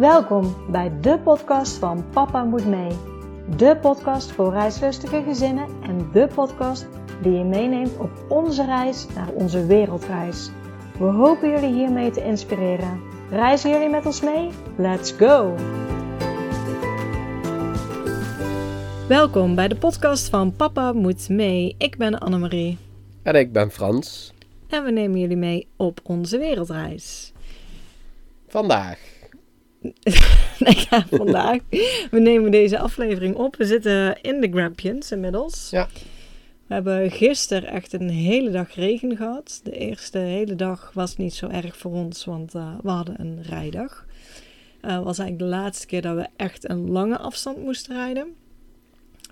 Welkom 0.00 0.56
bij 0.70 1.00
de 1.00 1.18
podcast 1.18 1.76
van 1.76 2.10
Papa 2.10 2.44
Moet 2.44 2.66
Mee. 2.66 2.90
De 3.56 3.76
podcast 3.80 4.30
voor 4.32 4.52
reislustige 4.52 5.22
gezinnen 5.22 5.68
en 5.82 6.10
de 6.12 6.28
podcast 6.34 6.86
die 7.22 7.32
je 7.32 7.44
meeneemt 7.44 7.96
op 7.98 8.10
onze 8.28 8.64
reis 8.64 9.06
naar 9.14 9.28
onze 9.28 9.66
wereldreis. 9.66 10.50
We 10.98 11.04
hopen 11.04 11.50
jullie 11.50 11.74
hiermee 11.74 12.10
te 12.10 12.24
inspireren. 12.24 13.00
Reizen 13.30 13.70
jullie 13.70 13.88
met 13.88 14.06
ons 14.06 14.20
mee? 14.20 14.50
Let's 14.76 15.12
go! 15.12 15.54
Welkom 19.08 19.54
bij 19.54 19.68
de 19.68 19.76
podcast 19.76 20.28
van 20.28 20.56
Papa 20.56 20.92
Moet 20.92 21.28
Mee. 21.28 21.74
Ik 21.78 21.96
ben 21.96 22.18
Annemarie. 22.18 22.78
En 23.22 23.34
ik 23.34 23.52
ben 23.52 23.70
Frans. 23.70 24.32
En 24.68 24.84
we 24.84 24.90
nemen 24.90 25.20
jullie 25.20 25.36
mee 25.36 25.68
op 25.76 26.00
onze 26.02 26.38
wereldreis. 26.38 27.32
Vandaag. 28.48 29.19
nee, 30.58 30.86
ja, 30.90 31.06
vandaag. 31.10 31.58
we 32.10 32.20
nemen 32.20 32.50
deze 32.50 32.78
aflevering 32.78 33.34
op. 33.34 33.56
We 33.56 33.64
zitten 33.64 34.20
in 34.22 34.40
de 34.40 34.48
Grampians 34.50 35.12
inmiddels. 35.12 35.70
Ja. 35.70 35.88
We 36.66 36.74
hebben 36.74 37.10
gisteren 37.10 37.68
echt 37.68 37.92
een 37.92 38.08
hele 38.08 38.50
dag 38.50 38.74
regen 38.74 39.16
gehad. 39.16 39.60
De 39.62 39.72
eerste 39.72 40.18
hele 40.18 40.54
dag 40.54 40.90
was 40.94 41.16
niet 41.16 41.34
zo 41.34 41.48
erg 41.48 41.76
voor 41.76 41.92
ons, 41.92 42.24
want 42.24 42.54
uh, 42.54 42.74
we 42.82 42.90
hadden 42.90 43.20
een 43.20 43.42
rijdag. 43.42 44.06
Het 44.80 44.90
uh, 44.90 45.02
was 45.02 45.18
eigenlijk 45.18 45.38
de 45.38 45.56
laatste 45.56 45.86
keer 45.86 46.02
dat 46.02 46.16
we 46.16 46.26
echt 46.36 46.68
een 46.68 46.90
lange 46.90 47.18
afstand 47.18 47.58
moesten 47.58 47.94
rijden. 47.94 48.34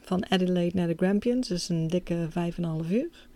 Van 0.02 0.30
Adelaide 0.30 0.76
naar 0.76 0.86
de 0.86 0.94
Grampians, 0.96 1.48
dus 1.48 1.68
een 1.68 1.88
dikke 1.88 2.28
5,5 2.28 2.90
uur. 2.90 3.28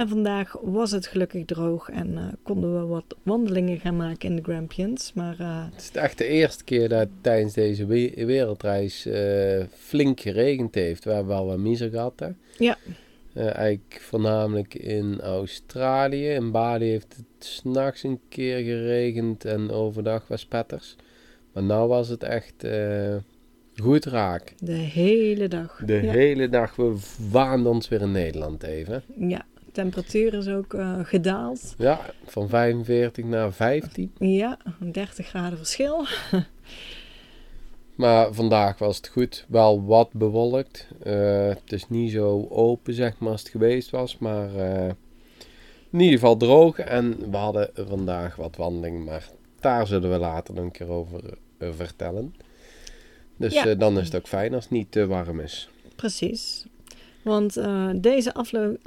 En 0.00 0.08
vandaag 0.08 0.56
was 0.62 0.90
het 0.90 1.06
gelukkig 1.06 1.44
droog 1.44 1.88
en 1.88 2.12
uh, 2.12 2.24
konden 2.42 2.80
we 2.80 2.86
wat 2.86 3.16
wandelingen 3.22 3.80
gaan 3.80 3.96
maken 3.96 4.28
in 4.28 4.36
de 4.36 4.42
Grampians. 4.42 5.12
Maar, 5.12 5.36
uh, 5.40 5.64
het 5.70 5.80
is 5.80 5.90
echt 5.90 6.18
de 6.18 6.26
eerste 6.26 6.64
keer 6.64 6.88
dat 6.88 7.08
tijdens 7.20 7.52
deze 7.52 7.86
we 7.86 8.12
wereldreis 8.26 9.06
uh, 9.06 9.64
flink 9.72 10.20
geregend 10.20 10.74
heeft. 10.74 11.04
We 11.04 11.10
hebben 11.10 11.34
wel 11.34 11.46
wat 11.46 11.58
miser 11.58 11.90
gehad. 11.90 12.20
Hè? 12.20 12.28
Ja. 12.58 12.76
eigenlijk 13.34 13.98
voornamelijk 14.00 14.74
in 14.74 15.20
Australië. 15.20 16.28
In 16.28 16.50
Bali 16.50 16.86
heeft 16.86 17.16
het 17.16 17.46
s'nachts 17.48 18.02
een 18.02 18.20
keer 18.28 18.58
geregend 18.58 19.44
en 19.44 19.70
overdag 19.70 20.28
was 20.28 20.46
petters. 20.46 20.96
Maar 21.52 21.62
nu 21.62 21.74
was 21.74 22.08
het 22.08 22.22
echt 22.22 22.66
goed 23.74 24.04
raak. 24.04 24.54
De 24.58 24.72
hele 24.72 25.48
dag. 25.48 25.82
De 25.84 26.02
ja. 26.02 26.12
hele 26.12 26.48
dag. 26.48 26.76
We 26.76 26.96
waanden 27.30 27.72
ons 27.72 27.88
weer 27.88 28.00
in 28.00 28.12
Nederland 28.12 28.62
even. 28.62 29.02
Ja, 29.18 29.44
temperatuur 29.72 30.34
is 30.34 30.48
ook 30.48 30.74
uh, 30.74 30.98
gedaald. 31.02 31.74
Ja, 31.78 32.00
van 32.24 32.48
45 32.48 33.24
naar 33.24 33.52
15. 33.52 34.12
Ja, 34.18 34.58
30 34.78 35.26
graden 35.26 35.58
verschil. 35.58 36.06
maar 37.94 38.34
vandaag 38.34 38.78
was 38.78 38.96
het 38.96 39.08
goed. 39.08 39.44
Wel 39.48 39.84
wat 39.84 40.12
bewolkt. 40.12 40.88
Uh, 41.06 41.48
het 41.48 41.72
is 41.72 41.88
niet 41.88 42.10
zo 42.10 42.46
open, 42.48 42.94
zeg 42.94 43.18
maar, 43.18 43.30
als 43.30 43.40
het 43.40 43.50
geweest 43.50 43.90
was. 43.90 44.18
Maar 44.18 44.54
uh, 44.54 44.88
in 45.90 46.00
ieder 46.00 46.18
geval 46.18 46.36
droog. 46.36 46.78
En 46.78 47.30
we 47.30 47.36
hadden 47.36 47.70
vandaag 47.74 48.36
wat 48.36 48.56
wandeling. 48.56 49.04
Maar 49.04 49.28
daar 49.60 49.86
zullen 49.86 50.10
we 50.10 50.18
later 50.18 50.58
een 50.58 50.70
keer 50.70 50.88
over 50.88 51.20
vertellen. 51.58 52.34
Dus 53.36 53.52
ja. 53.52 53.74
dan 53.74 53.98
is 53.98 54.04
het 54.04 54.16
ook 54.16 54.28
fijn 54.28 54.54
als 54.54 54.64
het 54.64 54.72
niet 54.72 54.92
te 54.92 55.06
warm 55.06 55.40
is. 55.40 55.68
Precies. 55.96 56.66
Want 57.22 57.58
uh, 57.58 57.90
deze, 57.96 58.34
afle 58.34 58.78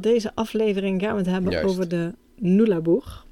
deze 0.00 0.30
aflevering 0.34 1.00
gaan 1.02 1.12
we 1.12 1.18
het 1.18 1.30
hebben 1.30 1.52
Juist. 1.52 1.68
over 1.68 1.88
de 1.88 2.12
Nulaboer. 2.36 3.24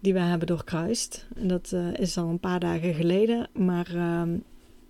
Die 0.00 0.12
we 0.12 0.18
hebben 0.18 0.46
doorkruist. 0.46 1.26
En 1.34 1.48
dat 1.48 1.70
uh, 1.74 1.94
is 1.94 2.16
al 2.16 2.28
een 2.28 2.38
paar 2.38 2.60
dagen 2.60 2.94
geleden. 2.94 3.48
Maar 3.52 3.88
uh, 3.94 4.22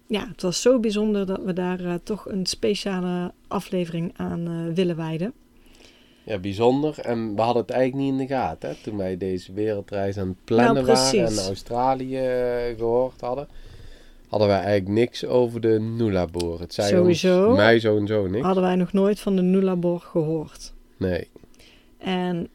ja, 0.06 0.28
het 0.28 0.42
was 0.42 0.62
zo 0.62 0.81
bijzonder 0.81 1.26
dat 1.26 1.41
we 1.44 1.53
daar 1.53 1.81
uh, 1.81 1.94
toch 2.03 2.28
een 2.28 2.47
speciale 2.47 3.32
aflevering 3.48 4.12
aan 4.16 4.75
willen 4.75 4.97
wijden. 4.97 5.32
Ja, 6.25 6.38
bijzonder. 6.38 6.98
En 6.98 7.34
we 7.34 7.42
hadden 7.42 7.62
het 7.62 7.70
eigenlijk 7.70 8.10
niet 8.10 8.20
in 8.20 8.26
de 8.26 8.34
gaten. 8.34 8.69
Hè? 8.69 8.75
Toen 8.82 8.97
wij 8.97 9.16
deze 9.16 9.53
wereldreis 9.53 10.19
aan 10.19 10.28
het 10.28 10.44
plannen 10.44 10.75
Nou, 10.75 10.86
waren 10.86 11.26
en. 11.26 11.38
Australië 11.38 12.20
gehoord 12.76 13.20
hadden 13.20 13.48
hadden 14.32 14.48
wij 14.48 14.60
eigenlijk 14.60 14.98
niks 14.98 15.25
over 15.26 15.60
de 15.60 15.81
Nulaboer. 15.81 16.60
Het 16.60 16.75
zei 16.75 16.88
Sowieso. 16.88 17.47
ons, 17.48 17.56
mij 17.56 17.81
zo 17.81 17.97
en 17.98 18.06
zo 18.06 18.26
niks. 18.26 18.44
Hadden 18.44 18.62
wij 18.62 18.76
nog 18.76 18.93
nooit 18.93 19.20
van 19.20 19.37
de 19.37 19.43
Nulabor 19.43 20.00
gehoord. 20.00 20.72
Nee. 20.97 21.28
En 21.98 22.48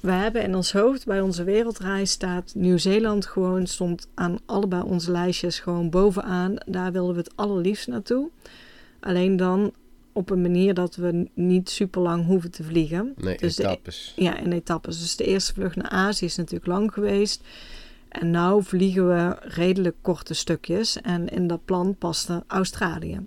we 0.00 0.10
hebben 0.10 0.42
in 0.42 0.54
ons 0.54 0.72
hoofd 0.72 1.06
bij 1.06 1.20
onze 1.20 1.44
wereldreis 1.44 2.10
staat 2.10 2.52
Nieuw-Zeeland 2.56 3.26
gewoon 3.26 3.66
stond 3.66 4.08
aan 4.14 4.38
allebei 4.46 4.82
onze 4.82 5.10
lijstjes 5.10 5.58
gewoon 5.60 5.90
bovenaan. 5.90 6.54
Daar 6.66 6.92
wilden 6.92 7.14
we 7.14 7.20
het 7.20 7.32
allerliefst 7.34 7.88
naartoe. 7.88 8.28
Alleen 9.00 9.36
dan 9.36 9.72
op 10.12 10.30
een 10.30 10.40
manier 10.42 10.74
dat 10.74 10.96
we 10.96 11.28
niet 11.34 11.70
super 11.70 12.00
lang 12.02 12.26
hoeven 12.26 12.50
te 12.50 12.62
vliegen. 12.62 13.14
Nee, 13.16 13.36
Dus 13.38 13.56
de- 13.56 13.62
etappes. 13.62 14.12
Ja, 14.16 14.38
in 14.38 14.52
etappes. 14.52 15.00
Dus 15.00 15.16
de 15.16 15.24
eerste 15.24 15.52
vlucht 15.54 15.76
naar 15.76 15.88
Azië 15.90 16.24
is 16.24 16.36
natuurlijk 16.36 16.66
lang 16.66 16.92
geweest. 16.92 17.42
En 18.20 18.30
nu 18.30 18.62
vliegen 18.62 19.08
we 19.08 19.36
redelijk 19.40 19.96
korte 20.00 20.34
stukjes. 20.34 21.00
En 21.00 21.28
in 21.28 21.46
dat 21.46 21.64
plan 21.64 21.96
paste 21.98 22.44
Australië. 22.46 23.20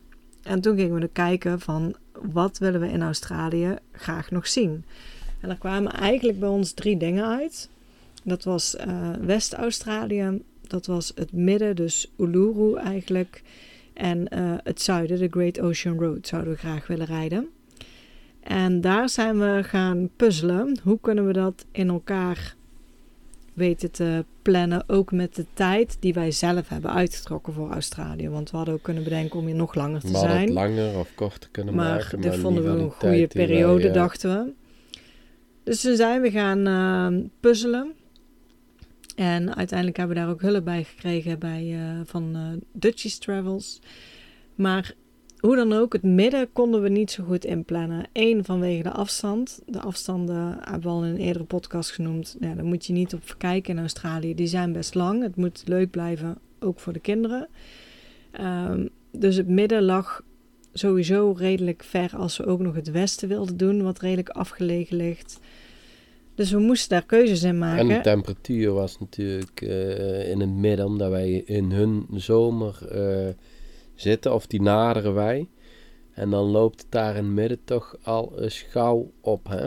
En 0.43 0.61
toen 0.61 0.77
gingen 0.77 0.95
we 0.95 1.01
er 1.01 1.09
kijken 1.09 1.59
van 1.59 1.95
wat 2.21 2.57
willen 2.57 2.79
we 2.79 2.89
in 2.89 3.01
Australië 3.01 3.75
graag 3.91 4.31
nog 4.31 4.47
zien. 4.47 4.85
En 5.41 5.49
er 5.49 5.57
kwamen 5.57 5.91
eigenlijk 5.91 6.39
bij 6.39 6.49
ons 6.49 6.71
drie 6.71 6.97
dingen 6.97 7.25
uit. 7.25 7.69
Dat 8.23 8.43
was 8.43 8.75
eh, 8.75 9.11
West-Australië, 9.21 10.41
dat 10.61 10.85
was 10.85 11.11
het 11.15 11.31
midden, 11.31 11.75
dus 11.75 12.11
Uluru 12.17 12.75
eigenlijk. 12.75 13.43
En 13.93 14.27
eh, 14.27 14.53
het 14.63 14.81
zuiden, 14.81 15.19
de 15.19 15.27
Great 15.29 15.59
Ocean 15.59 15.99
Road, 15.99 16.27
zouden 16.27 16.53
we 16.53 16.59
graag 16.59 16.87
willen 16.87 17.05
rijden. 17.05 17.47
En 18.39 18.81
daar 18.81 19.09
zijn 19.09 19.39
we 19.39 19.59
gaan 19.63 20.09
puzzelen. 20.15 20.79
Hoe 20.83 20.99
kunnen 21.01 21.27
we 21.27 21.33
dat 21.33 21.65
in 21.71 21.89
elkaar 21.89 22.55
weten 23.57 23.91
te 23.91 24.25
plannen, 24.41 24.83
ook 24.87 25.11
met 25.11 25.35
de 25.35 25.45
tijd 25.53 25.97
die 25.99 26.13
wij 26.13 26.31
zelf 26.31 26.69
hebben 26.69 26.93
uitgetrokken 26.93 27.53
voor 27.53 27.71
Australië. 27.71 28.29
Want 28.29 28.51
we 28.51 28.57
hadden 28.57 28.75
ook 28.75 28.81
kunnen 28.83 29.03
bedenken 29.03 29.39
om 29.39 29.45
hier 29.45 29.55
nog 29.55 29.75
langer 29.75 30.01
te 30.01 30.07
We 30.07 30.13
hadden 30.17 30.31
het 30.31 30.39
zijn. 30.39 30.53
langer 30.53 30.99
of 30.99 31.11
korter 31.15 31.49
kunnen 31.51 31.75
Maar 31.75 31.97
maken. 31.97 32.21
dit 32.21 32.33
in 32.33 32.39
vonden 32.39 32.63
we 32.63 32.69
een 32.69 32.91
goede 32.91 33.15
wij, 33.15 33.27
periode, 33.27 33.91
dachten 33.91 34.29
we. 34.29 34.51
Dus 35.63 35.81
toen 35.81 35.95
zijn 35.95 36.21
we 36.21 36.31
gaan 36.31 36.67
eh, 36.67 37.29
puzzelen. 37.39 37.93
En 39.15 39.55
uiteindelijk 39.55 39.97
hebben 39.97 40.15
we 40.15 40.21
daar 40.21 40.31
ook 40.31 40.41
hulp 40.41 40.65
bij 40.65 40.83
gekregen 40.83 41.39
bij, 41.39 41.73
eh, 41.73 41.99
van 42.05 42.35
eh 42.35 42.67
Dutchies 42.71 43.17
Travels. 43.17 43.79
Maar 44.55 44.93
hoe 45.39 45.55
dan 45.55 45.73
ook, 45.73 45.93
het 45.93 46.03
midden 46.03 46.51
konden 46.53 46.81
we 46.81 46.89
niet 46.89 47.11
zo 47.11 47.23
goed 47.23 47.45
inplannen. 47.45 48.05
Eén, 48.13 48.45
vanwege 48.45 48.83
de 48.83 48.91
afstand. 48.91 49.61
De 49.65 49.79
afstanden 49.79 50.57
hebben 50.61 50.81
we 50.81 50.87
al 50.87 51.03
in 51.03 51.09
een 51.09 51.17
eerdere 51.17 51.45
podcast 51.45 51.91
genoemd. 51.91 52.37
Ja, 52.39 52.53
daar 52.53 52.65
moet 52.65 52.85
je 52.85 52.93
niet 52.93 53.13
op 53.13 53.35
kijken 53.37 53.73
in 53.73 53.79
Australië. 53.79 54.35
Die 54.35 54.47
zijn 54.47 54.71
best 54.71 54.95
lang. 54.95 55.21
Het 55.23 55.35
moet 55.35 55.63
leuk 55.65 55.89
blijven, 55.89 56.37
ook 56.59 56.79
voor 56.79 56.93
de 56.93 56.99
kinderen. 56.99 57.47
Ehm, 58.31 58.87
dus 59.11 59.35
het 59.35 59.47
midden 59.47 59.83
lag 59.83 60.23
sowieso 60.73 61.35
redelijk 61.37 61.83
ver 61.83 62.11
als 62.15 62.37
we 62.37 62.45
ook 62.45 62.59
nog 62.59 62.75
het 62.75 62.91
westen 62.91 63.27
wilden 63.27 63.57
doen, 63.57 63.83
wat 63.83 63.99
redelijk 63.99 64.29
afgelegen 64.29 64.97
ligt. 64.97 65.39
Dus 66.35 66.51
we 66.51 66.59
moesten 66.59 66.89
daar 66.89 67.05
keuzes 67.05 67.43
in 67.43 67.49
En 67.49 67.57
maken. 67.57 67.87
de 67.87 68.01
temperatuur 68.01 68.71
was 68.71 68.99
natuurlijk 68.99 69.61
eh, 69.61 70.29
in 70.29 70.39
het 70.39 70.49
midden, 70.49 70.85
omdat 70.85 71.09
wij 71.09 71.31
in 71.31 71.71
hun 71.71 72.05
zomer 72.13 72.87
eh, 72.91 73.33
zitten, 73.97 74.33
of 74.33 74.47
die 74.47 74.61
naderen 74.61 75.13
wij. 75.13 75.47
En 76.13 76.29
dan 76.29 76.45
loopt 76.45 76.81
het 76.81 76.91
daar 76.91 77.15
in 77.15 77.23
het 77.23 77.33
midden 77.33 77.59
toch 77.63 77.97
al 78.03 78.41
eens 78.41 78.61
gauw 78.61 79.11
op, 79.21 79.47
hè? 79.47 79.65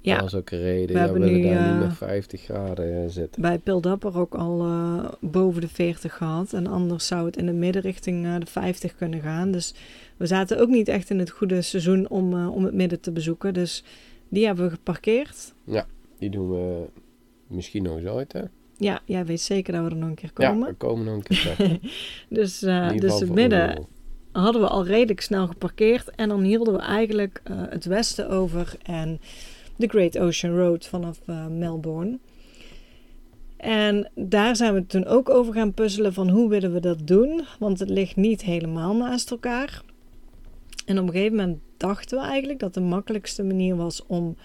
Ja. 0.00 0.16
Dat 0.18 0.26
is 0.26 0.34
ook 0.34 0.50
een 0.50 0.58
reden. 0.58 0.94
We 0.94 1.00
ja, 1.00 1.06
we 1.06 1.18
willen 1.18 1.34
nu, 1.34 1.42
daar 1.42 1.66
eh, 1.66 1.72
niet 1.72 1.86
met 1.86 1.96
50 1.96 2.40
graden 2.40 3.02
eh, 3.02 3.08
zitten. 3.08 3.42
bij 3.42 3.58
Pildapper 3.58 4.18
ook 4.18 4.34
al 4.34 4.60
eh, 4.60 5.04
boven 5.20 5.60
de 5.60 5.68
40 5.68 6.16
gehad. 6.16 6.52
En 6.52 6.66
anders 6.66 7.06
zou 7.06 7.26
het 7.26 7.36
in 7.36 7.46
de 7.46 7.52
midden 7.52 7.82
richting 7.82 8.26
eh, 8.26 8.38
de 8.38 8.46
50 8.46 8.96
kunnen 8.96 9.20
gaan. 9.20 9.50
Dus 9.50 9.74
we 10.16 10.26
zaten 10.26 10.58
ook 10.60 10.68
niet 10.68 10.88
echt 10.88 11.10
in 11.10 11.18
het 11.18 11.30
goede 11.30 11.62
seizoen 11.62 12.08
om, 12.08 12.32
eh, 12.32 12.54
om 12.54 12.64
het 12.64 12.74
midden 12.74 13.00
te 13.00 13.12
bezoeken. 13.12 13.54
Dus 13.54 13.84
die 14.28 14.46
hebben 14.46 14.64
we 14.64 14.70
geparkeerd. 14.70 15.54
Die 16.18 16.30
doen 16.30 16.50
we 16.50 16.84
misschien 17.46 17.82
nog 17.82 17.96
eens 17.96 18.06
ooit, 18.06 18.32
hè? 18.32 18.42
Ja, 18.78 19.00
jij 19.04 19.26
weet 19.26 19.40
zeker 19.40 19.72
dat 19.72 19.84
we 19.84 19.90
er 19.90 19.96
nog 19.96 20.08
een 20.08 20.14
keer 20.14 20.30
Ja, 20.36 20.48
komen. 20.48 20.68
we 20.68 20.74
komen 20.74 21.04
nog 21.04 21.14
een 21.14 21.22
keer 21.22 21.54
terug. 21.56 21.78
dus 22.28 22.62
In 22.62 22.92
ieder 22.92 23.10
dus 23.10 23.20
het 23.20 23.30
midden 23.32 23.86
hadden 24.32 24.60
we 24.60 24.68
al 24.68 24.86
redelijk 24.86 25.20
snel 25.20 25.46
geparkeerd. 25.46 26.10
En 26.10 26.28
dan 26.28 26.42
hielden 26.42 26.74
we 26.74 26.80
eigenlijk 26.80 27.40
eh, 27.44 27.56
het 27.68 27.84
westen 27.84 28.28
over 28.28 28.76
en 28.82 29.20
de 29.76 29.88
Great 29.88 30.18
Ocean 30.18 30.56
Road 30.56 30.86
vanaf 30.86 31.20
eh, 31.26 31.46
Melbourne. 31.46 32.18
En 33.56 34.10
daar 34.14 34.56
zijn 34.56 34.74
we 34.74 34.86
toen 34.86 35.06
ook 35.06 35.30
over 35.30 35.52
gaan 35.52 35.72
puzzelen 35.72 36.12
van 36.12 36.28
hoe 36.28 36.48
willen 36.48 36.72
we 36.72 36.80
dat 36.80 37.06
doen. 37.06 37.44
Want 37.58 37.78
het 37.78 37.88
ligt 37.88 38.16
niet 38.16 38.42
helemaal 38.42 38.96
naast 38.96 39.30
elkaar. 39.30 39.82
En 40.86 40.98
op 40.98 41.06
een 41.06 41.12
gegeven 41.12 41.36
moment 41.36 41.58
dachten 41.76 42.18
we 42.18 42.24
eigenlijk 42.24 42.58
dat 42.58 42.74
de 42.74 42.80
makkelijkste 42.80 43.42
manier 43.42 43.76
was 43.76 44.06
om 44.06 44.36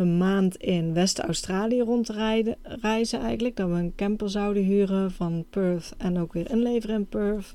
een 0.00 0.18
maand 0.18 0.56
in 0.56 0.94
West-Australië 0.94 1.80
rond 1.80 2.06
te 2.06 2.12
rijden, 2.12 2.56
reizen 2.62 3.20
eigenlijk. 3.20 3.56
Dat 3.56 3.68
we 3.68 3.74
een 3.74 3.94
camper 3.96 4.30
zouden 4.30 4.62
huren 4.62 5.10
van 5.10 5.44
Perth 5.50 5.94
en 5.98 6.18
ook 6.18 6.32
weer 6.32 6.50
inleveren 6.50 6.96
in 6.96 7.06
Perth. 7.06 7.54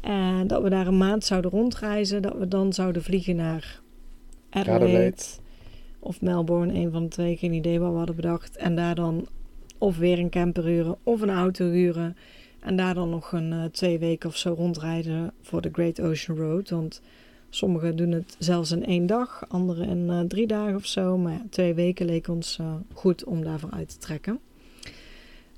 En 0.00 0.46
dat 0.46 0.62
we 0.62 0.70
daar 0.70 0.86
een 0.86 0.98
maand 0.98 1.24
zouden 1.24 1.50
rondreizen. 1.50 2.22
Dat 2.22 2.38
we 2.38 2.48
dan 2.48 2.72
zouden 2.72 3.02
vliegen 3.02 3.36
naar 3.36 3.80
Adelaide, 4.50 4.84
Adelaide. 4.84 5.22
of 5.98 6.20
Melbourne, 6.20 6.74
een 6.74 6.92
van 6.92 7.02
de 7.02 7.08
twee. 7.08 7.36
Geen 7.36 7.52
idee 7.52 7.80
wat 7.80 7.90
we 7.90 7.96
hadden 7.96 8.16
bedacht. 8.16 8.56
En 8.56 8.76
daar 8.76 8.94
dan 8.94 9.26
of 9.78 9.98
weer 9.98 10.18
een 10.18 10.30
camper 10.30 10.64
huren 10.64 10.96
of 11.02 11.20
een 11.20 11.30
auto 11.30 11.70
huren. 11.70 12.16
En 12.60 12.76
daar 12.76 12.94
dan 12.94 13.10
nog 13.10 13.32
een 13.32 13.52
eh, 13.52 13.64
twee 13.64 13.98
weken 13.98 14.28
of 14.28 14.36
zo 14.36 14.54
rondrijden 14.56 15.32
voor 15.40 15.60
de 15.60 15.68
Great 15.72 16.00
Ocean 16.00 16.38
Road. 16.38 16.70
Want 16.70 17.00
sommigen 17.54 17.96
doen 17.96 18.10
het 18.10 18.36
zelfs 18.38 18.70
in 18.70 18.84
één 18.84 19.06
dag, 19.06 19.44
anderen 19.48 19.88
in 19.88 20.10
eh, 20.10 20.20
drie 20.20 20.46
dagen 20.46 20.74
of 20.74 20.86
zo. 20.86 21.18
Maar 21.18 21.40
twee 21.50 21.74
weken 21.74 22.06
leek 22.06 22.28
ons 22.28 22.58
eh, 22.60 22.74
goed 22.92 23.24
om 23.24 23.44
daarvoor 23.44 23.70
uit 23.70 23.88
te 23.88 23.98
trekken. 23.98 24.38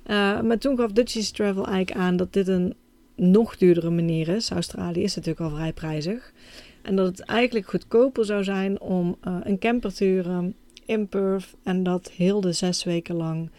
Eh, 0.03 0.41
maar 0.41 0.57
toen 0.57 0.77
gaf 0.77 0.91
Dutchies 0.91 1.31
Travel 1.31 1.65
eigenlijk 1.65 2.05
aan 2.05 2.17
dat 2.17 2.33
dit 2.33 2.47
een 2.47 2.75
nog 3.15 3.57
duurdere 3.57 3.89
manier 3.89 4.27
is. 4.27 4.49
Australië 4.49 5.03
is 5.03 5.15
natuurlijk 5.15 5.49
al 5.49 5.55
vrij 5.55 5.73
prijzig. 5.73 6.33
En 6.81 6.95
dat 6.95 7.05
het 7.05 7.19
eigenlijk 7.19 7.69
goedkoper 7.69 8.25
zou 8.25 8.43
zijn 8.43 8.81
om 8.81 9.17
een 9.21 9.59
camper 9.59 9.93
te 9.93 10.03
huren 10.03 10.55
in 10.85 11.07
Perth. 11.07 11.55
En 11.63 11.83
dat 11.83 12.11
heel 12.11 12.41
de 12.41 12.51
zes 12.51 12.83
weken 12.83 13.15
lang 13.15 13.49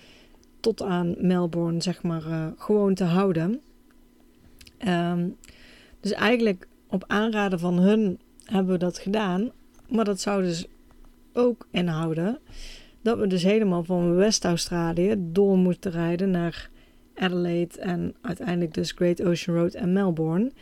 tot 0.60 0.82
aan 0.82 1.14
Melbourne, 1.18 1.82
zeg 1.82 2.02
maar, 2.02 2.52
gewoon 2.56 2.94
te 2.94 3.04
houden. 3.04 3.60
Ehm, 4.78 5.28
dus 6.00 6.12
eigenlijk 6.12 6.66
op 6.88 7.04
aanraden 7.06 7.58
van 7.58 7.78
hun 7.78 8.18
hebben 8.50 8.72
we 8.72 8.78
dat 8.78 8.98
gedaan. 8.98 9.50
Maar 9.88 10.04
dat 10.04 10.20
zou 10.20 10.42
dus 10.42 10.66
ook 11.32 11.66
inhouden 11.70 12.38
dat 13.02 13.18
we 13.18 13.26
dus 13.26 13.42
helemaal 13.42 13.84
van 13.84 14.14
West-Australië 14.14 15.14
door 15.18 15.56
moeten 15.56 15.90
rijden 15.90 16.30
naar 16.30 16.70
Adelaide 17.14 17.80
en 17.80 18.14
uiteindelijk 18.20 18.74
dus 18.74 18.92
Great 18.92 19.22
Ocean 19.22 19.56
Road 19.56 19.74
en 19.74 19.92
Melbourne. 19.92 20.52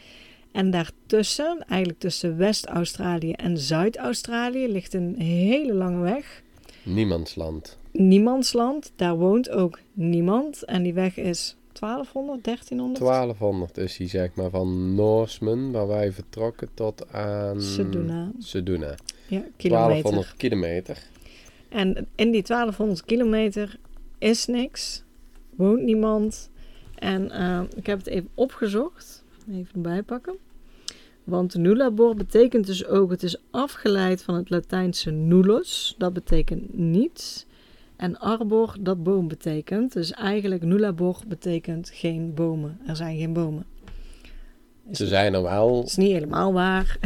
En 0.53 0.71
daartussen, 0.71 1.65
eigenlijk 1.69 2.01
tussen 2.01 2.37
West-Australië 2.37 3.33
en 3.33 3.59
Zuid-Australië, 3.59 4.69
ligt 4.69 4.95
een 4.95 5.15
hele 5.21 5.75
lange 5.75 6.01
weg. 6.01 6.43
Niemandsland. 6.83 7.79
Niemandsland, 7.93 8.93
daar 8.97 9.17
woont 9.17 9.51
ook 9.51 9.79
niemand. 9.93 10.65
En 10.65 10.83
die 10.83 10.95
weg 10.95 11.17
is 11.17 11.57
1200, 11.81 12.45
1300? 12.45 12.99
1200 12.99 13.79
is 13.79 13.97
hij 13.97 14.09
zeg 14.09 14.35
maar 14.35 14.51
van 14.51 14.95
Norseman, 14.95 15.73
waar 15.73 15.87
wij 15.87 16.13
vertrokken, 16.13 16.69
tot 16.75 17.13
aan 17.13 17.61
Sedona. 17.61 18.31
Sedona. 18.39 18.95
Ja, 19.29 19.45
kilometer. 19.57 20.03
1200 20.03 20.37
kilometer. 20.37 21.03
En 21.69 22.07
in 22.15 22.31
die 22.31 22.43
1200 22.43 23.05
kilometer 23.05 23.79
is 24.19 24.47
niks, 24.47 25.03
woont 25.57 25.83
niemand. 25.83 26.51
En 26.95 27.31
eh, 27.31 27.61
ik 27.77 27.87
heb 27.87 27.99
het 27.99 28.07
even 28.07 28.29
opgezocht. 28.35 29.25
Even 29.51 29.75
erbij 29.75 30.03
pakken. 30.03 30.37
Want 31.25 31.55
nullabor 31.55 32.15
betekent 32.15 32.67
dus 32.67 32.87
ook, 32.87 33.11
het 33.11 33.23
is 33.23 33.37
afgeleid 33.51 34.23
van 34.23 34.35
het 34.35 34.51
Latijnse 34.51 35.11
nullus, 35.11 35.95
dat 35.99 36.13
betekent 36.13 36.79
niets. 36.79 37.46
En 37.97 38.19
arbor, 38.19 38.77
dat 38.81 39.03
boom 39.03 39.29
betekent. 39.29 39.93
Dus 39.93 40.13
eigenlijk 40.13 40.65
nullabor 40.65 41.21
betekent 41.29 41.91
geen 41.95 42.35
bomen. 42.35 42.81
Er 42.87 42.97
zijn 42.97 43.19
geen 43.19 43.33
bomen. 43.33 43.65
Is, 44.91 44.99
Ze 44.99 45.07
zijn 45.07 45.35
er 45.35 45.43
wel, 45.43 45.83
is 45.85 45.97
niet 45.97 46.13
helemaal 46.13 46.53
waar. 46.53 46.99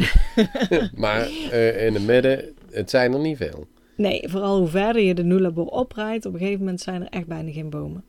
maar 0.95 1.29
eh, 1.51 1.85
in 1.85 1.93
het 1.93 2.05
midden, 2.05 2.53
het 2.71 2.89
zijn 2.89 3.13
er 3.13 3.19
niet 3.19 3.37
veel. 3.37 3.67
Nee, 3.95 4.29
vooral 4.29 4.57
hoe 4.57 4.67
verder 4.67 5.01
je 5.01 5.13
de 5.13 5.23
Nullabor 5.23 5.65
oprijdt, 5.65 6.25
op 6.25 6.33
een 6.33 6.39
gegeven 6.39 6.59
moment 6.59 6.81
zijn 6.81 7.01
er 7.01 7.09
echt 7.09 7.27
bijna 7.27 7.51
geen 7.51 7.69
bomen. 7.69 8.03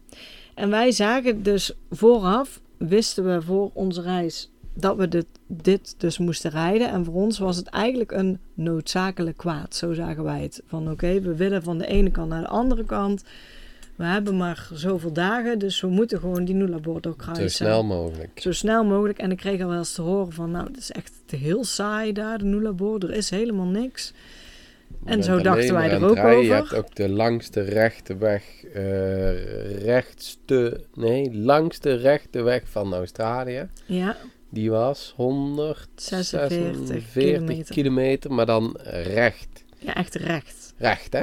En 0.54 0.70
wij 0.70 0.92
zagen 0.92 1.42
dus 1.42 1.72
vooraf, 1.90 2.60
wisten 2.76 3.24
we 3.34 3.42
voor 3.42 3.70
onze 3.72 4.02
reis 4.02 4.51
dat 4.74 4.96
we 4.96 5.08
dit, 5.08 5.26
dit 5.46 5.94
dus 5.98 6.18
moesten 6.18 6.50
rijden. 6.50 6.90
En 6.90 7.04
voor 7.04 7.14
ons 7.14 7.38
was 7.38 7.56
het 7.56 7.66
eigenlijk 7.66 8.12
een 8.12 8.38
noodzakelijk 8.54 9.36
kwaad, 9.36 9.74
zo 9.74 9.92
zagen 9.92 10.24
wij 10.24 10.42
het. 10.42 10.62
Van 10.66 10.90
oké, 10.90 11.20
we 11.20 11.36
willen 11.36 11.62
van 11.62 11.78
de 11.78 11.86
ene 11.86 12.10
kant 12.10 12.28
naar 12.28 12.40
de 12.40 12.48
andere 12.48 12.84
kant. 12.84 13.24
We 13.96 14.04
hebben 14.04 14.36
maar 14.36 14.68
zoveel 14.72 15.12
dagen, 15.12 15.58
dus 15.58 15.80
we 15.80 15.88
moeten 15.88 16.18
gewoon 16.18 16.44
die 16.44 16.54
Nullabor 16.54 17.00
doorkruisen. 17.00 17.50
Zo 17.50 17.64
snel 17.64 17.84
mogelijk. 17.84 18.30
Zo 18.34 18.52
snel 18.52 18.84
mogelijk. 18.84 19.18
En 19.18 19.30
ik 19.30 19.36
kreeg 19.36 19.62
al 19.62 19.68
wel 19.68 19.78
eens 19.78 19.94
te 19.94 20.02
horen 20.02 20.32
van, 20.32 20.50
nou, 20.50 20.66
het 20.66 20.76
is 20.76 20.90
echt 20.90 21.12
heel 21.26 21.64
saai 21.64 22.12
daar, 22.12 22.38
de 22.38 22.44
Nullabor. 22.44 23.04
Er 23.04 23.12
is 23.12 23.30
helemaal 23.30 23.66
niks. 23.66 24.12
En 25.04 25.22
zo 25.22 25.40
dachten 25.40 25.74
wij 25.74 25.90
er 25.90 26.04
ook 26.04 26.14
rijden. 26.14 26.44
Je 26.44 26.52
over. 26.52 26.56
hebt 26.56 26.86
ook 26.86 26.94
de 26.94 27.08
langste 27.08 27.60
rechte 27.60 28.16
weg, 28.16 28.64
eh, 28.74 29.84
rechtste, 29.84 30.84
nee, 30.94 31.34
langste 31.34 31.94
rechte 31.94 32.42
weg 32.42 32.62
van 32.64 32.94
Australië. 32.94 33.68
Ja, 33.84 34.16
Die 34.54 34.70
was 34.70 35.14
46 35.16 36.58
146 36.58 37.12
kilometer. 37.12 37.74
kilometer, 37.74 38.32
maar 38.32 38.46
dan 38.46 38.76
recht. 39.02 39.64
ja 39.78 39.94
echt 39.94 40.14
recht. 40.14 40.74
Recht, 40.78 41.12
hè? 41.12 41.22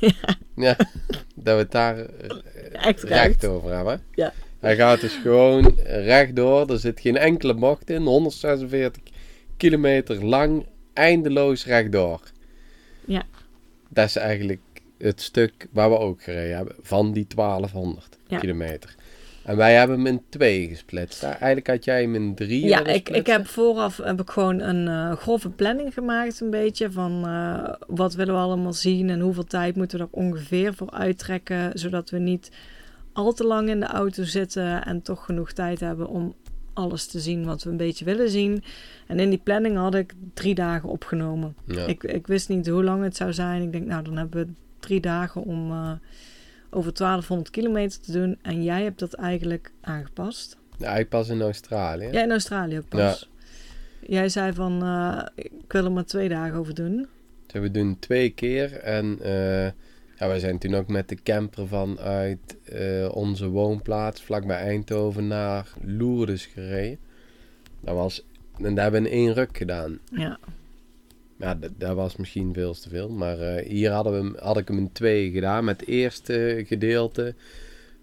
ja. 0.66 0.76
dat 1.34 1.54
we 1.54 1.62
het 1.62 1.70
daar 1.70 1.98
eh, 1.98 2.30
Echt 2.72 3.02
recht 3.02 3.26
recht. 3.26 3.44
over 3.46 3.74
hebben. 3.74 4.02
Ja. 4.14 4.32
Hij 4.58 4.76
gaat 4.76 5.00
dus 5.00 5.14
gewoon 5.14 5.74
rechtdoor. 5.84 6.70
Er 6.70 6.78
zit 6.78 7.00
geen 7.00 7.16
enkele 7.16 7.54
bocht 7.54 7.90
in. 7.90 8.02
146 8.02 9.02
kilometer 9.56 10.24
lang, 10.24 10.66
eindeloos 10.92 11.64
rechtdoor. 11.66 12.20
Ja. 13.04 13.22
Dat 13.88 14.06
is 14.06 14.16
eigenlijk 14.16 14.60
het 14.98 15.20
stuk 15.20 15.66
waar 15.72 15.90
we 15.90 15.98
ook 15.98 16.22
gereden 16.22 16.56
hebben. 16.56 16.74
Van 16.82 17.12
die 17.12 17.26
1200 17.26 18.16
Ja. 18.26 18.38
kilometer. 18.38 18.94
En 19.50 19.56
wij 19.56 19.74
hebben 19.74 19.96
hem 19.96 20.06
in 20.06 20.22
twee 20.28 20.68
gesplitst. 20.68 21.22
Eigenlijk 21.22 21.66
had 21.66 21.84
jij 21.84 22.02
hem 22.02 22.14
in 22.14 22.34
drie 22.34 22.66
Ja, 22.66 22.86
ik, 22.86 23.08
ik 23.08 23.26
heb 23.26 23.46
vooraf 23.46 23.96
heb 23.96 24.20
ik 24.20 24.30
gewoon 24.30 24.60
een 24.60 24.88
eh, 24.88 25.16
grove 25.16 25.50
planning 25.50 25.94
gemaakt, 25.94 26.40
een 26.40 26.50
beetje 26.50 26.90
van 26.90 27.26
eh, 27.26 27.74
wat 27.86 28.14
willen 28.14 28.34
we 28.34 28.40
allemaal 28.40 28.72
zien 28.72 29.10
en 29.10 29.20
hoeveel 29.20 29.44
tijd 29.44 29.76
moeten 29.76 29.98
we 29.98 30.04
er 30.04 30.10
ongeveer 30.10 30.74
voor 30.74 30.90
uittrekken, 30.90 31.78
zodat 31.78 32.10
we 32.10 32.18
niet 32.18 32.50
al 33.12 33.32
te 33.32 33.44
lang 33.44 33.68
in 33.68 33.80
de 33.80 33.86
auto 33.86 34.24
zitten 34.24 34.84
en 34.84 35.02
toch 35.02 35.24
genoeg 35.24 35.52
tijd 35.52 35.80
hebben 35.80 36.08
om 36.08 36.34
alles 36.72 37.06
te 37.06 37.20
zien 37.20 37.44
wat 37.44 37.62
we 37.62 37.70
een 37.70 37.76
beetje 37.76 38.04
willen 38.04 38.30
zien. 38.30 38.62
En 39.06 39.18
in 39.18 39.30
die 39.30 39.40
planning 39.42 39.76
had 39.76 39.94
ik 39.94 40.12
drie 40.34 40.54
dagen 40.54 40.88
opgenomen. 40.88 41.54
Ja. 41.64 41.86
Ik, 41.86 42.02
ik 42.02 42.26
wist 42.26 42.48
niet 42.48 42.68
hoe 42.68 42.84
lang 42.84 43.02
het 43.02 43.16
zou 43.16 43.32
zijn. 43.32 43.62
Ik 43.62 43.72
denk, 43.72 43.86
nou, 43.86 44.02
dan 44.02 44.16
hebben 44.16 44.46
we 44.46 44.52
drie 44.80 45.00
dagen 45.00 45.42
om 45.42 45.70
eh, 45.70 45.92
over 46.70 46.92
1200 46.94 47.50
kilometer 47.50 48.00
te 48.00 48.12
doen. 48.12 48.38
En 48.42 48.62
jij 48.62 48.82
hebt 48.82 48.98
dat 48.98 49.12
eigenlijk 49.12 49.72
aangepast. 49.80 50.56
Ja, 50.76 50.96
ik 50.96 51.08
pas 51.08 51.28
in 51.28 51.42
Australië. 51.42 52.08
Ja, 52.12 52.22
in 52.22 52.30
Australië 52.30 52.78
ook 52.78 52.88
pas. 52.88 53.28
Jij 54.00 54.28
zei 54.28 54.52
van, 54.52 54.82
eh, 54.82 55.22
ik 55.34 55.72
wil 55.72 55.84
er 55.84 55.92
maar 55.92 56.04
twee 56.04 56.28
dagen 56.28 56.58
over 56.58 56.74
doen. 56.74 57.06
Dus 57.46 57.60
we 57.60 57.70
doen 57.70 57.98
twee 57.98 58.30
keer. 58.30 58.72
En 58.72 59.18
eh, 59.22 59.64
ja, 60.18 60.28
wij 60.28 60.38
zijn 60.38 60.58
toen 60.58 60.74
ook 60.74 60.88
met 60.88 61.08
de 61.08 61.22
camper 61.22 61.68
vanuit 61.68 62.56
eh, 62.64 63.08
onze 63.14 63.48
woonplaats 63.48 64.22
vlakbij 64.22 64.56
Eindhoven 64.56 65.26
naar 65.26 65.72
Lourdes 65.82 66.46
gereden. 66.46 66.98
Dat 67.80 67.94
was, 67.94 68.24
en 68.62 68.74
daar 68.74 68.82
hebben 68.82 69.02
we 69.02 69.08
in 69.08 69.14
één 69.14 69.34
ruk 69.34 69.56
gedaan. 69.56 69.98
Ja, 70.12 70.38
Ja, 71.40 71.54
d- 71.58 71.68
dat 71.78 71.94
was 71.96 72.16
misschien 72.16 72.52
veel 72.54 72.74
te 72.74 72.88
veel. 72.88 73.08
Maar 73.08 73.38
eh, 73.40 73.66
hier 73.68 73.90
hadden 73.90 74.12
we, 74.12 74.18
hem- 74.18 74.36
had 74.38 74.56
ik 74.56 74.68
hem 74.68 74.78
in 74.78 74.92
twee 74.92 75.30
gedaan. 75.30 75.64
Met 75.64 75.80
het 75.80 75.88
eerste 75.88 76.64
gedeelte 76.66 77.34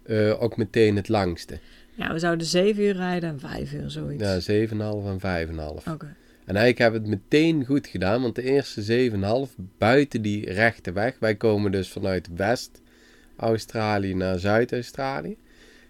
eh, 0.04 0.42
ook 0.44 0.58
meteen 0.58 0.96
het 0.96 1.10
langste. 1.10 1.60
ja 1.96 2.14
we 2.14 2.20
zouden 2.20 2.48
zeven 2.48 2.84
uur 2.84 2.94
rijden 2.96 3.30
en 3.30 3.40
vijf 3.40 3.74
uur, 3.74 3.90
zoiets. 3.90 4.46
Ja, 4.48 4.68
7,5 4.68 4.76
en 4.78 5.20
5,5. 5.20 5.92
Oké. 5.94 6.16
En 6.46 6.56
eigenlijk 6.56 6.78
hebben 6.78 7.02
we 7.02 7.10
het 7.10 7.20
meteen 7.32 7.66
goed 7.66 7.88
gedaan, 7.88 8.22
want 8.22 8.36
de 8.36 8.44
eerste 8.44 9.10
7,5 9.50 9.56
buiten 9.78 10.22
die 10.22 10.52
rechte 10.54 10.92
weg. 10.92 11.20
Wij 11.20 11.36
komen 11.36 11.72
dus 11.72 11.90
vanuit 11.90 12.30
West-Australië 12.36 14.14
naar 14.14 14.40
Zuid-Australië. 14.40 15.38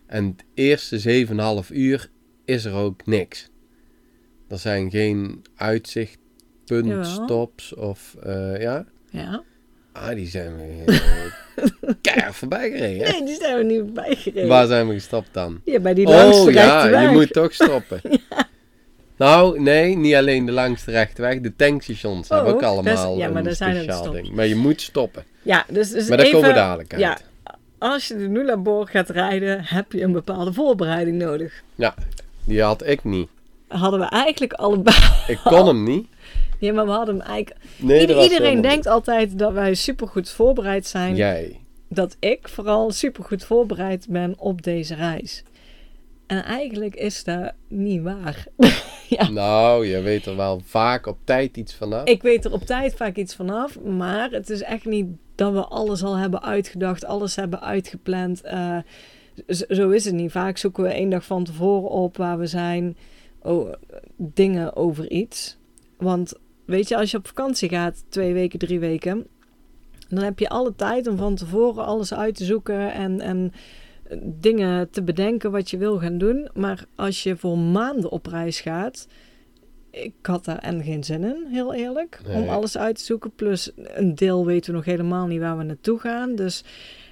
En 0.06 0.26
het 0.26 0.44
eerste 0.54 1.26
7,5 1.70 1.72
uur 1.72 2.10
is 2.46 2.66
er 2.66 2.74
ook 2.74 3.06
niks. 3.06 3.50
Er 4.48 4.58
zijn 4.58 4.90
geen 4.92 5.42
uitzichtpuntstops 6.72 7.74
of 7.76 8.16
eh, 8.24 8.62
ja. 8.62 8.86
Ja. 9.10 9.44
Ah, 9.92 10.10
die 10.10 10.28
zijn 10.28 10.56
we 10.56 10.84
uh, 10.86 11.90
keihard 12.02 12.36
voorbij 12.36 12.72
gereden. 12.72 13.06
hè? 13.08 13.12
Nee, 13.12 13.26
die 13.26 13.36
zijn 13.36 13.58
we 13.58 13.64
niet 13.64 13.80
voorbij 13.80 14.16
gereden. 14.16 14.48
Waar 14.48 14.68
zijn 14.68 14.88
we 14.88 14.94
gestopt 14.94 15.30
dan? 15.32 15.62
Ja, 15.64 15.80
bij 15.80 15.94
die 15.94 16.08
langste 16.08 16.42
oh 16.48 16.52
ja, 16.52 16.90
weg. 16.90 17.02
je 17.02 17.08
moet 17.08 17.34
toch 17.34 17.54
stoppen. 17.54 18.02
Nou, 19.18 19.60
nee, 19.62 19.96
niet 19.98 20.16
alleen 20.16 20.46
de 20.46 20.52
langste 20.52 20.92
rechte 20.92 21.22
weg. 21.22 21.42
De 21.42 21.56
tankstations 21.56 22.28
Oh, 22.28 22.36
hebben 22.36 22.54
ook 22.54 22.62
dat 22.62 22.86
is- 22.86 23.00
allemaal 23.00 23.18
ja, 23.18 23.30
maar 23.30 23.46
een 23.46 23.56
speciaal 23.56 24.12
ding. 24.12 24.32
Maar 24.32 24.48
je 24.48 24.56
moet 24.56 24.82
stoppen. 24.82 25.24
Ja, 25.42 25.66
dus, 25.70 25.90
dus 25.90 26.08
maar 26.08 26.18
daar 26.18 26.26
even, 26.26 26.40
komen 26.40 26.54
we 26.54 26.60
dadelijk 26.60 26.92
uit. 26.92 27.02
Ja, 27.02 27.18
als 27.78 28.08
je 28.08 28.18
de 28.18 28.28
Nullabor 28.28 28.88
gaat 28.88 29.10
rijden, 29.10 29.64
heb 29.64 29.92
je 29.92 30.02
een 30.02 30.12
bepaalde 30.12 30.54
voorbereiding 30.54 31.18
nodig. 31.18 31.64
Die 32.44 32.62
had 32.62 32.86
ik 32.88 33.04
niet. 33.04 33.30
Hadden 33.68 34.00
we 34.00 34.06
eigenlijk 34.06 34.54
allebei... 34.54 34.96
Ik 35.28 35.40
kon 35.44 35.68
hem 35.68 35.84
niet. 35.84 36.08
Ja, 36.60 36.74
maar 36.74 36.86
we 36.86 36.92
hadden 36.92 37.18
hem 37.18 37.24
eigenlijk... 37.26 37.66
Nee, 37.78 38.00
Ieder- 38.02 38.22
iedereen 38.22 38.44
helemaal 38.46 38.72
denkt 38.72 38.86
altijd 38.88 39.40
dat 39.40 39.54
wij 39.54 39.74
supergoed 39.74 40.30
voorbereid 40.30 40.86
zijn. 40.88 41.16
Jij. 41.16 41.60
Dat 41.90 42.16
ik 42.20 42.48
vooral 42.48 42.92
supergoed 42.92 43.44
voorbereid 43.46 44.06
ben 44.10 44.34
op 44.40 44.62
deze 44.62 44.96
reis. 44.96 45.44
En 46.28 46.44
eigenlijk 46.44 46.96
is 46.96 47.24
dat 47.24 47.54
niet 47.68 48.02
waar. 48.02 48.46
Ja. 49.10 49.30
Nou, 49.30 49.86
je 49.88 50.02
weet 50.02 50.26
er 50.26 50.36
wel 50.36 50.62
vaak 50.66 51.06
op 51.06 51.18
tijd 51.24 51.58
iets 51.58 51.74
vanaf. 51.74 52.08
Ik 52.08 52.22
weet 52.22 52.46
er 52.46 52.54
op 52.54 52.62
tijd 52.62 52.94
vaak 52.96 53.16
iets 53.16 53.36
vanaf, 53.36 53.80
maar 53.80 54.32
het 54.32 54.50
is 54.50 54.62
echt 54.62 54.86
niet 54.86 55.06
dat 55.36 55.54
we 55.54 55.66
alles 55.66 56.04
al 56.04 56.16
hebben 56.18 56.44
uitgedacht, 56.44 57.06
alles 57.06 57.36
hebben 57.36 57.62
uitgepland. 57.62 58.42
Eh, 58.42 58.78
zo 59.70 59.90
is 59.90 60.06
het 60.06 60.14
niet. 60.14 60.32
Vaak 60.32 60.58
zoeken 60.58 60.84
we 60.84 60.90
één 60.90 61.10
dag 61.10 61.26
van 61.26 61.44
tevoren 61.44 61.90
op 61.90 62.18
waar 62.18 62.38
we 62.38 62.46
zijn, 62.48 62.98
oh, 63.42 63.74
dingen 64.18 64.76
over 64.76 65.10
iets. 65.12 65.58
Want 65.98 66.34
weet 66.68 66.88
je, 66.88 66.98
als 66.98 67.12
je 67.12 67.18
op 67.18 67.28
vakantie 67.28 67.70
gaat, 67.70 68.04
twee 68.10 68.34
weken, 68.34 68.60
drie 68.60 68.80
weken, 68.80 69.28
dan 70.10 70.24
heb 70.24 70.40
je 70.40 70.50
alle 70.50 70.76
tijd 70.76 71.08
om 71.08 71.18
van 71.18 71.36
tevoren 71.36 71.86
alles 71.86 72.14
uit 72.14 72.36
te 72.36 72.46
zoeken 72.46 72.94
en, 72.94 73.22
en 73.22 73.54
dingen 74.22 74.90
te 74.90 75.04
bedenken 75.04 75.52
wat 75.52 75.70
je 75.70 75.78
wil 75.78 76.00
gaan 76.00 76.18
doen. 76.18 76.50
Maar 76.54 76.86
als 76.96 77.24
je 77.24 77.36
voor 77.36 77.58
maanden 77.58 78.12
op 78.12 78.26
reis 78.26 78.62
gaat, 78.62 79.08
ik 79.92 80.14
had 80.22 80.46
daar 80.46 80.58
en 80.58 80.84
geen 80.84 81.04
zin 81.04 81.24
in, 81.24 81.46
heel 81.50 81.74
eerlijk, 81.74 82.22
om 82.28 82.50
alles 82.50 82.78
uit 82.78 82.98
te 82.98 83.04
zoeken. 83.04 83.32
Plus 83.36 83.72
een 83.76 84.16
deel 84.16 84.46
weten 84.46 84.72
we 84.72 84.78
nog 84.78 84.86
helemaal 84.86 85.28
niet 85.28 85.40
waar 85.40 85.58
we 85.58 85.64
naartoe 85.64 86.00
gaan. 86.00 86.36
Dus, 86.36 86.64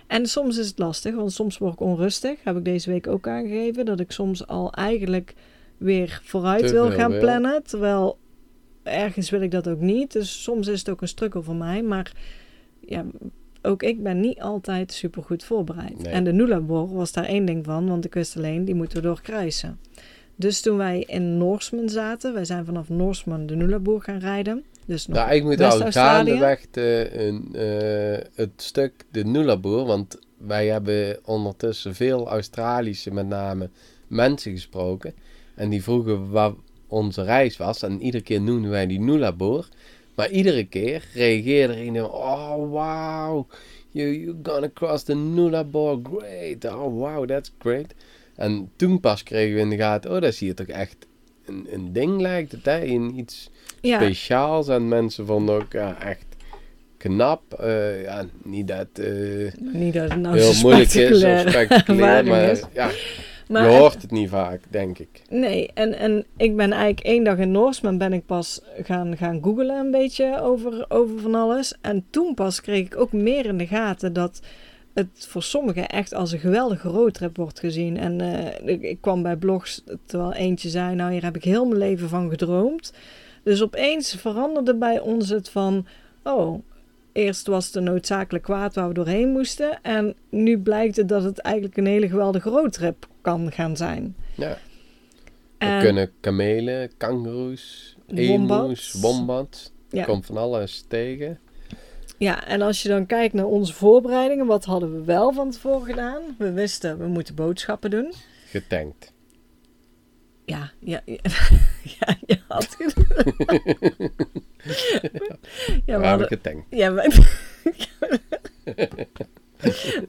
en 0.07 0.25
soms 0.25 0.57
is 0.57 0.67
het 0.67 0.79
lastig, 0.79 1.15
want 1.15 1.31
soms 1.31 1.57
word 1.57 1.74
ik 1.74 1.79
onrustig. 1.79 2.43
Heb 2.43 2.57
ik 2.57 2.65
deze 2.65 2.89
week 2.89 3.07
ook 3.07 3.27
aangegeven, 3.27 3.85
dat 3.85 4.00
ik 4.00 4.12
soms 4.12 4.47
al 4.47 4.74
eigenlijk 4.74 5.33
weer 5.77 6.21
vooruit 6.24 6.67
Te 6.67 6.74
wil 6.74 6.91
gaan 6.91 7.17
plannen. 7.19 7.63
Terwijl 7.63 8.17
ergens 8.86 9.30
wil 9.30 9.42
ik 9.42 9.51
dat 9.51 9.68
ook 9.68 9.80
niet. 9.80 10.12
Dus 10.12 10.44
soms 10.44 10.68
is 10.68 10.80
het 10.80 10.89
ook 10.89 11.01
een 11.01 11.08
struggle 11.08 11.42
voor 11.42 11.56
mij. 11.56 11.84
Maar 11.84 12.12
ja, 12.80 13.06
ook 13.62 13.84
ik 13.84 14.04
ben 14.04 14.20
niet 14.20 14.42
altijd 14.42 14.92
super 14.92 15.24
goed 15.24 15.44
voorbereid. 15.44 16.04
Nee. 16.04 16.13
En 16.13 16.24
de 16.24 16.34
Nullarbor 16.34 16.94
was 16.94 17.12
daar 17.12 17.25
één 17.25 17.46
ding 17.46 17.65
van, 17.65 17.88
want 17.88 18.06
ik 18.06 18.13
wist 18.13 18.38
alleen, 18.38 18.65
die 18.65 18.75
moeten 18.75 18.98
we 18.98 19.04
doorkruisen. 19.04 19.80
Dus 20.36 20.62
toen 20.62 20.77
wij 20.77 21.04
in 21.08 21.38
Noorsman 21.38 21.89
zaten, 21.89 22.34
wij 22.34 22.46
zijn 22.46 22.65
vanaf 22.65 22.89
Noorsman 22.89 23.46
de 23.46 23.56
Nullarbor 23.56 24.01
gaan 24.01 24.20
rijden. 24.20 24.63
Dus 24.86 25.08
nog 25.08 25.18
Nou, 25.18 25.32
ik 25.32 25.44
moet 25.44 25.62
al 25.62 25.92
gaandeweg 25.92 26.65
de, 26.72 27.10
een, 27.13 27.56
eh, 27.56 28.25
het 28.36 28.51
stuk 28.56 29.06
de 29.12 29.24
Nullarbor, 29.24 29.86
want 29.86 30.20
wij 30.38 30.68
hebben 30.68 31.20
ondertussen 31.24 31.96
veel 31.96 32.27
Australische, 32.27 33.12
met 33.12 33.27
name 33.27 33.70
mensen 34.08 34.51
gesproken. 34.51 35.13
En 35.56 35.70
die 35.70 35.84
vroegen 35.84 36.30
waar 36.30 36.54
onze 36.88 37.24
reis 37.24 37.58
was. 37.58 37.84
En 37.84 38.01
iedere 38.01 38.24
keer 38.24 38.42
noemden 38.42 38.72
wij 38.72 38.88
die 38.88 39.00
Nullarbor. 39.00 39.68
Maar 40.15 40.30
iedere 40.30 40.65
keer 40.65 41.04
reageerde 41.13 41.84
iedereen, 41.84 42.04
oh 42.06 42.56
wow, 42.56 43.50
you, 43.92 44.20
you 44.20 44.36
gonna 44.44 44.70
cross 44.74 45.04
the 45.04 45.15
Nullarbor, 45.15 46.00
great, 46.04 46.65
oh 46.65 47.00
wow, 47.00 47.27
that's 47.27 47.51
great. 47.60 47.94
En 48.36 48.72
toen 48.75 49.00
pas 49.00 49.24
kregen 49.24 49.56
we 49.56 49.62
in 49.62 49.70
de 49.70 49.77
gaten, 49.77 50.12
oh 50.12 50.22
dat 50.22 50.32
is 50.32 50.39
hier 50.39 50.56
toch 50.56 50.68
echt 50.68 50.96
een, 51.46 51.68
een 51.72 51.94
ding 51.94 52.22
lijkt 52.22 52.51
het, 52.51 52.65
hè, 52.65 52.80
in 52.80 53.18
iets 53.20 53.50
ja, 53.82 54.00
speciaals. 54.00 54.68
En 54.68 54.88
mensen 54.88 55.25
vonden 55.25 55.56
ook 55.56 55.72
ja, 55.72 56.01
echt 56.01 56.25
knap. 56.98 57.54
Eh, 57.54 58.04
ja, 58.04 58.25
niet 58.44 58.68
dat 58.68 58.88
eh 58.94 59.54
niet 59.60 59.94
dat 59.94 60.10
het 60.10 60.20
nou 60.20 60.38
heel 60.38 60.54
moeilijk 60.62 60.94
is 60.94 61.24
of 61.24 61.39
spectaculair 61.50 62.25
maar 62.32 62.60
ja, 62.74 62.92
Maar 63.48 63.72
je 63.72 63.78
hoort 63.78 64.02
het 64.02 64.12
niet 64.12 64.30
vaak, 64.30 64.62
denk 64.70 65.00
ik. 65.00 65.22
Nee, 65.30 65.72
en, 65.74 65.98
en 65.98 66.25
ik 66.38 66.56
ben 66.56 66.72
eigenlijk 66.72 67.06
één 67.06 67.24
dag 67.24 67.38
in 67.38 67.52
Noorsman 67.52 67.98
ben 67.98 68.14
ik 68.14 68.25
pas 68.25 68.62
gaan, 68.84 69.18
gaan 69.18 69.44
googlen 69.44 69.75
een 69.75 69.92
beetje 69.92 70.42
over, 70.42 70.86
over 70.88 71.20
van 71.20 71.36
alles. 71.36 71.75
En 71.82 72.06
toen 72.10 72.34
pas 72.34 72.62
kreeg 72.62 72.86
ik 72.86 72.98
ook 72.98 73.12
meer 73.12 73.46
in 73.46 73.58
de 73.58 73.68
gaten 73.68 74.14
dat 74.14 74.42
het 74.94 75.28
voor 75.30 75.44
sommigen 75.44 75.88
echt 75.88 76.14
als 76.14 76.32
een 76.32 76.40
geweldige 76.40 76.88
roadtrip 76.88 77.38
wordt 77.38 77.60
gezien. 77.60 77.98
En 77.98 78.22
eh, 78.22 78.68
ik, 78.74 78.82
ik 78.82 79.02
kwam 79.02 79.22
bij 79.22 79.36
blogs 79.36 79.84
terwijl 80.06 80.34
eentje 80.34 80.70
zei, 80.70 80.96
nou 80.96 81.12
hier 81.12 81.24
heb 81.24 81.36
ik 81.36 81.44
heel 81.44 81.66
mijn 81.66 81.80
leven 81.80 82.10
van 82.10 82.30
gedroomd. 82.30 82.94
Dus 83.44 83.64
opeens 83.64 84.16
veranderde 84.16 84.75
bij 84.75 85.00
ons 85.00 85.30
het 85.30 85.50
van, 85.50 85.86
oh, 86.24 86.64
eerst 87.15 87.48
was 87.48 87.65
het 87.65 87.75
een 87.75 87.84
noodzakelijk 87.84 88.43
kwaad 88.43 88.75
waar 88.75 88.88
we 88.88 88.93
doorheen 88.93 89.29
moesten. 89.29 89.81
En 89.81 90.15
nu 90.29 90.60
blijkt 90.60 90.95
het 90.95 91.07
dat 91.07 91.24
het 91.24 91.39
eigenlijk 91.39 91.77
een 91.77 91.86
hele 91.86 92.10
geweldige 92.10 92.50
roadtrip 92.50 93.07
kan 93.22 93.51
gaan 93.51 93.77
zijn. 93.77 94.15
Ja. 94.36 94.57
We 95.57 95.65
En- 95.65 95.79
kunnen 95.81 96.12
kamelen, 96.19 96.91
kangoeroes, 96.98 97.95
emus, 98.07 98.93
wombats. 98.93 99.72
Ja. 99.89 100.03
Komt 100.03 100.25
van 100.25 100.38
alles 100.38 100.86
tegen. 100.88 101.39
Ja, 102.17 102.48
en 102.48 102.62
als 102.62 102.81
je 102.84 102.89
dan 102.89 103.05
kijkt 103.05 103.34
naar 103.34 103.45
onze 103.45 103.74
voorbereidingen, 103.74 104.45
wat 104.45 104.65
hadden 104.65 104.93
we 104.93 105.03
wel 105.03 105.31
van 105.34 105.51
tevoren 105.51 105.86
gedaan? 105.86 106.22
We 106.38 106.51
wisten, 106.51 106.98
we 106.98 107.07
moeten 107.07 107.36
boodschappen 107.36 107.89
doen. 107.89 108.13
Getankt. 108.45 109.13
Ja, 110.46 110.72
ja, 110.80 111.02
ja, 111.06 111.20
ja 112.00 112.16
je 112.25 112.40
had 112.48 112.78
ja, 115.86 116.00
we 116.00 116.06
hadden, 116.06 116.28
getankt. 116.28 116.66
ja, 116.70 116.94
we, 116.94 117.24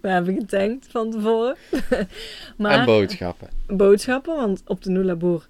we 0.00 0.08
hebben 0.08 0.34
getankt 0.34 0.86
van 0.90 1.10
tevoren. 1.10 1.56
En 1.90 2.08
maar 2.56 2.84
boodschappen. 2.84 3.48
boodschappen, 3.66 4.36
want 4.36 4.62
op 4.66 4.82
de 4.82 4.90
Nulaboer 4.90 5.46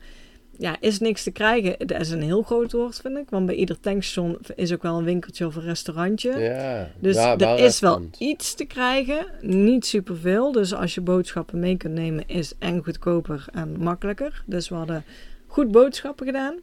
ja, 0.58 0.76
is 0.80 0.98
niks 0.98 1.22
te 1.22 1.30
krijgen. 1.30 1.86
Dat 1.86 2.00
is 2.00 2.10
een 2.10 2.22
heel 2.22 2.42
groot 2.42 2.72
woord, 2.72 3.00
vind 3.00 3.16
ik. 3.16 3.30
Want 3.30 3.46
bij 3.46 3.54
ieder 3.54 3.80
tankstation 3.80 4.38
is 4.54 4.72
ook 4.72 4.82
wel 4.82 4.98
een 4.98 5.04
winkeltje 5.04 5.46
of 5.46 5.56
een 5.56 5.62
restaurantje. 5.62 6.38
Ja, 6.38 6.90
Dus 6.98 7.14
ja, 7.14 7.38
er 7.38 7.58
is 7.58 7.80
wel 7.80 8.08
iets 8.18 8.54
te 8.54 8.64
krijgen, 8.64 9.26
niet 9.40 9.86
superveel. 9.86 10.52
Dus 10.52 10.74
als 10.74 10.94
je 10.94 11.00
boodschappen 11.00 11.58
mee 11.58 11.76
kunt 11.76 11.94
nemen, 11.94 12.28
is 12.28 12.54
en 12.58 12.84
goedkoper 12.84 13.44
en 13.52 13.76
makkelijker. 13.78 14.42
Dus 14.46 14.68
we 14.68 14.74
hadden 14.74 15.04
goed 15.46 15.70
boodschappen 15.70 16.26
gedaan. 16.26 16.54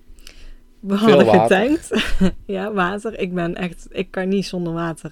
We 0.79 0.97
Veel 0.97 1.07
hadden 1.07 1.41
getankt. 1.41 1.89
ja, 2.45 2.73
water. 2.73 3.19
Ik 3.19 3.33
ben 3.33 3.55
echt, 3.55 3.87
ik 3.89 4.11
kan 4.11 4.27
niet 4.27 4.45
zonder 4.45 4.73
water. 4.73 5.11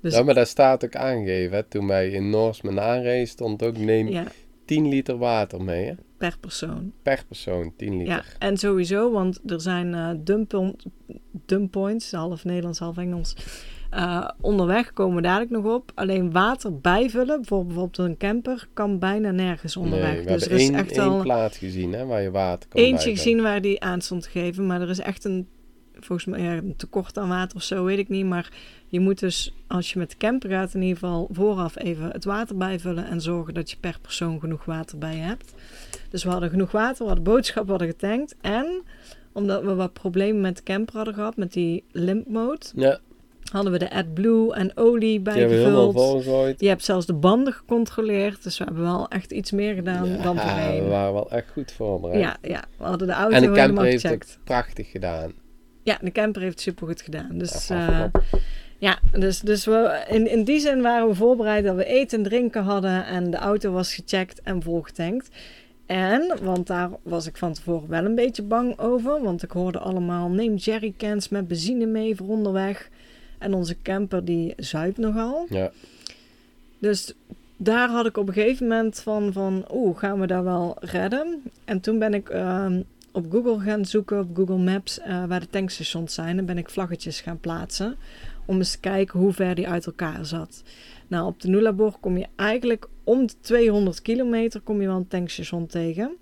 Dus 0.00 0.14
Ja, 0.14 0.22
maar 0.22 0.34
dat 0.34 0.48
staat 0.48 0.84
ook 0.84 0.96
aangegeven. 0.96 1.56
Hè. 1.56 1.62
Toen 1.62 1.86
wij 1.86 2.10
in 2.10 2.30
Noorsman 2.30 2.80
aanreed, 2.80 3.28
stond 3.28 3.62
ook 3.62 3.76
neem 3.76 4.08
ja, 4.08 4.24
10 4.64 4.88
liter 4.88 5.18
water 5.18 5.62
mee. 5.62 5.86
Hè. 5.86 5.92
Per 6.20 6.38
persoon. 6.40 6.92
Per 7.02 7.24
persoon, 7.28 7.72
10 7.76 7.96
liter. 7.96 8.06
Ja, 8.06 8.22
en 8.38 8.56
sowieso, 8.56 9.10
want 9.12 9.40
er 9.46 9.60
zijn 9.60 9.94
eh 9.94 10.10
dump, 10.18 10.74
dump 11.46 11.70
points, 11.70 12.12
half 12.12 12.44
Nederlands, 12.44 12.78
half 12.78 12.96
Engels. 12.96 13.34
Eh, 13.90 14.28
onderweg 14.40 14.92
komen 14.92 15.16
we 15.16 15.22
dadelijk 15.22 15.50
nog 15.50 15.74
op. 15.74 15.92
Alleen 15.94 16.32
water 16.32 16.78
bijvullen, 16.80 17.36
bijvoorbeeld 17.36 17.98
op 17.98 18.04
een 18.04 18.16
camper, 18.16 18.68
kan 18.72 18.98
bijna 18.98 19.30
nergens 19.30 19.76
onderweg. 19.76 20.14
Nee, 20.14 20.24
we 20.24 20.32
dus 20.32 20.44
er 20.44 20.52
is 20.52 20.70
echt 20.70 20.90
één 20.90 21.08
al 21.08 21.22
plaats 21.22 21.58
gezien 21.58 21.92
hè, 21.92 22.06
waar 22.06 22.22
je 22.22 22.30
water 22.30 22.68
kon 22.68 22.80
eentje 22.80 22.94
bijvullen. 22.94 23.18
gezien 23.18 23.42
waar 23.42 23.60
die 23.60 23.80
aan 23.80 24.00
stond 24.00 24.26
gegeven. 24.26 24.66
Maar 24.66 24.80
er 24.80 24.90
is 24.90 25.00
echt 25.00 25.24
een, 25.24 25.48
volgens 26.04 26.28
mij, 26.28 26.40
ja, 26.40 26.52
een 26.56 26.74
tekort 26.76 27.18
aan 27.18 27.28
water 27.28 27.56
of 27.56 27.62
zo, 27.62 27.84
weet 27.84 27.98
ik 27.98 28.08
niet. 28.08 28.26
Maar 28.26 28.50
je 28.88 29.00
moet 29.00 29.18
dus, 29.18 29.54
als 29.66 29.92
je 29.92 29.98
met 29.98 30.10
de 30.10 30.16
camper 30.16 30.50
gaat, 30.50 30.74
in 30.74 30.80
ieder 30.82 30.98
geval 30.98 31.28
vooraf 31.32 31.78
even 31.78 32.10
het 32.10 32.24
water 32.24 32.56
bijvullen. 32.56 33.06
En 33.06 33.20
zorgen 33.20 33.54
dat 33.54 33.70
je 33.70 33.76
per 33.80 33.98
persoon 34.02 34.40
genoeg 34.40 34.64
water 34.64 34.98
bij 34.98 35.16
hebt. 35.16 35.54
Dus 36.10 36.24
we 36.24 36.30
hadden 36.30 36.50
genoeg 36.50 36.70
water, 36.70 36.98
we 36.98 37.04
hadden 37.04 37.24
boodschappen, 37.24 37.64
we 37.74 37.78
hadden 37.78 37.98
getankt. 38.00 38.34
En 38.40 38.82
omdat 39.32 39.62
we 39.62 39.74
wat 39.74 39.92
problemen 39.92 40.40
met 40.40 40.56
de 40.56 40.62
camper 40.62 40.96
hadden 40.96 41.14
gehad, 41.14 41.36
met 41.36 41.52
die 41.52 41.84
limp 41.92 42.26
mode, 42.28 42.66
Ja, 42.74 42.98
hadden 43.52 43.72
we 43.72 43.78
de 43.78 43.90
AdBlue 43.90 44.54
en 44.54 44.76
olie 44.76 45.16
we 45.18 45.22
bijgevuld. 45.24 46.60
Je 46.60 46.68
hebt 46.68 46.84
zelfs 46.84 47.06
de 47.06 47.14
banden 47.14 47.52
gecontroleerd. 47.52 48.42
Dus 48.42 48.58
we 48.58 48.64
hebben 48.64 48.82
wel 48.82 49.08
echt 49.08 49.30
iets 49.32 49.50
meer 49.50 49.74
gedaan 49.74 50.02
dan 50.22 50.34
Ja, 50.34 50.42
we 50.44 50.50
voorheen. 50.50 50.88
waren 50.88 51.12
wel 51.12 51.30
echt 51.30 51.50
goed 51.52 51.72
voorbereid. 51.72 52.20
Ja, 52.20 52.36
ja, 52.42 52.64
we 52.76 52.84
hadden 52.84 53.06
de 53.06 53.12
auto 53.14 53.34
en 53.34 53.40
de 53.40 53.46
camper 53.46 53.62
helemaal 53.62 53.84
heeft 53.84 54.00
gecheckt. 54.00 54.28
het 54.28 54.38
prachtig 54.44 54.90
gedaan. 54.90 55.32
Ja, 55.90 55.98
de 56.02 56.12
camper 56.12 56.42
heeft 56.42 56.54
het 56.54 56.62
supergoed 56.62 57.02
gedaan. 57.02 57.38
Dus 57.38 57.68
ja, 57.68 57.86
gaaf, 57.86 58.10
ja 58.78 58.98
dus, 59.18 59.40
dus 59.40 59.64
we, 59.64 60.04
in, 60.08 60.30
in 60.30 60.44
die 60.44 60.60
zin 60.60 60.82
waren 60.82 61.08
we 61.08 61.14
voorbereid 61.14 61.64
dat 61.64 61.76
we 61.76 61.84
eten 61.84 62.18
en 62.18 62.24
drinken 62.24 62.62
hadden. 62.62 63.06
En 63.06 63.30
de 63.30 63.36
auto 63.36 63.72
was 63.72 63.94
gecheckt 63.94 64.40
en 64.42 64.62
volgetankt. 64.62 65.28
En, 65.86 66.38
want 66.42 66.66
daar 66.66 66.90
was 67.02 67.26
ik 67.26 67.36
van 67.36 67.52
tevoren 67.52 67.88
wel 67.88 68.04
een 68.04 68.14
beetje 68.14 68.42
bang 68.42 68.78
over. 68.78 69.22
Want 69.22 69.42
ik 69.42 69.50
hoorde 69.50 69.78
allemaal, 69.78 70.28
neem 70.28 70.54
jerrycans 70.54 71.28
met 71.28 71.48
benzine 71.48 71.86
mee 71.86 72.16
voor 72.16 72.28
onderweg. 72.28 72.88
En 73.38 73.54
onze 73.54 73.76
camper 73.82 74.24
die 74.24 74.52
zuipt 74.56 74.98
nogal. 74.98 75.46
Ja, 75.48 75.70
Dus 76.78 77.14
daar 77.56 77.88
had 77.88 78.06
ik 78.06 78.16
op 78.16 78.28
een 78.28 78.34
gegeven 78.34 78.66
moment 78.66 79.00
van, 79.00 79.32
van 79.32 79.64
oeh, 79.72 79.98
gaan 79.98 80.20
we 80.20 80.26
daar 80.26 80.44
wel 80.44 80.76
redden? 80.80 81.42
En 81.64 81.80
toen 81.80 81.98
ben 81.98 82.14
ik 82.14 82.28
ehm, 82.28 82.80
op 83.12 83.26
Google 83.30 83.60
gaan 83.60 83.84
zoeken, 83.84 84.18
op 84.20 84.36
Google 84.36 84.58
Maps, 84.58 85.00
eh, 85.00 85.24
waar 85.24 85.40
de 85.40 85.46
tankstations 85.46 86.14
zijn. 86.14 86.38
En 86.38 86.46
ben 86.46 86.58
ik 86.58 86.70
vlaggetjes 86.70 87.20
gaan 87.20 87.40
plaatsen 87.40 87.96
om 88.46 88.56
eens 88.56 88.70
te 88.70 88.80
kijken 88.80 89.18
hoe 89.20 89.32
ver 89.32 89.54
die 89.54 89.68
uit 89.68 89.86
elkaar 89.86 90.26
zat. 90.26 90.62
Nou, 91.08 91.26
op 91.26 91.40
de 91.40 91.48
Nullarbor 91.48 91.96
kom 92.00 92.18
je 92.18 92.26
eigenlijk 92.36 92.88
om 93.04 93.26
de 93.26 93.34
200 93.40 94.02
kilometer 94.02 94.60
kom 94.60 94.80
je 94.80 94.86
wel 94.86 94.96
een 94.96 95.08
tankstation 95.08 95.66
tegen. 95.66 96.16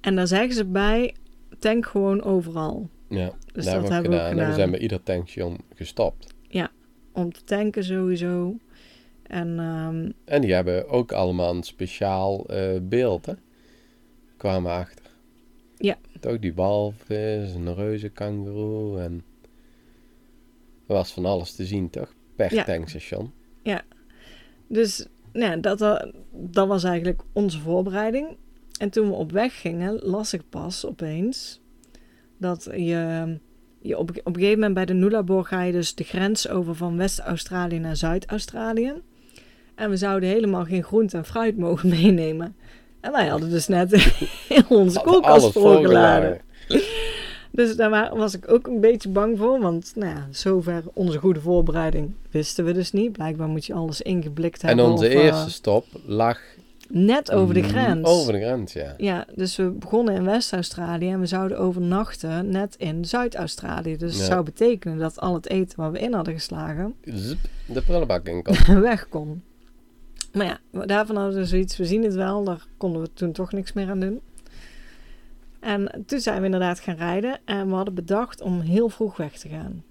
En 0.00 0.16
daar 0.16 0.26
zeggen 0.26 0.54
ze 0.54 0.64
bij, 0.64 1.14
tank 1.58 1.86
gewoon 1.86 2.22
overal. 2.22 2.88
Ja, 3.08 3.32
Dus 3.52 3.64
dat, 3.64 3.74
dat 3.74 3.88
hebben 3.88 4.10
we 4.10 4.16
ook 4.16 4.22
gedaan. 4.22 4.30
En 4.30 4.34
we 4.34 4.40
gedaan. 4.40 4.54
zijn 4.54 4.70
bij 4.70 4.80
ieder 4.80 5.02
tankstation 5.02 5.58
gestopt. 5.74 6.32
Om 7.12 7.32
te 7.32 7.44
tanken 7.44 7.84
sowieso. 7.84 8.56
En 9.22 9.58
ehm, 9.58 10.10
En 10.24 10.40
die 10.40 10.54
hebben 10.54 10.88
ook 10.88 11.12
allemaal 11.12 11.54
een 11.54 11.62
speciaal 11.62 12.46
eh, 12.46 12.80
beeld, 12.82 13.26
hè? 13.26 13.32
Kwamen 14.36 14.72
achter. 14.72 15.03
Ja. 15.84 15.96
Toch 16.20 16.38
die 16.38 16.54
walvis, 16.54 17.54
een 17.54 17.74
reuzenkangoeroe 17.74 18.98
en... 19.00 19.22
Er 20.86 20.94
was 20.94 21.12
van 21.12 21.24
alles 21.24 21.54
te 21.54 21.66
zien, 21.66 21.90
toch? 21.90 22.14
Per 22.36 22.54
Ja. 22.54 22.64
tankstation. 22.64 23.32
dus 24.66 25.06
nou, 25.32 25.50
ja, 25.50 25.56
dat, 25.56 25.80
wa- 25.80 26.10
dat 26.32 26.68
was 26.68 26.84
eigenlijk 26.84 27.22
onze 27.32 27.58
voorbereiding. 27.60 28.36
En 28.78 28.90
toen 28.90 29.08
we 29.08 29.14
op 29.14 29.32
weg 29.32 29.60
gingen, 29.60 29.98
las 30.02 30.32
ik 30.32 30.42
pas 30.48 30.86
opeens 30.86 31.60
dat 32.38 32.68
je, 32.72 33.36
je 33.80 33.98
op, 33.98 34.10
op 34.10 34.26
een 34.26 34.34
gegeven 34.34 34.54
moment 34.58 34.74
bij 34.74 34.84
de 34.84 34.94
Nullarbor 34.94 35.44
ga 35.44 35.62
je 35.62 35.72
dus 35.72 35.94
de 35.94 36.04
grens 36.04 36.48
over 36.48 36.74
van 36.74 36.96
West-Australië 36.96 37.78
naar 37.78 37.96
Zuid-Australië. 37.96 38.92
En 39.74 39.90
we 39.90 39.96
zouden 39.96 40.28
helemaal 40.28 40.64
geen 40.64 40.82
groente 40.84 41.16
en 41.16 41.24
fruit 41.24 41.56
mogen 41.56 41.88
meenemen. 42.00 42.56
En 43.04 43.12
wij 43.12 43.26
hadden 43.26 43.50
dus 43.50 43.66
net 43.68 43.92
in 44.48 44.64
onze 44.68 45.00
koelkast 45.00 45.40
alles 45.42 45.52
volgeladen. 45.52 46.40
Dus 47.50 47.76
daar 47.76 47.90
wa- 47.90 48.16
was 48.16 48.34
ik 48.34 48.50
ook 48.52 48.66
een 48.66 48.80
beetje 48.80 49.08
bang 49.08 49.38
voor. 49.38 49.60
Want 49.60 49.92
nou 49.94 50.10
ja, 50.14 50.26
zover 50.30 50.82
onze 50.94 51.18
goede 51.18 51.40
voorbereiding 51.40 52.12
wisten 52.30 52.64
we 52.64 52.72
dus 52.72 52.92
niet. 52.92 53.12
Blijkbaar 53.12 53.48
moet 53.48 53.66
je 53.66 53.74
alles 53.74 54.00
ingeblikt 54.02 54.60
En 54.62 54.66
hebben. 54.68 54.84
onze 54.86 55.06
of, 55.06 55.12
eh, 55.12 55.24
eerste 55.24 55.50
stop 55.50 55.86
lag 56.06 56.38
net 56.88 57.32
over 57.32 57.54
de 57.54 57.62
grens. 57.62 58.08
Over 58.08 58.32
de 58.32 58.38
grens, 58.40 58.72
ja. 58.72 58.94
Ja, 58.96 59.26
dus 59.34 59.56
we 59.56 59.70
begonnen 59.70 60.14
in 60.14 60.24
West-Australië 60.24 61.10
en 61.10 61.20
we 61.20 61.26
zouden 61.26 61.58
overnachten 61.58 62.48
net 62.50 62.74
in 62.78 63.04
Zuid-Australië. 63.04 63.96
Dus 63.96 64.18
Ja. 64.18 64.24
zou 64.24 64.44
betekenen 64.44 64.98
dat 64.98 65.20
al 65.20 65.34
het 65.34 65.48
eten 65.50 65.80
wat 65.80 65.92
we 65.92 65.98
in 65.98 66.12
hadden 66.12 66.34
geslagen 66.34 66.94
Zip, 67.04 67.38
de 67.66 67.82
prullenbak 67.82 68.26
in 68.28 68.42
kan. 68.42 68.80
weg 68.80 69.08
kon. 69.08 69.42
Maar 70.34 70.46
ja, 70.46 70.86
daarvan 70.86 71.16
hadden 71.16 71.34
we 71.38 71.44
zoiets, 71.46 71.76
we 71.76 71.84
zien 71.84 72.02
het 72.04 72.14
wel, 72.14 72.44
daar 72.44 72.66
konden 72.76 73.02
we 73.02 73.12
toen 73.12 73.32
toch 73.32 73.52
niks 73.52 73.72
meer 73.72 73.88
aan 73.90 74.00
doen. 74.00 74.20
En 75.60 76.04
toen 76.06 76.20
zijn 76.20 76.38
we 76.38 76.44
inderdaad 76.44 76.80
gaan 76.80 76.96
rijden 76.96 77.38
en 77.44 77.68
we 77.68 77.74
hadden 77.74 77.94
bedacht 77.94 78.40
om 78.40 78.60
heel 78.60 78.88
vroeg 78.88 79.16
weg 79.16 79.38
te 79.38 79.48
gaan. 79.48 79.84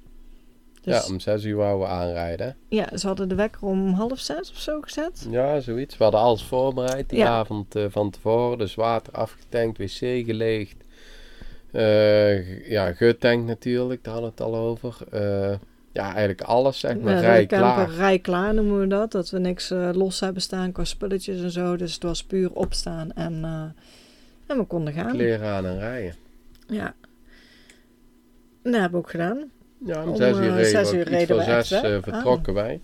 Dus 0.81 1.05
Ja, 1.05 1.13
om 1.13 1.19
zes 1.19 1.43
uur 1.43 1.55
wouden 1.55 1.87
we 1.87 1.93
aanrijden. 1.93 2.55
ja, 2.67 2.97
ze 2.97 3.07
hadden 3.07 3.29
de 3.29 3.35
wekker 3.35 3.61
om 3.65 3.93
half 3.93 4.19
zes 4.19 4.51
of 4.51 4.57
zo 4.57 4.81
gezet. 4.81 5.27
Ja, 5.29 5.59
zoiets. 5.59 5.97
We 5.97 6.03
hadden 6.03 6.21
alles 6.21 6.43
voorbereid 6.43 7.09
die 7.09 7.19
Ja. 7.19 7.27
avond 7.27 7.75
eh, 7.75 7.85
van 7.89 8.09
tevoren. 8.09 8.57
Dus 8.57 8.75
water 8.75 9.13
afgetankt, 9.13 9.77
wc 9.77 10.25
geleegd. 10.25 10.75
Eh, 11.71 12.69
ja, 12.69 12.93
getankt 12.93 13.47
natuurlijk, 13.47 14.03
daar 14.03 14.13
hadden 14.13 14.31
we 14.35 14.43
het 14.43 14.53
al 14.53 14.59
over. 14.59 14.97
Eh, 15.11 15.55
ja, 15.93 16.03
eigenlijk 16.05 16.41
alles, 16.41 16.79
zeg 16.79 16.97
maar, 16.99 17.13
Ja, 17.13 17.19
rij 17.19 17.39
de 17.39 17.45
camper 17.45 17.85
klaar. 17.85 17.95
rij 17.97 18.19
klaar 18.19 18.53
noemen 18.53 18.79
we 18.79 18.87
dat. 18.87 19.11
Dat 19.11 19.29
we 19.29 19.39
niks 19.39 19.71
eh, 19.71 19.89
los 19.93 20.19
hebben 20.19 20.41
staan 20.41 20.71
qua 20.71 20.83
spulletjes 20.83 21.41
en 21.41 21.51
zo. 21.51 21.75
Dus 21.75 21.93
het 21.93 22.03
was 22.03 22.23
puur 22.23 22.51
opstaan 22.53 23.11
en, 23.11 23.39
eh, 23.43 23.61
en 24.47 24.57
we 24.57 24.63
konden 24.63 24.93
gaan. 24.93 25.11
Kleren 25.11 25.47
aan 25.47 25.65
en 25.65 25.79
rijden. 25.79 26.15
Ja. 26.67 26.93
Dat 28.63 28.73
hebben 28.73 28.91
we 28.91 28.97
ook 28.97 29.09
gedaan. 29.09 29.43
Ja, 29.85 30.03
om 30.03 30.09
Om, 30.09 30.15
zes 30.15 30.37
uur 30.37 30.43
eh, 30.43 30.55
reden 30.55 30.69
zes 30.69 30.91
we. 30.91 30.97
uur 30.97 31.03
reden 31.03 31.37
we 31.37 31.43
zes 31.43 31.67
vertrokken 32.01 32.53
wij. 32.53 32.81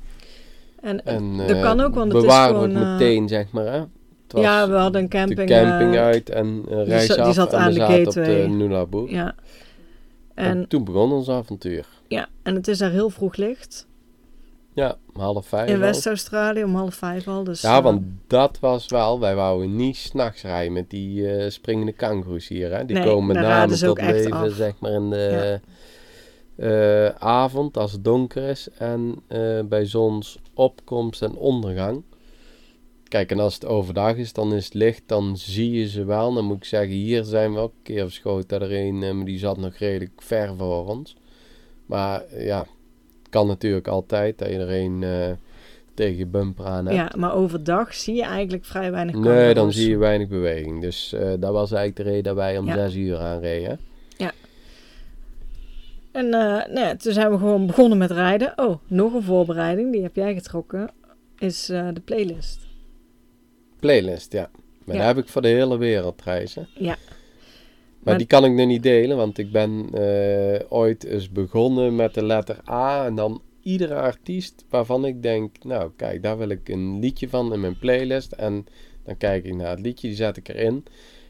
En, 0.82 1.06
En 1.06 1.38
dat 1.38 1.62
kan 1.62 1.80
ook, 1.82 1.94
want 1.96 2.14
het 2.14 2.24
is 2.24 2.34
gewoon... 2.36 2.76
het 2.76 2.88
meteen, 3.00 3.28
zeg 3.28 3.52
maar, 3.52 3.66
hè. 3.66 3.80
Het 3.80 4.38
was 4.38 4.42
ja, 4.42 4.70
we 4.70 4.76
hadden 4.76 5.02
een 5.02 5.10
de 5.10 5.18
camping. 5.18 5.50
camping 5.50 5.96
eh, 5.96 6.02
uit 6.02 6.30
en 6.30 6.66
uh, 6.70 6.88
reis 6.88 7.08
die 7.08 7.20
af 7.22 7.34
zat 7.34 7.54
en 7.54 7.60
aan 7.60 7.74
we 7.74 7.80
de 7.80 8.08
op 8.08 8.14
de 8.14 8.46
Nulaboe. 8.50 9.10
Ja. 9.12 9.36
En, 10.40 10.46
En, 10.58 10.68
toen 10.68 10.84
begon 10.84 11.12
ons 11.12 11.30
avontuur. 11.30 11.86
ja, 12.08 12.28
en 12.44 12.56
het 12.56 12.68
is 12.68 12.78
daar 12.78 12.92
heel 12.92 13.10
vroeg 13.10 13.36
licht. 13.36 13.88
Ja, 14.74 14.96
om 15.14 15.22
half 15.22 15.48
vijf 15.48 15.68
In 15.70 15.74
al. 15.76 15.80
West-Australië 15.80 16.64
om 16.64 16.76
half 16.76 16.96
vijf 16.96 17.28
al. 17.28 17.44
Dus, 17.44 17.62
Ja, 17.62 17.78
eh, 17.78 17.84
want 17.84 18.02
dat 18.28 18.60
was 18.60 18.86
wel, 18.88 19.20
wij 19.20 19.36
wouden 19.36 19.76
niet 19.76 19.98
s'nachts 19.98 20.42
rijden 20.42 20.74
met 20.74 20.90
die 20.90 21.32
eh, 21.32 21.50
springende 21.50 21.92
kangoeroes 21.92 22.48
hier. 22.48 22.72
Hè? 22.76 22.86
Die 22.86 22.96
Nee, 22.96 23.06
komen 23.06 23.26
met 23.28 23.36
daar 23.36 23.44
name 23.46 23.56
raden 23.60 23.78
ze 23.78 23.86
tot 23.86 24.02
leven, 24.02 24.32
af. 24.32 24.52
zeg 24.52 24.74
maar, 24.80 24.92
in 24.92 25.10
de 25.10 25.60
eh, 26.56 27.06
avond 27.28 27.78
als 27.78 27.92
het 27.92 28.04
donker 28.04 28.44
is 28.50 28.70
en 28.78 29.24
bij 29.70 29.86
zonsopkomst 29.86 31.22
en 31.22 31.36
ondergang. 31.36 32.04
Kijk, 33.10 33.32
en 33.32 33.40
als 33.40 33.54
het 33.54 33.66
overdag 33.66 34.16
is, 34.16 34.34
dan 34.34 34.54
is 34.54 34.66
het 34.66 34.74
licht, 34.74 35.02
dan 35.06 35.38
zie 35.38 35.72
je 35.72 35.88
ze 35.88 36.06
wel. 36.06 36.34
Dan 36.34 36.46
moet 36.46 36.58
ik 36.58 36.64
zeggen, 36.64 36.90
hier 36.96 37.24
zijn 37.24 37.54
we 37.54 37.60
ook 37.60 37.72
een 37.72 37.84
keer 37.84 38.04
verschoten. 38.04 38.62
Er 38.62 38.72
een, 38.74 39.04
eh, 39.04 39.12
maar 39.12 39.26
die 39.26 39.40
zat 39.40 39.58
nog 39.58 39.76
redelijk 39.76 40.22
ver 40.22 40.56
voor 40.58 40.88
ons. 40.88 41.16
Maar 41.86 42.22
eh, 42.26 42.46
ja, 42.46 42.66
kan 43.30 43.48
natuurlijk 43.48 43.88
altijd 43.88 44.38
dat 44.38 44.48
je 44.50 44.58
er 44.58 44.72
een 44.84 45.04
eh, 45.04 45.32
tegen 45.94 46.18
je 46.18 46.26
bumper 46.26 46.66
aan 46.66 46.86
hebt. 46.86 46.98
ja, 46.98 47.12
maar 47.20 47.34
overdag 47.34 47.94
zie 47.94 48.16
je 48.16 48.24
eigenlijk 48.24 48.66
vrij 48.66 48.92
weinig 48.92 49.16
Nee, 49.16 49.54
dan 49.54 49.72
zie 49.72 49.90
je 49.90 49.98
weinig 49.98 50.28
beweging. 50.28 50.82
Dus 50.82 51.14
eh, 51.14 51.34
dat 51.40 51.52
was 51.52 51.72
eigenlijk 51.72 51.96
de 51.96 52.04
reden 52.04 52.24
dat 52.24 52.36
wij 52.36 52.58
om 52.58 52.66
Ja. 52.66 52.74
zes 52.74 52.96
uur 52.96 53.18
aanreden. 53.18 53.80
En 56.12 56.26
eh, 56.26 56.32
nou 56.74 56.80
ja, 56.80 56.96
toen 56.96 57.14
zijn 57.14 57.32
we 57.32 57.38
gewoon 57.38 57.68
begonnen 57.68 57.98
met 57.98 58.12
rijden. 58.12 58.54
Oh, 58.56 58.76
nog 58.88 59.14
een 59.14 59.24
voorbereiding, 59.24 59.92
die 59.92 60.02
heb 60.02 60.16
jij 60.16 60.34
getrokken, 60.34 60.90
is 61.38 61.66
de 61.66 62.02
playlist. 62.06 62.68
Playlist, 63.80 64.32
ja. 64.34 64.50
Maar 64.86 64.96
Ja. 64.96 65.06
dat 65.06 65.16
heb 65.16 65.24
ik 65.26 65.32
voor 65.32 65.42
de 65.42 65.48
hele 65.48 65.78
wereld 65.78 66.22
reizen. 66.24 66.68
Ja. 66.76 66.88
Maar, 66.88 66.98
Maar- 68.04 68.18
die 68.18 68.28
kan 68.28 68.46
ik 68.46 68.52
nu 68.52 68.66
niet 68.66 68.84
delen, 68.84 69.18
want 69.18 69.38
ik 69.38 69.52
ben 69.52 69.90
eh, 69.94 70.60
ooit 70.70 71.04
eens 71.04 71.30
begonnen 71.32 71.96
met 71.96 72.14
de 72.14 72.24
letter 72.26 72.58
A. 72.70 73.06
En 73.06 73.16
dan 73.16 73.42
iedere 73.64 73.96
artiest 73.96 74.66
waarvan 74.70 75.06
ik 75.06 75.24
denk, 75.24 75.64
nou 75.64 75.92
kijk, 75.96 76.24
daar 76.24 76.38
wil 76.38 76.50
ik 76.50 76.70
een 76.70 77.00
liedje 77.00 77.30
van 77.30 77.54
in 77.54 77.60
mijn 77.60 77.78
playlist. 77.80 78.32
En 78.32 78.66
dan 79.06 79.18
kijk 79.18 79.46
ik 79.46 79.56
naar 79.56 79.70
het 79.70 79.80
liedje, 79.80 80.08
die 80.08 80.16
zet 80.18 80.38
ik 80.38 80.48
erin. 80.48 80.86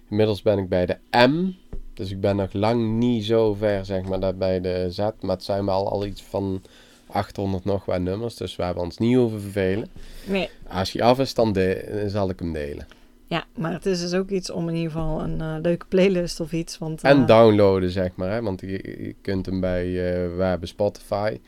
Inmiddels 0.10 0.42
ben 0.42 0.58
ik 0.58 0.70
bij 0.70 0.86
de 0.86 0.98
M. 1.28 1.52
Dus 1.94 2.12
ik 2.12 2.20
ben 2.22 2.36
nog 2.36 2.54
lang 2.54 2.98
niet 2.98 3.26
zo 3.26 3.54
ver, 3.54 3.86
zeg 3.86 4.04
maar, 4.04 4.20
dat 4.20 4.38
bij 4.38 4.62
de 4.62 4.88
Z. 4.90 4.98
Maar 4.98 5.36
het 5.36 5.44
zijn 5.44 5.66
wel 5.66 5.90
al 5.92 6.06
iets 6.06 6.22
van 6.22 6.62
800 7.12 7.66
nog 7.66 7.86
wat 7.86 8.00
nummers. 8.02 8.36
Dus 8.36 8.56
we 8.56 8.64
hebben 8.64 8.84
ons 8.84 8.98
niet 8.98 9.18
over 9.18 9.40
vervelen. 9.40 9.88
Nee. 10.28 10.50
Als 10.68 10.92
hij 10.92 11.02
af 11.04 11.20
is, 11.20 11.34
dan 11.34 11.54
de- 11.54 12.04
zal 12.08 12.30
ik 12.30 12.40
hem 12.40 12.54
delen. 12.54 12.88
Ja, 13.28 13.46
maar 13.56 13.72
het 13.72 13.86
is 13.86 14.00
dus 14.02 14.14
ook 14.14 14.30
iets 14.30 14.50
om 14.50 14.70
in 14.70 14.76
ieder 14.76 14.92
geval 14.92 15.22
een 15.22 15.42
eh, 15.42 15.56
leuke 15.62 15.86
playlist 15.86 16.40
of 16.40 16.52
iets. 16.52 16.78
Want, 16.78 17.04
eh, 17.04 17.12
En 17.12 17.26
downloaden, 17.26 17.90
zeg 17.90 18.10
maar. 18.16 18.32
Hè? 18.32 18.42
Want 18.42 18.62
je, 18.62 18.68
je 18.68 19.16
kunt 19.22 19.46
hem 19.46 19.60
bij... 19.60 19.86
eh 19.86 20.36
we 20.38 20.44
hebben 20.44 20.68
Spotify. 20.68 21.40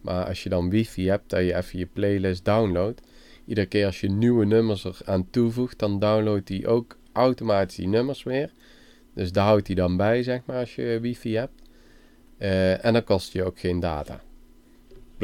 Maar 0.00 0.24
als 0.26 0.42
je 0.42 0.48
dan 0.48 0.70
wifi 0.70 1.08
hebt, 1.08 1.30
dat 1.30 1.40
je 1.40 1.56
even 1.56 1.78
je 1.78 1.86
playlist 1.92 2.44
downloadt. 2.44 3.00
Iedere 3.46 3.66
keer 3.66 3.86
als 3.86 4.00
je 4.00 4.10
nieuwe 4.10 4.44
nummers 4.44 4.84
er 4.84 4.98
aan 5.04 5.30
toevoegt, 5.30 5.78
dan 5.78 5.98
downloadt 5.98 6.48
hij 6.48 6.66
ook 6.66 6.96
automatisch 7.12 7.76
die 7.76 7.88
nummers 7.88 8.22
weer. 8.22 8.50
Dus 9.14 9.32
daar 9.32 9.44
houdt 9.46 9.66
hij 9.66 9.76
dan 9.76 9.96
bij, 9.96 10.22
zeg 10.22 10.40
maar, 10.44 10.58
als 10.58 10.74
je 10.74 10.98
wifi 11.02 11.36
hebt. 11.36 11.62
Eh, 12.38 12.84
en 12.84 12.92
dan 12.92 13.04
kost 13.04 13.32
je 13.32 13.44
ook 13.44 13.58
geen 13.58 13.80
data. 13.80 14.20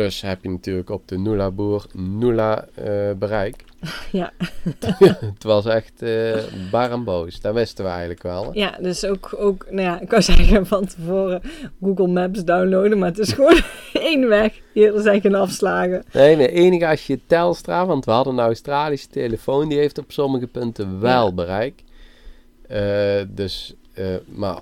Plus 0.01 0.21
heb 0.21 0.43
je 0.43 0.49
natuurlijk 0.49 0.91
op 0.91 1.09
de 1.09 1.19
Nula 1.19 1.51
Boer 1.51 1.87
Nula 1.93 2.67
eh, 2.75 3.11
bereik. 3.19 3.65
Ja. 4.13 4.33
het 5.35 5.43
was 5.43 5.67
echt 5.67 6.03
eh 6.03 6.37
bar 6.71 6.91
en 6.91 7.05
boos. 7.05 7.41
Dat 7.41 7.55
wisten 7.55 7.85
we 7.85 7.91
eigenlijk 7.91 8.23
wel. 8.23 8.51
Ja, 8.53 8.79
dus 8.81 9.05
ook, 9.05 9.35
ook, 9.37 9.67
nou 9.71 9.83
ja, 9.83 10.01
ik 10.01 10.11
wou 10.11 10.23
zeggen 10.33 10.67
van 10.67 10.87
tevoren 10.87 11.43
Google 11.83 12.07
Maps 12.07 12.45
downloaden, 12.45 12.99
maar 12.99 13.09
het 13.09 13.19
is 13.19 13.33
gewoon 13.33 13.61
één 13.93 14.29
weg. 14.29 14.61
Hier 14.73 14.95
er 14.95 15.03
zijn 15.03 15.21
geen 15.21 15.35
afslagen. 15.35 16.05
Nee, 16.13 16.37
nee, 16.37 16.49
enige 16.51 16.87
als 16.87 17.07
je 17.07 17.21
Telstra, 17.27 17.87
want 17.87 18.05
we 18.05 18.11
hadden 18.11 18.33
een 18.33 18.45
Australische 18.45 19.09
telefoon, 19.09 19.69
die 19.69 19.79
heeft 19.79 19.99
op 19.99 20.13
sommige 20.13 20.47
punten 20.47 21.01
wel 21.01 21.27
Ja. 21.27 21.33
bereik. 21.33 21.83
Eh, 22.69 23.23
dus, 23.29 23.75
eh, 23.95 24.07
maar 24.27 24.59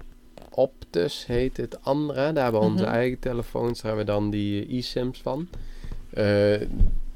Optus 0.59 1.27
heet 1.27 1.57
het 1.57 1.83
andere, 1.85 2.33
daar 2.33 2.42
hebben 2.42 2.61
we 2.61 2.66
onze 2.66 2.85
Mhm. 2.85 2.92
eigen 2.92 3.18
telefoons, 3.18 3.81
daar 3.81 3.97
hebben 3.97 4.14
we 4.14 4.21
dan 4.21 4.31
die 4.31 4.66
eh, 4.66 4.77
e-sims 4.79 5.21
van. 5.23 5.49
Eh, 6.11 6.61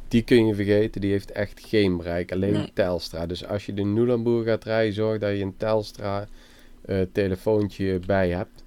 die 0.09 0.23
kun 0.23 0.47
je 0.47 0.55
vergeten, 0.55 1.01
die 1.01 1.11
heeft 1.11 1.31
echt 1.33 1.61
geen 1.67 1.97
bereik, 1.97 2.33
alleen 2.33 2.53
Nee. 2.53 2.71
Telstra. 2.75 3.27
Dus 3.27 3.47
als 3.47 3.67
je 3.67 3.75
de 3.75 3.83
Nulamboer 3.83 4.45
gaat 4.45 4.65
rijden, 4.65 4.95
zorg 4.95 5.19
dat 5.19 5.31
je 5.37 5.43
een 5.43 5.57
Telstra 5.57 6.29
eh, 6.83 7.01
telefoontje 7.13 8.01
bij 8.07 8.31
hebt. 8.31 8.65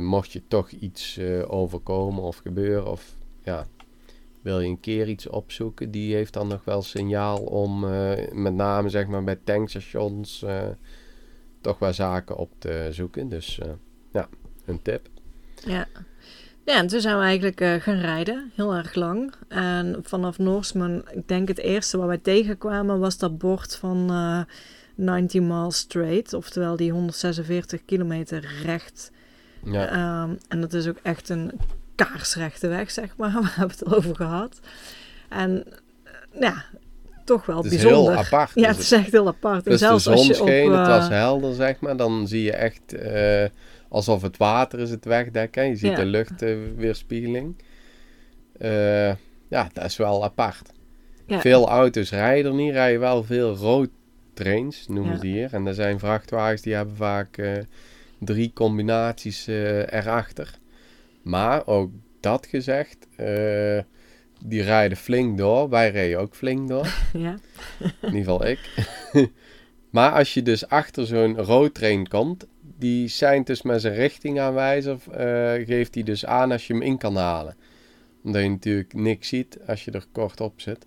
Mocht 0.00 0.32
je 0.32 0.42
toch 0.48 0.70
iets 0.70 1.20
overkomen 1.46 2.22
of 2.22 2.36
gebeuren, 2.36 2.90
of 2.90 3.16
ja, 3.42 3.66
wil 4.42 4.60
je 4.60 4.68
een 4.68 4.80
keer 4.80 5.08
iets 5.08 5.26
opzoeken, 5.28 5.90
die 5.90 6.14
heeft 6.14 6.32
dan 6.32 6.48
nog 6.48 6.64
wel 6.64 6.82
signaal 6.82 7.38
om 7.38 7.80
met 8.32 8.54
name 8.54 8.88
zeg 8.88 9.06
maar 9.06 9.24
bij 9.24 9.38
tankstations 9.44 10.44
toch 11.60 11.78
wel 11.78 11.92
zaken 11.92 12.36
op 12.36 12.50
te 12.58 12.88
zoeken. 12.90 13.28
Dus 13.28 13.58
eh, 13.58 13.68
ja, 14.12 14.28
een 14.64 14.82
tip. 14.82 15.08
Ja. 15.64 15.86
Ja, 16.64 16.74
en 16.74 16.86
toen 16.86 17.00
zijn 17.00 17.16
we 17.16 17.22
eigenlijk 17.22 17.60
eh, 17.60 17.74
gaan 17.74 17.98
rijden, 18.00 18.52
heel 18.54 18.74
erg 18.74 18.94
lang. 18.94 19.34
En 19.48 20.00
vanaf 20.02 20.38
Norseman, 20.38 21.02
ik 21.10 21.28
denk 21.28 21.48
het 21.48 21.58
eerste 21.58 21.98
waar 21.98 22.06
wij 22.06 22.18
tegenkwamen, 22.18 22.98
was 22.98 23.18
dat 23.18 23.38
bord 23.38 23.76
van 23.76 24.10
eh 24.10 24.40
90 24.98 25.40
miles 25.40 25.76
straight. 25.76 26.32
Oftewel 26.32 26.76
die 26.76 26.92
146 26.92 27.84
kilometer 27.84 28.44
recht 28.62 29.10
Ja. 29.64 29.88
Ehm, 29.88 30.36
en 30.48 30.60
dat 30.60 30.72
is 30.72 30.86
ook 30.86 30.98
echt 31.02 31.28
een 31.28 31.52
kaarsrechte 31.94 32.68
weg, 32.68 32.90
zeg 32.90 33.16
maar. 33.16 33.32
We 33.42 33.48
hebben 33.48 33.76
het 33.78 33.94
over 33.94 34.16
gehad. 34.16 34.60
En 35.28 35.64
ja, 36.40 36.64
toch 37.28 37.46
wel 37.46 37.56
Het 37.56 37.64
is 37.64 37.70
bijzonder. 37.82 38.12
heel 38.12 38.24
apart. 38.24 38.50
Ja, 38.54 38.66
Dus 38.66 38.76
het 38.76 38.84
is 38.84 38.92
echt 38.92 39.12
heel 39.12 39.26
apart. 39.26 39.64
En 39.64 39.70
Dus 39.70 39.80
de 39.80 39.86
zelfs 39.86 40.04
zon 40.04 40.12
als 40.12 40.26
je 40.26 40.40
op... 40.40 40.46
scheen, 40.48 40.72
het 40.72 40.86
was 40.86 41.04
eh, 41.08 41.10
helder, 41.16 41.54
zeg 41.54 41.80
maar. 41.80 41.96
Dan 41.96 42.28
zie 42.28 42.42
je 42.42 42.52
echt 42.52 42.94
eh, 42.94 43.44
alsof 43.88 44.22
het 44.22 44.36
water 44.36 44.80
is 44.80 44.90
het 44.90 45.04
wegdekken. 45.04 45.64
Je 45.68 45.76
ziet 45.76 45.90
Ja. 45.90 45.96
de 45.96 46.04
luchtweerspiegeling. 46.04 47.56
Eh, 48.58 49.08
ja, 49.48 49.68
dat 49.72 49.84
is 49.84 49.96
wel 49.96 50.24
apart. 50.24 50.70
ja, 51.26 51.40
Veel 51.40 51.68
auto's 51.68 52.10
rijden 52.10 52.50
er 52.50 52.56
niet, 52.56 52.72
rijden 52.72 53.00
wel 53.00 53.24
veel 53.24 53.54
road 53.56 53.88
trains, 54.34 54.86
noemen 54.88 55.12
Ja. 55.12 55.18
ze 55.20 55.26
hier. 55.26 55.48
En 55.54 55.66
er 55.66 55.74
zijn 55.74 55.98
vrachtwagens 55.98 56.62
die 56.62 56.74
hebben 56.74 56.96
vaak 56.96 57.42
drie 58.18 58.50
combinaties 58.54 59.46
erachter. 59.46 60.54
Maar 61.22 61.66
ook 61.66 61.90
dat 62.20 62.46
gezegd, 62.46 63.06
die 64.44 64.62
rijden 64.62 64.98
flink 64.98 65.38
door. 65.38 65.68
Wij 65.68 65.90
reden 65.90 66.18
ook 66.20 66.34
flink 66.34 66.68
door. 66.68 66.86
ja. 67.12 67.38
In 67.80 67.92
ieder 68.00 68.18
geval 68.18 68.46
ik. 68.46 68.58
maar 69.90 70.12
als 70.12 70.34
je 70.34 70.42
dus 70.42 70.68
achter 70.68 71.06
zo'n 71.06 71.36
roadtrain 71.36 72.08
komt, 72.08 72.46
die 72.78 73.08
zijn 73.08 73.44
dus 73.44 73.62
met 73.62 73.80
zijn 73.80 73.94
richtingaanwijzer, 73.94 74.98
eh 75.10 75.66
geeft 75.66 75.94
hij 75.94 76.02
dus 76.02 76.26
aan 76.26 76.52
als 76.52 76.66
je 76.66 76.72
hem 76.72 76.82
in 76.82 76.98
kan 76.98 77.16
halen. 77.16 77.56
Omdat 78.22 78.42
je 78.42 78.48
natuurlijk 78.48 78.94
niks 78.94 79.28
ziet 79.28 79.58
als 79.66 79.84
je 79.84 79.90
er 79.90 80.06
kort 80.12 80.40
op 80.40 80.60
zit. 80.60 80.86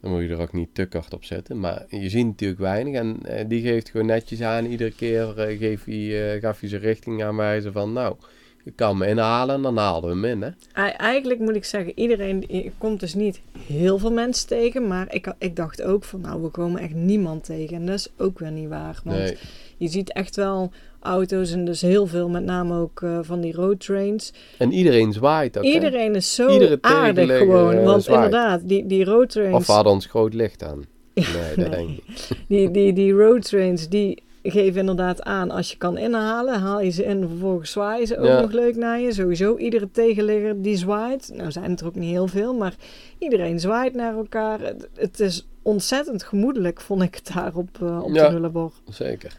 Dan 0.00 0.10
moet 0.10 0.22
je 0.22 0.28
er 0.28 0.40
ook 0.40 0.52
niet 0.52 0.74
te 0.74 0.86
kort 0.86 1.14
op 1.14 1.24
zitten. 1.24 1.60
Maar 1.60 1.84
je 1.88 2.08
ziet 2.08 2.26
natuurlijk 2.26 2.60
weinig. 2.60 2.94
En 2.94 3.18
eh, 3.22 3.44
die 3.48 3.62
geeft 3.62 3.90
gewoon 3.90 4.06
netjes 4.06 4.42
aan. 4.42 4.64
Iedere 4.64 4.94
keer 4.94 5.38
eh, 5.38 5.58
geeft 5.58 5.86
hij, 5.86 6.40
gaf 6.40 6.60
hij 6.60 6.68
zijn 6.68 6.80
richtingaanwijzer 6.80 7.72
van... 7.72 7.92
Nou, 7.92 8.16
je 8.64 8.70
kan 8.74 8.98
me 8.98 9.06
inhalen 9.06 9.54
en 9.54 9.62
dan 9.62 9.76
haalden 9.76 10.10
we 10.20 10.26
hem 10.28 10.42
in, 10.42 10.54
hè. 10.72 10.82
Eigenlijk 10.90 11.40
moet 11.40 11.54
ik 11.56 11.64
zeggen, 11.64 11.92
iedereen 11.98 12.44
je 12.48 12.70
komt 12.78 13.00
dus 13.00 13.14
niet 13.14 13.40
heel 13.66 13.98
veel 13.98 14.12
mensen 14.12 14.46
tegen. 14.48 14.86
Maar 14.86 15.14
ik, 15.14 15.34
ik 15.38 15.56
dacht 15.56 15.82
ook 15.82 16.04
van, 16.04 16.20
nou, 16.20 16.42
we 16.42 16.48
komen 16.48 16.80
echt 16.80 16.94
niemand 16.94 17.44
tegen. 17.44 17.76
En 17.76 17.86
dat 17.86 17.94
is 17.94 18.08
ook 18.16 18.38
weer 18.38 18.50
niet 18.50 18.68
waar. 18.68 19.00
Want 19.04 19.18
Nee, 19.18 19.36
je 19.76 19.88
ziet 19.88 20.12
echt 20.12 20.36
wel 20.36 20.70
auto's 21.00 21.50
en 21.52 21.64
dus 21.64 21.80
heel 21.80 22.06
veel, 22.06 22.28
met 22.28 22.44
name 22.44 22.78
ook 22.80 23.02
eh, 23.02 23.18
van 23.22 23.40
die 23.40 23.52
roadtrains. 23.52 24.32
en 24.58 24.72
iedereen 24.72 25.12
zwaait 25.12 25.58
ook, 25.58 25.64
hè. 25.64 25.70
Iedereen 25.70 26.14
is 26.14 26.34
zo 26.34 26.48
Iedere 26.48 26.78
aardig 26.80 27.38
gewoon. 27.38 27.74
eh, 27.76 27.84
Want 27.84 28.02
zwaait. 28.04 28.24
inderdaad, 28.24 28.60
die, 28.68 28.86
die 28.86 29.04
roadtrains... 29.04 29.54
Of 29.56 29.66
hadden 29.66 29.92
ons 29.92 30.06
groot 30.06 30.34
licht 30.34 30.62
aan. 30.62 30.84
Ja, 31.14 31.22
Nee, 31.32 31.54
dat 31.56 31.68
nee. 31.68 31.86
denk 31.86 31.88
ik. 31.98 32.28
Die, 32.48 32.70
die, 32.70 32.92
die 32.92 33.12
roadtrains, 33.12 33.88
die 33.88 34.22
geven 34.42 34.80
inderdaad 34.80 35.22
aan 35.22 35.50
als 35.50 35.70
je 35.70 35.76
kan 35.76 35.98
inhalen, 35.98 36.60
haal 36.60 36.80
je 36.80 36.90
ze 36.90 37.04
in, 37.04 37.28
vervolgens 37.28 37.70
zwaaien 37.70 38.06
ze 38.06 38.18
ook 38.18 38.26
Ja. 38.26 38.40
nog 38.40 38.52
leuk 38.52 38.76
naar 38.76 39.00
je. 39.00 39.12
Sowieso, 39.12 39.56
iedere 39.56 39.90
tegenligger 39.90 40.62
die 40.62 40.76
zwaait. 40.76 41.30
Nou 41.34 41.50
zijn 41.50 41.70
het 41.70 41.80
er 41.80 41.86
ook 41.86 41.94
niet 41.94 42.10
heel 42.10 42.26
veel, 42.26 42.54
maar 42.54 42.74
iedereen 43.18 43.60
zwaait 43.60 43.94
naar 43.94 44.14
elkaar. 44.16 44.60
Het, 44.60 44.88
het 44.94 45.20
is 45.20 45.46
ontzettend 45.62 46.22
gemoedelijk, 46.22 46.80
vond 46.80 47.02
ik 47.02 47.14
het 47.14 47.30
daar 47.34 47.54
op, 47.54 47.68
eh, 47.82 48.02
op 48.02 48.14
Ja. 48.14 48.26
de 48.26 48.32
Nullarbor. 48.32 48.72
Zeker. 48.90 49.36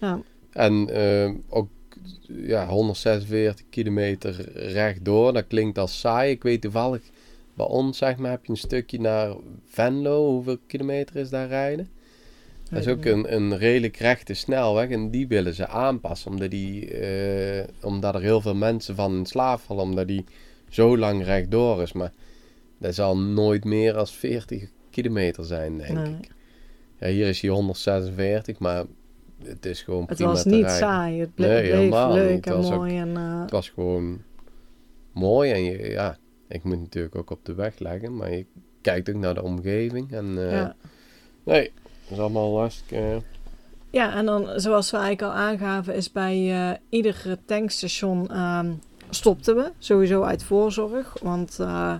Ja. 0.00 0.20
En 0.52 0.88
eh, 0.90 1.30
ook 1.48 1.68
ja, 2.28 2.66
146 2.66 3.64
kilometer 3.70 4.48
rechtdoor, 4.54 5.32
dat 5.32 5.46
klinkt 5.46 5.78
als 5.78 6.00
saai. 6.00 6.30
Ik 6.30 6.42
weet 6.42 6.60
toevallig, 6.60 7.02
bij 7.54 7.66
ons 7.66 7.98
zeg 7.98 8.16
maar, 8.16 8.30
heb 8.30 8.44
je 8.44 8.50
een 8.50 8.56
stukje 8.58 9.00
naar 9.00 9.34
Venlo. 9.66 10.26
Hoeveel 10.30 10.56
kilometer 10.66 11.16
is 11.16 11.30
daar 11.30 11.48
rijden? 11.48 11.88
Dat 12.70 12.80
is 12.80 12.88
ook 12.88 13.04
een, 13.04 13.34
een 13.34 13.58
redelijk 13.58 13.96
rechte 13.96 14.34
snelweg 14.34 14.88
en 14.88 15.10
die 15.10 15.26
willen 15.28 15.54
ze 15.54 15.66
aanpassen. 15.68 16.30
Omdat, 16.30 16.50
die, 16.50 16.90
eh, 16.90 17.64
omdat 17.82 18.14
er 18.14 18.20
heel 18.20 18.40
veel 18.40 18.54
mensen 18.54 18.94
van 18.94 19.16
in 19.16 19.26
slaap 19.26 19.60
vallen, 19.60 19.82
omdat 19.82 20.06
die 20.08 20.24
zo 20.68 20.98
lang 20.98 21.24
rechtdoor 21.24 21.82
is. 21.82 21.92
Maar 21.92 22.12
dat 22.78 22.94
zal 22.94 23.18
nooit 23.18 23.64
meer 23.64 23.92
dan 23.92 24.06
40 24.06 24.70
kilometer 24.90 25.44
zijn, 25.44 25.78
denk 25.78 25.92
Nee. 25.98 26.12
ik. 26.20 26.28
Ja, 26.98 27.06
hier 27.08 27.26
is 27.28 27.40
hij 27.40 27.50
146, 27.50 28.58
maar 28.58 28.84
het 29.44 29.66
is 29.66 29.82
gewoon 29.82 30.04
Het 30.06 30.16
prima 30.16 30.30
was 30.30 30.42
te 30.42 30.48
niet 30.48 30.60
rijden. 30.64 30.78
saai, 30.78 31.20
het 31.20 31.30
Nee, 31.36 31.48
bleef 31.60 31.72
helemaal 31.72 32.12
leuk 32.12 32.34
niet. 32.34 32.44
Het 32.44 32.54
en 32.54 32.60
was 32.60 32.70
ook- 32.70 32.76
mooi. 32.76 32.98
En, 32.98 33.16
eh, 33.16 33.40
Het 33.40 33.50
was 33.50 33.68
gewoon 33.68 34.22
mooi 35.12 35.50
en 35.52 35.64
je, 35.64 35.90
ja, 35.90 36.18
ik 36.48 36.64
moet 36.64 36.78
natuurlijk 36.80 37.14
ook 37.16 37.30
op 37.30 37.44
de 37.44 37.54
weg 37.54 37.78
leggen, 37.78 38.16
maar 38.16 38.32
je 38.32 38.46
kijkt 38.80 39.08
ook 39.08 39.16
naar 39.16 39.34
de 39.34 39.42
omgeving. 39.42 40.12
En 40.12 40.38
eh, 40.46 40.50
ja. 40.50 40.76
nee, 41.44 41.70
dat 42.08 42.18
is 42.18 42.18
allemaal 42.18 42.50
lastig. 42.50 43.22
Ja, 43.90 44.14
en 44.14 44.26
dan, 44.26 44.48
zoals 44.56 44.90
we 44.90 44.96
eigenlijk 44.96 45.32
al 45.32 45.40
aangaven, 45.40 45.94
is 45.94 46.12
bij 46.12 46.70
eh, 46.70 46.76
ieder 46.88 47.38
tankstation 47.44 48.30
ehm, 48.30 48.72
stopten 49.10 49.56
we. 49.56 49.72
Sowieso 49.78 50.22
uit 50.22 50.42
voorzorg, 50.42 51.16
want 51.22 51.58
eh 51.60 51.94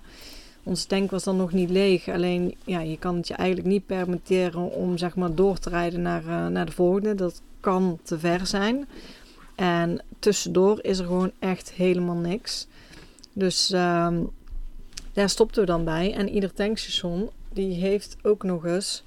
onze 0.67 0.87
tank 0.87 1.11
was 1.11 1.25
dan 1.25 1.37
nog 1.37 1.53
niet 1.53 1.71
leeg. 1.71 2.09
Alleen, 2.09 2.57
ja, 2.65 2.81
je 2.81 2.99
kan 2.99 3.17
het 3.17 3.29
je 3.29 3.35
eigenlijk 3.35 3.69
niet 3.69 3.87
permitteren 3.87 4.71
om 4.71 4.99
zeg 4.99 5.17
maar 5.17 5.35
door 5.35 5.59
te 5.59 5.69
rijden 5.69 6.03
naar, 6.03 6.27
eh, 6.27 6.47
naar 6.47 6.67
de 6.67 6.73
volgende. 6.73 7.15
Dat 7.15 7.43
kan 7.61 7.99
te 8.03 8.19
ver 8.19 8.47
zijn. 8.47 8.89
En 9.55 10.03
tussendoor 10.19 10.79
is 10.83 10.99
er 10.99 11.07
gewoon 11.07 11.33
echt 11.39 11.73
helemaal 11.73 12.17
niks. 12.17 12.67
Dus 13.33 13.71
ehm, 13.73 14.23
daar 15.13 15.29
stopten 15.29 15.61
we 15.61 15.67
dan 15.67 15.85
bij. 15.85 16.15
En 16.15 16.29
ieder 16.29 16.53
tankstation, 16.53 17.31
die 17.53 17.75
heeft 17.75 18.17
ook 18.23 18.43
nog 18.43 18.65
eens 18.65 19.05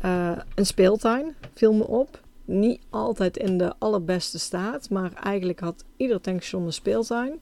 eh, 0.00 0.32
een 0.54 0.66
speeltuin, 0.66 1.34
viel 1.54 1.72
me 1.72 1.86
op. 1.86 2.20
Niet 2.44 2.80
altijd 2.90 3.36
in 3.36 3.58
de 3.58 3.72
allerbeste 3.78 4.38
staat, 4.38 4.90
maar 4.90 5.12
eigenlijk 5.24 5.60
had 5.60 5.84
ieder 5.96 6.20
tankstation 6.20 6.66
een 6.66 6.72
speeltuin. 6.72 7.40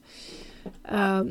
Ehm, 0.82 1.26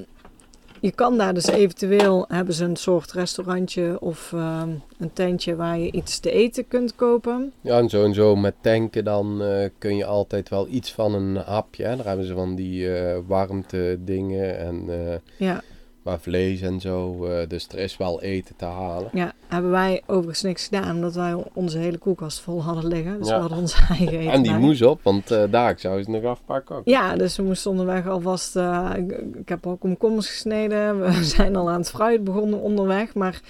je 0.80 0.92
kan 0.92 1.18
daar 1.18 1.34
dus 1.34 1.48
eventueel, 1.48 2.26
hebben 2.28 2.54
ze 2.54 2.64
een 2.64 2.76
soort 2.76 3.12
restaurantje 3.12 3.98
of 4.00 4.34
ehm, 4.34 4.70
een 4.98 5.14
tentje 5.14 5.56
waar 5.56 5.80
je 5.80 5.92
iets 5.92 6.20
te 6.20 6.32
eten 6.32 6.68
kunt 6.68 6.96
kopen. 6.96 7.54
Ja, 7.62 7.78
en 7.78 7.90
zo 7.90 8.04
en 8.04 8.14
zo 8.14 8.36
met 8.36 8.56
tanken 8.62 9.04
dan 9.04 9.44
eh, 9.44 9.70
kun 9.78 9.98
je 9.98 10.06
altijd 10.06 10.50
wel 10.50 10.68
iets 10.68 10.94
van 10.94 11.14
een 11.14 11.36
hapje. 11.36 11.84
Hè? 11.84 11.96
Daar 11.96 12.06
hebben 12.06 12.26
ze 12.26 12.34
van 12.34 12.56
die 12.56 12.98
eh, 12.98 13.20
warmte 13.28 13.98
dingen 14.00 14.58
en 14.60 14.90
Ja, 15.38 15.64
waar 16.06 16.20
vlees 16.20 16.62
en 16.62 16.80
zo. 16.80 17.28
dus 17.48 17.68
er 17.68 17.78
is 17.80 17.98
wel 17.98 18.22
eten 18.22 18.56
te 18.56 18.66
halen. 18.66 19.10
ja, 19.14 19.34
hebben 19.48 19.72
wij 19.72 20.02
overigens 20.06 20.42
niks 20.42 20.64
gedaan, 20.66 20.96
omdat 20.96 21.14
wij 21.16 21.44
onze 21.54 21.78
hele 21.78 21.98
koelkast 21.98 22.40
vol 22.40 22.64
hadden 22.64 22.88
liggen. 22.88 23.18
Dus 23.20 23.28
Ja. 23.28 23.34
we 23.36 23.40
hadden 23.40 23.58
ons 23.58 23.74
eigen 23.90 24.20
eten 24.20 24.32
En 24.32 24.42
die 24.42 24.52
bij. 24.52 24.60
moest 24.62 24.82
op, 24.82 25.00
want 25.04 25.32
eh, 25.32 25.44
daar 25.52 25.70
ik 25.70 25.80
zou 25.80 26.04
ze 26.04 26.10
nog 26.10 26.24
afpakken 26.24 26.76
ook. 26.76 26.82
Ja, 26.86 27.16
dus 27.16 27.36
we 27.38 27.44
moesten 27.44 27.72
onderweg 27.72 28.08
alvast. 28.08 28.56
eh, 28.56 28.92
ik, 28.96 29.12
ik 29.34 29.50
heb 29.50 29.68
al 29.68 29.76
komkommers 29.76 30.28
gesneden. 30.30 31.00
We 31.02 31.24
zijn 31.36 31.56
al 31.56 31.70
aan 31.70 31.80
het 31.80 31.90
fruit 31.90 32.24
begonnen 32.24 32.60
onderweg. 32.60 33.14
Maar 33.14 33.42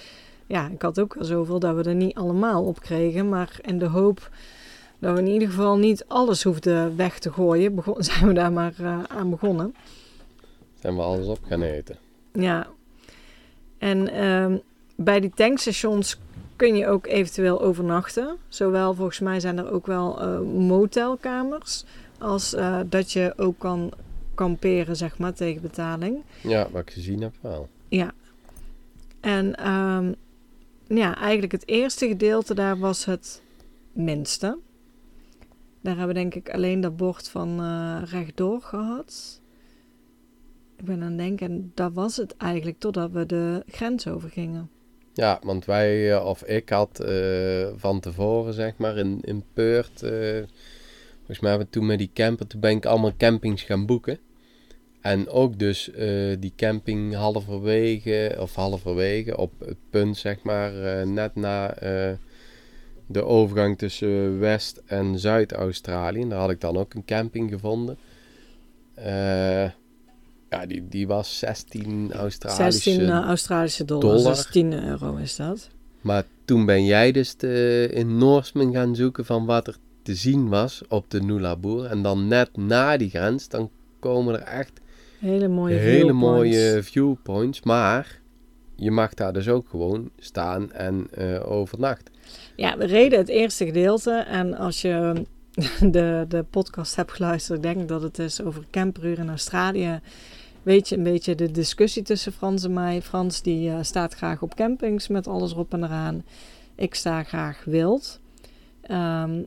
ja, 0.48 0.68
ik 0.70 0.82
had 0.82 1.00
ook 1.00 1.14
wel 1.14 1.24
zoveel 1.26 1.60
dat 1.60 1.76
we 1.76 1.84
er 1.84 1.96
niet 1.96 2.16
allemaal 2.16 2.64
op 2.64 2.80
kregen. 2.80 3.30
Maar 3.30 3.60
in 3.62 3.80
de 3.80 3.88
hoop 3.88 4.30
dat 5.00 5.14
we 5.14 5.20
in 5.20 5.28
ieder 5.28 5.48
geval 5.48 5.78
niet 5.78 6.06
alles 6.08 6.44
hoefden 6.44 6.96
weg 6.98 7.20
te 7.20 7.32
gooien, 7.32 7.76
begon, 7.76 8.04
zijn 8.04 8.28
we 8.28 8.34
daar 8.34 8.52
maar 8.54 8.74
eh, 8.80 9.00
aan 9.08 9.30
begonnen. 9.30 9.76
Zijn 10.82 10.96
we 10.96 11.02
alles 11.02 11.28
op 11.28 11.40
gaan 11.48 11.62
eten. 11.62 11.98
Ja. 12.36 12.68
En 13.78 14.12
ehm, 14.12 14.58
bij 14.96 15.20
die 15.20 15.32
tankstations 15.36 16.18
kun 16.56 16.76
je 16.76 16.88
ook 16.88 17.06
eventueel 17.06 17.62
overnachten. 17.62 18.38
Zowel 18.48 18.94
volgens 18.94 19.20
mij 19.20 19.40
zijn 19.40 19.58
er 19.58 19.72
ook 19.72 19.86
wel 19.86 20.22
eh, 20.22 20.40
motelkamers. 20.40 21.86
Als 22.20 22.54
eh, 22.54 22.80
dat 22.86 23.12
je 23.12 23.34
ook 23.38 23.60
kan 23.60 23.92
kamperen, 24.36 24.96
zeg 24.96 25.18
maar, 25.18 25.34
tegen 25.34 25.62
betaling. 25.62 26.24
Ja, 26.42 26.68
wat 26.72 26.82
ik 26.82 26.92
gezien 26.92 27.22
heb 27.22 27.34
wel. 27.42 27.70
Ja. 27.88 28.14
En 29.20 29.56
ehm, 29.56 30.14
ja, 30.88 31.16
eigenlijk 31.16 31.52
het 31.52 31.68
eerste 31.68 32.08
gedeelte 32.08 32.54
daar 32.54 32.80
was 32.80 33.06
het 33.06 33.42
minste. 33.92 34.58
Daar 35.82 35.98
hebben 35.98 36.16
we 36.16 36.22
denk 36.22 36.36
ik 36.36 36.50
alleen 36.50 36.82
dat 36.82 36.98
bord 36.98 37.30
van 37.30 37.60
eh, 37.60 38.02
rechtdoor 38.12 38.62
gehad. 38.62 39.42
Ben 40.86 41.02
aan 41.02 41.08
het 41.10 41.18
denken, 41.18 41.72
dat 41.74 41.94
was 41.94 42.18
het 42.18 42.38
eigenlijk 42.38 42.80
totdat 42.80 43.12
we 43.12 43.26
de 43.26 43.64
grens 43.68 44.08
overgingen. 44.08 44.70
Ja, 45.16 45.40
want 45.44 45.66
wij, 45.66 46.14
eh, 46.14 46.26
of 46.26 46.44
ik 46.44 46.70
had 46.70 47.00
eh, 47.00 47.68
van 47.76 48.00
tevoren, 48.00 48.54
zeg 48.54 48.78
maar, 48.78 48.98
in, 48.98 49.20
in 49.22 49.44
Peurt, 49.54 50.04
eh, 50.04 50.44
volgens 51.18 51.40
mij 51.40 51.50
hebben 51.50 51.68
we 51.68 51.70
toen 51.70 51.86
met 51.86 51.98
die 51.98 52.10
camper, 52.14 52.48
toen 52.48 52.60
ben 52.60 52.72
ik 52.72 52.86
allemaal 52.86 53.18
campings 53.18 53.64
gaan 53.64 53.86
boeken. 53.86 54.20
En 55.02 55.30
ook 55.30 55.60
dus 55.60 55.92
die 56.40 56.54
camping 56.56 57.16
halverwege, 57.16 58.36
of 58.40 58.56
halverwege, 58.56 59.38
op 59.38 59.52
het 59.60 59.78
punt, 59.90 60.18
zeg 60.18 60.44
maar, 60.44 61.08
net 61.08 61.36
na 61.36 61.74
de 63.08 63.24
overgang 63.24 63.78
tussen 63.78 64.40
West- 64.40 64.82
en 64.86 65.20
Zuid-Australië. 65.20 66.22
En 66.22 66.30
Daar 66.30 66.40
had 66.40 66.50
ik 66.50 66.62
dan 66.62 66.78
ook 66.78 66.94
een 66.94 67.06
camping 67.06 67.52
gevonden. 67.52 67.98
Ja, 70.50 70.66
die, 70.66 70.88
die 70.90 71.08
was 71.08 71.40
16 71.40 72.14
Australische 72.14 72.72
16 72.90 73.02
eh, 73.02 73.20
Australische 73.20 73.86
dollars, 73.86 74.22
dollar. 74.22 74.36
dus 74.36 74.48
10 74.52 74.84
euro 74.84 75.16
is 75.16 75.36
dat. 75.36 75.70
Maar 76.02 76.24
toen 76.46 76.66
ben 76.66 76.86
jij 76.86 77.12
dus 77.12 77.34
te- 77.34 77.90
in 77.94 78.18
Noorsman 78.18 78.74
gaan 78.74 78.96
zoeken 78.96 79.26
van 79.26 79.46
wat 79.46 79.68
er 79.68 79.76
te 80.04 80.16
zien 80.16 80.50
was 80.50 80.82
op 80.88 81.10
de 81.10 81.22
Nullarbor. 81.22 81.86
En 81.86 82.02
dan 82.02 82.28
net 82.28 82.58
na 82.58 82.98
die 82.98 83.10
grens, 83.10 83.50
dan 83.50 83.70
komen 84.00 84.34
er 84.34 84.42
echt 84.42 84.72
Hele 85.20 85.48
mooie 85.48 85.76
hele 85.76 86.00
viewpoints. 86.00 86.22
mooie 86.22 86.84
viewpoints. 86.84 87.62
Maar 87.64 88.20
je 88.76 88.92
mag 88.92 89.14
daar 89.14 89.34
dus 89.34 89.48
ook 89.50 89.68
gewoon 89.70 90.10
staan 90.20 90.72
en 90.72 91.08
eh 91.12 91.52
overnachten. 91.52 92.14
Ja, 92.56 92.78
we 92.78 92.86
reden 92.86 93.20
het 93.20 93.30
eerste 93.30 93.66
gedeelte. 93.66 94.12
En 94.12 94.54
als 94.58 94.82
je 94.82 95.14
de, 95.92 96.26
de 96.28 96.46
podcast 96.50 96.96
hebt 96.96 97.12
geluisterd, 97.12 97.58
ik 97.66 97.74
denk 97.74 97.88
dat 97.88 98.02
het 98.02 98.20
is 98.20 98.42
over 98.42 98.64
camperuur 98.72 99.20
in 99.20 99.30
Australië. 99.30 100.00
Weet 100.64 100.90
je 100.90 100.98
een 100.98 101.04
beetje 101.04 101.36
de 101.36 101.52
discussie 101.52 102.04
tussen 102.04 102.32
Frans 102.32 102.64
en 102.64 102.74
mij. 102.74 103.02
Frans 103.02 103.42
die 103.42 103.70
eh, 103.70 103.78
staat 103.82 104.14
graag 104.14 104.42
op 104.42 104.56
campings 104.56 105.08
met 105.08 105.28
alles 105.28 105.52
erop 105.52 105.74
en 105.74 105.84
eraan. 105.84 106.24
Ik 106.76 106.96
sta 106.96 107.24
graag 107.24 107.64
wild. 107.66 108.20
Ehm, 108.82 109.44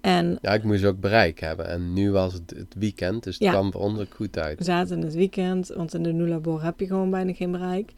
en 0.00 0.38
Ja, 0.42 0.52
ik 0.54 0.64
moest 0.64 0.84
ook 0.84 1.00
bereik 1.00 1.40
hebben. 1.40 1.68
En 1.68 1.92
nu 1.92 2.10
was 2.10 2.32
het 2.32 2.50
het 2.56 2.74
weekend, 2.78 3.22
dus 3.24 3.34
het 3.34 3.42
Ja. 3.44 3.50
kwam 3.50 3.72
voor 3.72 3.80
ons 3.80 4.00
ook 4.00 4.14
goed 4.14 4.34
we 4.34 4.42
uit. 4.42 4.64
zaten 4.64 4.96
in 4.98 5.02
het 5.04 5.14
weekend, 5.14 5.68
want 5.68 5.94
in 5.94 6.02
de 6.02 6.12
Nulabor 6.12 6.62
heb 6.62 6.80
je 6.80 6.86
gewoon 6.86 7.10
bijna 7.10 7.32
geen 7.32 7.50
bereik. 7.50 7.92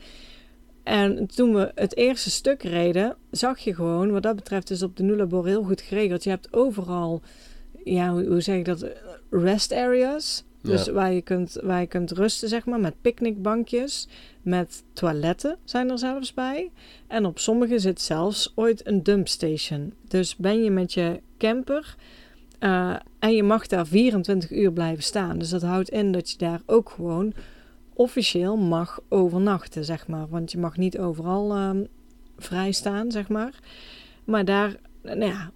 En 0.91 1.27
toen 1.27 1.55
we 1.55 1.73
het 1.75 1.97
eerste 1.97 2.31
stuk 2.31 2.63
reden, 2.63 3.17
zag 3.31 3.59
je 3.59 3.75
gewoon, 3.75 4.11
wat 4.11 4.23
dat 4.23 4.37
betreft 4.37 4.71
is 4.71 4.83
op 4.83 4.97
de 4.97 5.03
Nulabor 5.03 5.47
heel 5.47 5.63
goed 5.63 5.81
geregeld. 5.81 6.25
Je 6.25 6.31
hebt 6.31 6.53
overal, 6.53 7.23
ja, 7.85 8.13
hoe, 8.13 8.41
zeg 8.41 8.57
ik 8.57 8.65
dat, 8.65 8.87
rest 9.31 9.73
areas. 9.73 10.45
Dus 10.63 10.85
Ja. 10.85 10.93
waar, 10.93 11.13
je 11.13 11.23
kunt, 11.23 11.59
waar 11.63 11.81
je 11.81 11.87
kunt 11.87 12.11
rusten, 12.11 12.49
zeg 12.49 12.65
maar, 12.65 12.81
met 12.81 13.01
picknickbankjes, 13.01 14.09
met 14.43 14.83
toiletten 14.93 15.57
zijn 15.65 15.91
er 15.91 15.99
zelfs 15.99 16.35
bij. 16.35 16.71
En 17.07 17.27
op 17.27 17.39
sommige 17.39 17.79
zit 17.79 18.01
zelfs 18.01 18.53
ooit 18.55 18.87
een 18.87 19.03
dumpstation. 19.03 19.93
Dus 20.09 20.37
ben 20.37 20.65
je 20.65 20.71
met 20.71 20.93
je 20.93 21.21
camper 21.39 21.97
eh, 22.59 22.97
en 23.19 23.35
je 23.35 23.43
mag 23.43 23.67
daar 23.67 23.87
24 23.87 24.51
uur 24.51 24.73
blijven 24.73 25.03
staan. 25.03 25.39
Dus 25.39 25.49
dat 25.49 25.63
houdt 25.63 25.91
in 25.91 26.13
dat 26.13 26.31
je 26.31 26.39
daar 26.39 26.61
ook 26.67 26.91
gewoon 26.91 27.33
officieel 28.01 28.57
mag 28.57 29.01
overnachten, 29.09 29.85
zeg 29.85 30.07
maar. 30.07 30.29
Want 30.29 30.53
je 30.53 30.59
mag 30.59 30.77
niet 30.77 30.99
overal 30.99 31.53
ehm, 31.53 31.85
vrij 32.39 32.73
staan, 32.73 33.11
zeg 33.11 33.29
maar. 33.29 33.59
Maar 34.25 34.45
daar, 34.45 34.77
nou 35.03 35.25
ja, 35.25 35.51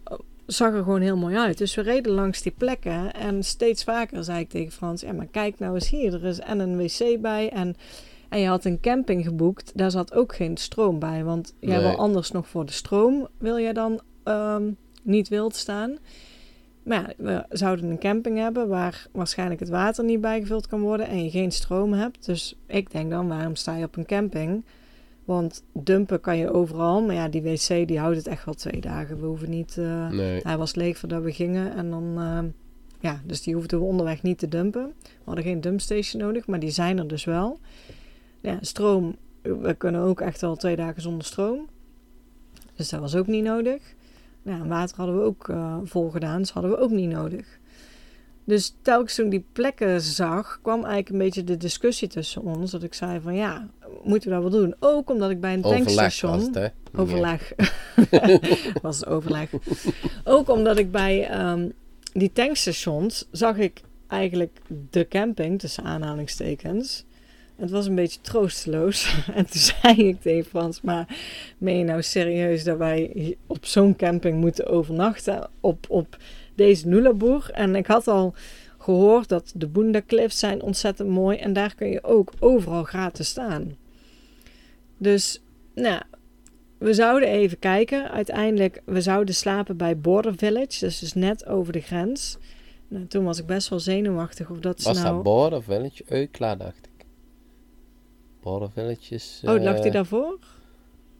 zag 0.46 0.72
er 0.74 0.82
gewoon 0.82 1.00
heel 1.00 1.16
mooi 1.16 1.36
uit. 1.36 1.58
Dus 1.58 1.74
we 1.74 1.82
reden 1.82 2.12
langs 2.12 2.42
die 2.42 2.54
plekken 2.58 3.14
en 3.14 3.42
steeds 3.42 3.84
vaker 3.84 4.24
zei 4.24 4.40
ik 4.40 4.48
tegen 4.48 4.72
Frans: 4.72 5.00
Ja, 5.00 5.12
maar 5.12 5.26
kijk 5.26 5.58
nou 5.58 5.74
eens 5.74 5.90
hier, 5.90 6.14
er 6.14 6.24
is 6.24 6.38
en 6.38 6.58
een 6.58 6.76
wc 6.76 7.20
bij 7.20 7.50
en. 7.50 7.76
En 8.28 8.40
je 8.40 8.46
had 8.46 8.64
een 8.64 8.80
camping 8.80 9.24
geboekt, 9.24 9.72
daar 9.74 9.90
zat 9.90 10.14
ook 10.14 10.34
geen 10.34 10.56
stroom 10.56 10.98
bij. 10.98 11.24
Want 11.24 11.54
jij 11.60 11.76
Nee. 11.76 11.86
wil 11.86 11.96
anders 11.96 12.30
nog 12.30 12.48
voor 12.48 12.66
de 12.66 12.72
stroom, 12.72 13.28
wil 13.38 13.58
jij 13.58 13.72
dan 13.72 14.00
ehm, 14.24 14.70
niet 15.02 15.28
wild 15.28 15.56
staan. 15.56 15.98
Maar 16.84 17.14
ja, 17.16 17.46
we 17.48 17.56
zouden 17.56 17.84
een 17.90 17.98
camping 17.98 18.38
hebben 18.38 18.68
waar 18.68 19.06
waarschijnlijk 19.12 19.60
het 19.60 19.68
water 19.68 20.04
niet 20.04 20.20
bijgevuld 20.20 20.66
kan 20.66 20.80
worden 20.80 21.06
en 21.08 21.24
je 21.24 21.30
geen 21.30 21.52
stroom 21.52 21.92
hebt. 21.92 22.24
Dus 22.26 22.56
ik 22.66 22.90
denk 22.90 23.10
dan, 23.10 23.28
waarom 23.28 23.54
sta 23.56 23.76
je 23.76 23.84
op 23.84 23.96
een 23.96 24.06
camping? 24.06 24.64
Want 25.24 25.64
dumpen 25.72 26.20
kan 26.20 26.36
je 26.36 26.52
overal, 26.52 27.02
maar 27.02 27.14
ja, 27.14 27.28
die 27.28 27.42
wc 27.42 27.68
die 27.88 27.98
houdt 27.98 28.16
het 28.16 28.26
echt 28.26 28.44
wel 28.44 28.54
twee 28.54 28.80
dagen. 28.80 29.20
We 29.20 29.26
hoeven 29.26 29.50
niet... 29.50 29.78
eh, 29.78 30.10
Nee. 30.10 30.40
hij 30.42 30.56
was 30.56 30.74
leeg 30.74 30.98
voordat 30.98 31.22
we 31.22 31.32
gingen 31.32 31.74
en 31.74 31.90
dan... 31.90 32.14
eh, 32.18 32.38
ja, 33.00 33.20
dus 33.24 33.42
die 33.42 33.54
hoefden 33.54 33.78
we 33.78 33.84
onderweg 33.84 34.22
niet 34.22 34.38
te 34.38 34.48
dumpen. 34.48 34.92
We 35.02 35.08
hadden 35.24 35.44
geen 35.44 35.60
dumpstation 35.60 36.22
nodig, 36.22 36.46
maar 36.46 36.58
die 36.60 36.70
zijn 36.70 36.98
er 36.98 37.08
dus 37.08 37.24
wel. 37.24 37.58
Ja, 38.40 38.58
stroom, 38.60 39.16
we 39.42 39.74
kunnen 39.78 40.00
ook 40.00 40.20
echt 40.20 40.40
wel 40.40 40.56
twee 40.56 40.76
dagen 40.76 41.02
zonder 41.02 41.24
stroom. 41.24 41.66
Dus 42.76 42.88
dat 42.88 43.00
was 43.00 43.14
ook 43.16 43.26
niet 43.26 43.44
nodig. 43.44 43.94
Ja, 44.44 44.52
en 44.52 44.68
water 44.68 44.96
hadden 44.96 45.16
we 45.16 45.22
ook 45.22 45.48
eh, 45.48 45.76
vol 45.84 46.10
gedaan, 46.10 46.38
dus 46.38 46.50
hadden 46.50 46.70
we 46.70 46.78
ook 46.78 46.90
niet 46.90 47.10
nodig. 47.10 47.58
Dus 48.44 48.74
telkens 48.82 49.14
toen 49.14 49.24
ik 49.24 49.30
die 49.30 49.44
plekken 49.52 50.00
zag, 50.00 50.58
kwam 50.62 50.78
eigenlijk 50.78 51.08
een 51.08 51.18
beetje 51.18 51.44
de 51.44 51.56
discussie 51.56 52.08
tussen 52.08 52.42
ons. 52.42 52.70
Dat 52.70 52.82
ik 52.82 52.94
zei 52.94 53.20
van 53.20 53.34
ja, 53.34 53.68
moeten 54.02 54.28
we 54.28 54.34
dat 54.34 54.50
wel 54.50 54.60
doen? 54.60 54.74
Ook 54.78 55.10
omdat 55.10 55.30
ik 55.30 55.40
bij 55.40 55.52
een 55.52 55.64
Overleg 55.64 55.84
tankstation... 55.84 56.30
was 56.30 56.46
het, 56.46 56.54
hè? 56.54 56.66
Overleg. 56.96 57.52
was 58.82 58.98
het 58.98 59.06
overleg. 59.06 59.50
Ook 60.24 60.48
omdat 60.48 60.78
ik 60.78 60.90
bij 60.90 61.28
ehm, 61.28 61.68
die 62.12 62.32
tankstations 62.32 63.28
zag 63.30 63.56
ik 63.56 63.80
eigenlijk 64.08 64.60
de 64.90 65.08
camping, 65.08 65.58
tussen 65.58 65.84
aanhalingstekens. 65.84 67.04
Het 67.56 67.70
was 67.70 67.86
een 67.86 67.94
beetje 67.94 68.20
troosteloos. 68.20 69.14
En 69.34 69.46
toen 69.46 69.60
zei 69.60 70.08
ik 70.08 70.20
tegen 70.20 70.44
Frans, 70.44 70.80
maar 70.80 71.16
meen 71.58 71.78
je 71.78 71.84
nou 71.84 72.02
serieus 72.02 72.64
dat 72.64 72.78
wij 72.78 73.36
op 73.46 73.66
zo'n 73.66 73.96
camping 73.96 74.40
moeten 74.40 74.66
overnachten 74.66 75.50
op, 75.60 75.86
op 75.88 76.16
deze 76.54 76.88
Nulaboer? 76.88 77.50
En 77.52 77.76
ik 77.76 77.86
had 77.86 78.08
al 78.08 78.34
gehoord 78.78 79.28
dat 79.28 79.52
de 79.54 79.66
Boonda 79.66 80.02
Cliffs 80.06 80.38
zijn 80.38 80.62
ontzettend 80.62 81.08
mooi 81.08 81.38
en 81.38 81.52
daar 81.52 81.74
kun 81.74 81.88
je 81.88 82.04
ook 82.04 82.32
overal 82.40 82.84
gratis 82.84 83.28
staan. 83.28 83.76
Dus, 84.98 85.42
nou, 85.74 86.02
we 86.78 86.94
zouden 86.94 87.28
even 87.28 87.58
kijken. 87.58 88.10
Uiteindelijk, 88.10 88.82
we 88.84 89.00
zouden 89.00 89.34
slapen 89.34 89.76
bij 89.76 89.98
Border 89.98 90.34
Village, 90.36 90.78
dus, 90.78 90.98
dus 90.98 91.12
net 91.12 91.46
over 91.46 91.72
de 91.72 91.80
grens. 91.80 92.38
Nou, 92.88 93.06
toen 93.06 93.24
was 93.24 93.38
ik 93.38 93.46
best 93.46 93.68
wel 93.68 93.80
zenuwachtig 93.80 94.50
of 94.50 94.58
dat 94.58 94.82
ze 94.82 94.88
Was 94.88 95.02
nou... 95.02 95.14
dat 95.14 95.22
Border 95.22 95.62
Village? 95.62 96.04
Eukla, 96.08 96.56
dacht 96.56 96.78
ik. 96.86 96.93
Border 98.44 98.70
Village 98.70 99.14
is... 99.14 99.42
Oh, 99.44 99.62
lag 99.62 99.76
die 99.76 99.84
eh, 99.84 99.92
daarvoor? 99.92 100.38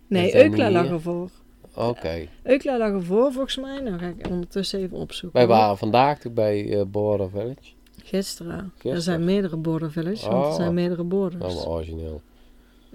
Nee, 0.07 0.35
Eukla 0.37 0.71
lag 0.71 0.87
ervoor. 0.87 1.31
Oké. 1.75 2.29
Eukla 2.43 2.79
lag 2.79 2.91
ervoor, 2.91 3.33
volgens 3.33 3.57
mij. 3.57 3.81
Nou 3.81 3.99
ga 3.99 4.07
ik 4.07 4.29
ondertussen 4.31 4.81
even 4.81 4.97
opzoeken. 4.97 5.39
Wij 5.39 5.49
waren 5.49 5.79
vandaag 5.79 6.19
toch 6.19 6.33
bij 6.33 6.79
eh, 6.79 6.85
Border 6.87 7.31
Village. 7.31 7.73
Gisteren. 8.03 8.73
Er 8.83 9.01
zijn 9.01 9.25
meerdere 9.25 9.57
border 9.57 9.91
villages, 9.93 10.23
want 10.23 10.45
er 10.45 10.51
Oh. 10.51 10.55
zijn 10.55 10.75
meerdere 10.75 11.03
borders. 11.05 11.43
was 11.55 11.67
origineel. 11.67 12.21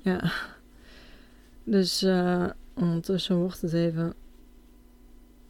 Ja. 0.01 0.31
Dus 1.63 2.01
eh, 2.01 2.45
ondertussen 2.75 3.35
wordt 3.37 3.61
het 3.61 3.73
even... 3.73 4.13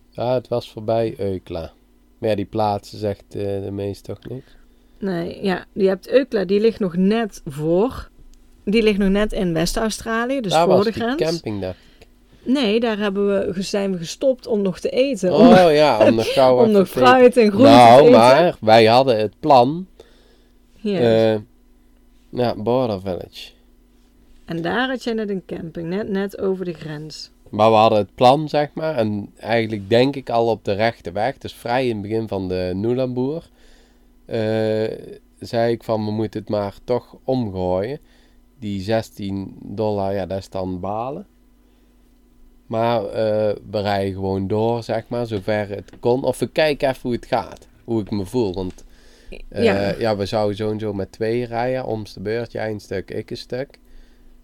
Ja, 0.09 0.33
het 0.33 0.47
was 0.47 0.71
voorbij 0.71 1.15
Eukla. 1.19 1.71
Maar 2.17 2.29
ja, 2.29 2.35
die 2.35 2.45
plaatsen 2.45 2.97
zegt 2.97 3.23
de 3.31 3.69
meest 3.71 4.03
toch 4.03 4.27
niet. 4.29 4.57
Nee, 4.99 5.43
ja, 5.43 5.65
je 5.71 5.87
hebt 5.87 6.09
Eukla, 6.09 6.45
die 6.45 6.59
ligt 6.59 6.79
nog 6.79 6.95
net 6.95 7.41
voor. 7.45 8.09
Die 8.69 8.84
ligt 8.84 8.97
nog 8.97 9.10
net 9.10 9.34
in 9.34 9.53
West-Australië, 9.53 10.41
dus 10.41 10.51
Daar 10.51 10.65
voor 10.65 10.75
was 10.75 10.86
de 10.86 10.91
grens. 10.91 11.21
camping 11.21 11.62
daar. 11.62 11.75
Nee, 12.43 12.79
daar 12.79 12.97
hebben 12.97 13.53
we, 13.53 13.62
zijn 13.62 13.91
we 13.91 13.97
gestopt 13.97 14.47
om 14.47 14.62
nog 14.62 14.79
te 14.79 14.89
eten. 14.89 15.34
om 15.34 15.47
Oh 15.47 15.71
ja, 15.73 16.08
om 16.08 16.15
nog 16.15 16.34
gauw 16.34 16.58
om 16.65 16.71
nog 16.71 16.88
te 16.88 16.91
eten. 16.99 17.08
fruit 17.08 17.38
en 17.38 17.47
groenten 17.51 17.71
te 17.71 17.77
Nou, 17.77 17.99
eten. 18.01 18.12
maar 18.12 18.55
wij 18.60 18.86
hadden 18.86 19.17
het 19.19 19.34
plan. 19.39 19.88
Ja. 20.75 21.41
ja, 22.29 22.55
Border 22.58 23.01
Village. 23.01 23.49
En 24.45 24.62
daar 24.62 24.89
had 24.89 25.03
jij 25.03 25.13
net 25.13 25.29
een 25.29 25.43
camping, 25.45 25.88
net, 25.89 26.10
net 26.10 26.39
over 26.39 26.65
de 26.65 26.73
grens. 26.73 27.32
Maar 27.49 27.69
we 27.69 27.75
hadden 27.75 27.97
het 27.99 28.15
plan, 28.15 28.49
zeg 28.49 28.69
maar. 28.73 28.95
En 28.95 29.32
eigenlijk 29.39 29.89
denk 29.89 30.15
ik 30.15 30.29
al 30.29 30.47
op 30.47 30.65
de 30.65 30.73
rechte 30.73 31.12
weg. 31.12 31.38
Dus 31.38 31.53
vrij 31.53 31.88
in 31.88 31.93
het 31.93 32.01
begin 32.01 32.27
van 32.27 32.47
de 32.47 32.71
Nulamboer. 32.75 33.43
eh 34.25 34.97
zei 35.39 35.71
ik 35.71 35.84
van, 35.84 36.05
we 36.05 36.12
moeten 36.12 36.39
het 36.39 36.49
maar 36.49 36.73
toch 36.84 37.15
omgooien. 37.23 37.99
Die 38.59 38.81
16 38.81 39.55
dollar, 39.61 40.13
ja, 40.13 40.25
dat 40.25 40.37
is 40.37 40.49
dan 40.49 40.79
balen. 40.79 41.27
Maar 42.69 43.05
eh, 43.05 43.55
we 43.71 43.81
rijden 43.81 44.13
gewoon 44.13 44.47
door, 44.47 44.83
zeg 44.83 45.07
maar, 45.07 45.25
zover 45.25 45.69
het 45.69 45.91
kon. 45.99 46.23
Of 46.23 46.39
we 46.39 46.47
kijken 46.47 46.89
even 46.89 47.01
hoe 47.01 47.11
het 47.11 47.25
gaat. 47.25 47.67
Hoe 47.83 48.01
ik 48.01 48.11
me 48.11 48.25
voel. 48.25 48.53
Want 48.53 48.83
eh, 49.49 49.63
ja. 49.63 49.95
ja. 49.97 50.15
we 50.15 50.25
zouden 50.25 50.55
zo 50.55 50.71
en 50.71 50.79
zo 50.79 50.93
met 50.93 51.11
twee 51.11 51.45
rijden. 51.45 51.85
Om's 51.85 52.13
de 52.13 52.19
beurt, 52.19 52.51
jij 52.51 52.71
een 52.71 52.79
stuk, 52.79 53.11
ik 53.11 53.31
een 53.31 53.37
stuk. 53.37 53.79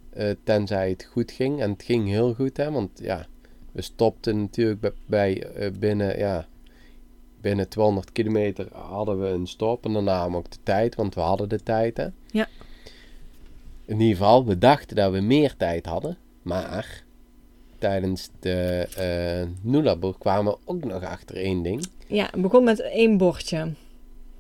Eh, 0.10 0.30
tenzij 0.44 0.90
het 0.90 1.04
goed 1.04 1.32
ging. 1.32 1.62
En 1.62 1.72
het 1.72 1.84
ging 1.84 2.08
heel 2.08 2.34
goed, 2.34 2.58
hè. 2.58 2.72
Want 2.72 2.90
ja, 3.02 3.26
we 3.72 3.82
stopten 3.82 4.40
natuurlijk 4.40 4.82
bij, 4.82 4.94
bij 5.06 5.72
binnen, 5.80 6.18
ja, 6.18 6.48
binnen 7.42 7.70
200 7.70 8.12
kilometer 8.12 8.68
hadden 8.72 9.20
we 9.20 9.28
een 9.28 9.48
stop. 9.48 9.86
En 9.86 9.94
daarna 9.94 10.26
ook 10.26 10.52
de 10.52 10.58
tijd, 10.64 10.96
want 10.96 11.16
we 11.16 11.22
hadden 11.22 11.50
de 11.50 11.64
tijd, 11.64 11.98
hè. 11.98 12.08
Ja. 12.32 12.48
In 13.86 14.00
ieder 14.00 14.18
geval, 14.18 14.46
we 14.46 14.58
dachten 14.58 14.96
dat 14.96 15.12
we 15.12 15.20
meer 15.20 15.56
tijd 15.58 15.86
hadden. 15.86 16.18
Maar 16.42 17.04
tijdens 17.80 18.30
de 18.40 18.88
eh 18.98 19.48
Nulaboer 19.62 20.16
kwamen 20.18 20.52
we 20.52 20.58
ook 20.66 20.84
nog 20.84 21.04
achter 21.04 21.36
één 21.36 21.62
ding. 21.64 21.86
ja, 22.08 22.28
het 22.32 22.42
begon 22.42 22.64
met 22.64 22.82
één 22.82 23.18
bordje. 23.18 23.72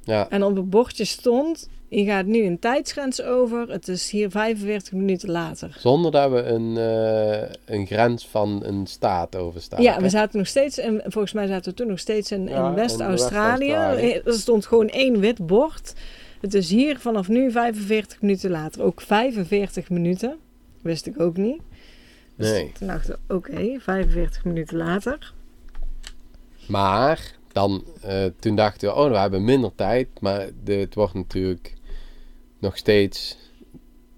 Ja, 0.03 0.29
En 0.29 0.43
op 0.43 0.55
het 0.55 0.69
bordje 0.69 1.05
stond, 1.05 1.69
je 1.87 2.05
gaat 2.05 2.25
nu 2.25 2.45
een 2.45 2.59
tijdsgrens 2.59 3.21
over. 3.21 3.69
Het 3.69 3.87
is 3.87 4.09
hier 4.11 4.29
45 4.31 4.93
minuten 4.93 5.31
later. 5.31 5.75
zonder 5.79 6.11
dat 6.11 6.31
we 6.31 6.43
een, 6.43 6.77
eh, 6.77 7.49
een 7.65 7.85
grens 7.85 8.27
van 8.27 8.59
een 8.63 8.87
staat 8.87 9.35
overstaan. 9.35 9.81
Ja, 9.81 10.01
we 10.01 10.09
zaten 10.09 10.37
nog 10.37 10.47
steeds, 10.47 10.77
in, 10.77 11.01
volgens 11.05 11.33
mij 11.33 11.47
zaten 11.47 11.71
we 11.71 11.77
toen 11.77 11.87
nog 11.87 11.99
steeds 11.99 12.31
in, 12.31 12.47
Ja, 12.47 12.59
in 12.63 12.65
in 12.69 12.73
West-Australië. 12.73 13.71
West-Australië. 13.71 14.21
er 14.25 14.33
stond 14.33 14.65
gewoon 14.65 14.89
één 14.89 15.19
wit 15.19 15.45
bord. 15.45 15.93
Het 16.45 16.53
is 16.53 16.69
hier 16.69 16.99
vanaf 16.99 17.27
nu 17.27 17.51
45 17.51 18.21
minuten 18.21 18.49
later. 18.51 18.83
Ook 18.83 19.01
45 19.01 19.89
minuten. 19.89 20.37
Wist 20.81 21.05
ik 21.05 21.19
ook 21.19 21.37
niet. 21.37 21.61
Dus 22.35 22.49
Nee. 22.51 22.71
toen 22.71 22.87
dachten 22.87 23.19
we, 23.27 23.35
oké, 23.35 23.79
45 23.79 24.45
minuten 24.45 24.77
later. 24.77 25.33
Maar 26.67 27.35
dan, 27.51 27.83
eh, 28.01 28.25
toen 28.39 28.55
dachten 28.55 28.89
we, 28.89 28.95
oh, 28.95 29.09
we 29.11 29.17
hebben 29.17 29.43
minder 29.43 29.75
tijd. 29.75 30.07
Maar 30.21 30.49
de, 30.63 30.73
het 30.73 30.95
wordt 30.95 31.13
natuurlijk 31.13 31.73
nog 32.59 32.77
steeds 32.77 33.37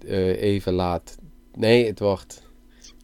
eh, 0.06 0.42
even 0.42 0.72
laat. 0.72 1.18
Nee, 1.54 1.86
het 1.86 1.98
wordt... 1.98 2.42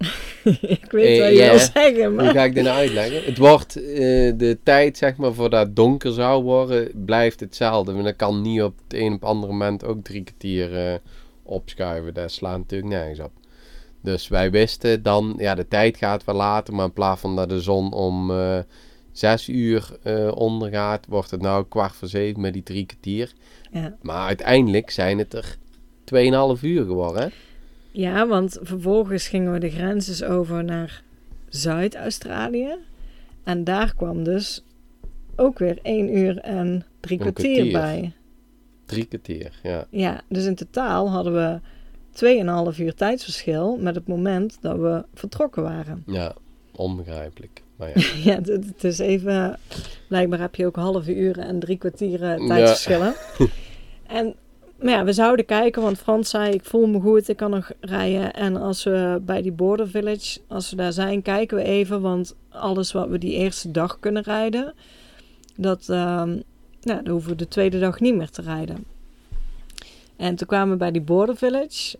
ik 0.78 0.90
weet 0.90 1.18
Eh, 1.18 1.24
wat 1.24 1.36
je 1.36 1.48
wil 1.50 1.58
zeggen, 1.58 2.04
Hoe 2.04 2.14
maar... 2.14 2.34
ga 2.34 2.44
ik 2.44 2.54
dit 2.54 2.64
nou 2.64 2.76
uitleggen? 2.76 3.24
Het 3.24 3.38
wordt, 3.38 3.76
eh, 3.76 4.32
de 4.36 4.58
tijd 4.62 4.98
zeg 4.98 5.16
maar, 5.16 5.34
voordat 5.34 5.66
het 5.66 5.76
donker 5.76 6.12
zou 6.12 6.42
worden, 6.42 6.90
blijft 7.04 7.40
hetzelfde. 7.40 7.92
Maar 7.92 8.02
dat 8.02 8.16
kan 8.16 8.40
niet 8.42 8.62
op 8.62 8.74
het 8.88 8.98
een 9.00 9.12
het 9.12 9.22
andere 9.24 9.52
moment 9.52 9.84
ook 9.84 10.04
drie 10.04 10.22
kwartier 10.22 10.86
eh, 10.86 10.94
opschuiven. 11.42 12.14
Dat 12.14 12.30
slaat 12.32 12.58
natuurlijk 12.58 12.92
nergens 12.92 13.20
op. 13.20 13.32
Dus 14.02 14.28
wij 14.28 14.50
wisten 14.50 15.02
dan, 15.02 15.34
ja, 15.38 15.54
de 15.54 15.68
tijd 15.68 15.96
gaat 15.96 16.24
wel 16.24 16.34
later, 16.34 16.74
maar 16.74 16.84
in 16.84 16.92
plaats 16.92 17.20
van 17.20 17.36
dat 17.36 17.48
de 17.48 17.60
zon 17.60 17.92
om 17.92 18.32
zes 19.12 19.48
uur 19.48 19.98
ondergaat, 20.34 21.06
wordt 21.08 21.30
het 21.30 21.40
nou 21.40 21.64
kwart 21.68 21.94
voor 21.94 22.08
zeven 22.08 22.40
met 22.40 22.52
die 22.52 22.62
drie 22.62 22.86
kwartier. 22.86 23.32
Ja. 23.72 23.96
Maar 24.02 24.26
uiteindelijk 24.26 24.90
zijn 24.90 25.18
het 25.18 25.34
er 25.34 25.56
2,5 26.56 26.60
uur 26.62 26.84
geworden. 26.84 27.22
hè? 27.22 27.28
Ja, 27.94 28.26
want 28.26 28.58
vervolgens 28.62 29.28
gingen 29.28 29.52
we 29.52 29.58
de 29.58 29.70
grens 29.70 30.06
dus 30.06 30.22
over 30.22 30.64
naar 30.64 31.02
Zuid-Australië. 31.48 32.74
En 33.44 33.64
daar 33.64 33.94
kwam 33.96 34.24
dus 34.24 34.64
ook 35.36 35.58
weer 35.58 35.78
1 35.82 36.16
uur 36.16 36.38
en 36.38 36.84
drie 37.00 37.18
kwartier, 37.18 37.54
kwartier. 37.54 37.72
bij. 37.72 38.12
Drie 38.86 39.04
kwartier, 39.04 39.52
ja. 39.62 39.86
Ja, 39.90 40.20
dus 40.28 40.44
in 40.44 40.54
totaal 40.54 41.10
hadden 41.10 41.34
we 41.34 41.60
2,5 42.74 42.78
uur 42.80 42.94
tijdsverschil 42.94 43.76
met 43.76 43.94
het 43.94 44.06
moment 44.06 44.56
dat 44.60 44.76
we 44.78 45.04
vertrokken 45.14 45.62
waren. 45.62 46.02
Ja, 46.06 46.34
onbegrijpelijk. 46.76 47.62
Maar 47.76 47.88
ja. 47.94 48.04
Ja, 48.32 48.34
het, 48.34 48.46
het 48.48 48.84
is 48.84 48.98
even. 48.98 49.58
Blijkbaar 50.08 50.40
heb 50.40 50.54
je 50.54 50.66
ook 50.66 50.76
halve 50.76 51.14
uren 51.16 51.44
en 51.44 51.58
drie 51.58 51.78
kwartieren 51.78 52.40
Ja. 52.42 52.46
tijdsverschillen. 52.46 53.14
en 54.06 54.34
maar 54.78 54.92
ja, 54.92 55.04
we 55.04 55.12
zouden 55.12 55.44
kijken, 55.44 55.82
want 55.82 55.98
Frans 55.98 56.30
zei: 56.30 56.52
Ik 56.52 56.64
voel 56.64 56.86
me 56.86 57.00
goed, 57.00 57.28
ik 57.28 57.36
kan 57.36 57.50
nog 57.50 57.72
rijden. 57.80 58.32
En 58.32 58.56
als 58.56 58.84
we 58.84 59.20
bij 59.22 59.42
die 59.42 59.52
Border 59.52 59.88
Village, 59.88 60.40
als 60.48 60.70
we 60.70 60.76
daar 60.76 60.92
zijn, 60.92 61.22
kijken 61.22 61.56
we 61.56 61.62
even. 61.62 62.00
Want 62.00 62.34
alles 62.48 62.92
wat 62.92 63.08
we 63.08 63.18
die 63.18 63.32
eerste 63.32 63.70
dag 63.70 64.00
kunnen 64.00 64.22
rijden, 64.22 64.74
dat, 65.56 65.86
nou, 65.86 66.42
dan 66.80 67.08
hoeven 67.08 67.30
we 67.30 67.36
de 67.36 67.48
tweede 67.48 67.78
dag 67.78 68.00
niet 68.00 68.14
meer 68.14 68.30
te 68.30 68.42
rijden. 68.42 68.84
En 70.16 70.36
toen 70.36 70.46
kwamen 70.46 70.70
we 70.70 70.76
bij 70.76 70.90
die 70.90 71.02
Border 71.02 71.36
Village. 71.36 71.98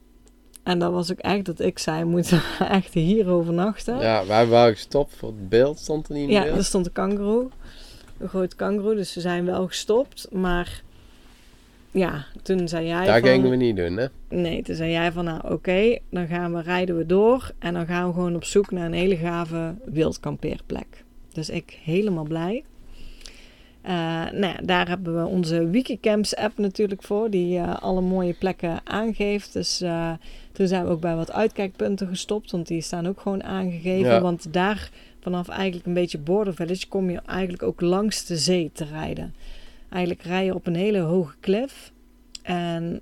En 0.62 0.78
dat 0.78 0.92
was 0.92 1.12
ook 1.12 1.18
echt 1.18 1.44
dat 1.44 1.60
ik 1.60 1.78
zei: 1.78 2.04
Moeten 2.04 2.42
we 2.58 2.64
echt 2.80 2.94
hier 2.94 3.28
overnachten? 3.28 3.98
Ja, 3.98 4.26
wij 4.26 4.46
waren 4.46 4.74
gestopt 4.74 5.14
voor 5.16 5.28
het 5.28 5.48
beeld, 5.48 5.78
stond 5.78 6.08
er 6.08 6.14
niet 6.14 6.28
in 6.28 6.34
Ja, 6.34 6.44
er 6.44 6.64
stond 6.64 6.86
een 6.86 6.92
kangoeroe. 6.92 7.48
Een 8.18 8.28
groot 8.28 8.54
kangoeroe, 8.54 8.94
dus 8.94 9.14
we 9.14 9.20
zijn 9.20 9.44
wel 9.44 9.66
gestopt. 9.66 10.28
Maar 10.32 10.82
ja, 11.94 12.24
toen 12.42 12.68
zei 12.68 12.86
jij 12.86 13.06
Daar 13.06 13.20
van... 13.20 13.28
gingen 13.28 13.50
we 13.50 13.56
niet 13.56 13.76
doen, 13.76 13.96
hè? 13.96 14.06
Nee, 14.28 14.62
toen 14.62 14.74
zei 14.74 14.90
jij 14.90 15.12
van, 15.12 15.24
nou 15.24 15.52
oké, 15.52 15.98
dan 16.10 16.26
gaan 16.26 16.54
we, 16.54 16.60
rijden 16.60 16.96
we 16.96 17.06
door. 17.06 17.50
En 17.58 17.74
dan 17.74 17.86
gaan 17.86 18.06
we 18.06 18.14
gewoon 18.14 18.34
op 18.34 18.44
zoek 18.44 18.70
naar 18.70 18.86
een 18.86 18.92
hele 18.92 19.16
gave 19.16 19.74
wildkampeerplek. 19.84 21.04
Dus 21.32 21.50
ik 21.50 21.78
helemaal 21.82 22.24
blij. 22.24 22.64
Eh, 23.82 23.92
nou 24.32 24.46
ja, 24.46 24.56
daar 24.62 24.88
hebben 24.88 25.22
we 25.22 25.26
onze 25.26 25.68
Wikicamps 25.68 26.36
app 26.36 26.58
natuurlijk 26.58 27.02
voor, 27.02 27.30
die 27.30 27.58
eh, 27.58 27.82
alle 27.82 28.00
mooie 28.00 28.32
plekken 28.32 28.80
aangeeft. 28.84 29.52
Dus 29.52 29.80
eh, 29.80 30.12
toen 30.52 30.66
zijn 30.66 30.84
we 30.84 30.90
ook 30.90 31.00
bij 31.00 31.16
wat 31.16 31.32
uitkijkpunten 31.32 32.08
gestopt, 32.08 32.50
want 32.50 32.66
die 32.66 32.80
staan 32.80 33.08
ook 33.08 33.20
gewoon 33.20 33.42
aangegeven. 33.42 34.10
Ja. 34.10 34.20
Want 34.20 34.52
daar, 34.52 34.90
vanaf 35.20 35.48
eigenlijk 35.48 35.86
een 35.86 35.94
beetje 35.94 36.18
Border 36.18 36.54
Village, 36.54 36.88
kom 36.88 37.10
je 37.10 37.20
eigenlijk 37.26 37.62
ook 37.62 37.80
langs 37.80 38.26
de 38.26 38.36
zee 38.36 38.70
te 38.72 38.84
rijden. 38.84 39.34
Eigenlijk 39.94 40.22
rij 40.26 40.44
je 40.44 40.54
op 40.54 40.66
een 40.66 40.74
hele 40.74 40.98
hoge 40.98 41.34
klif 41.40 41.92
en 42.42 43.00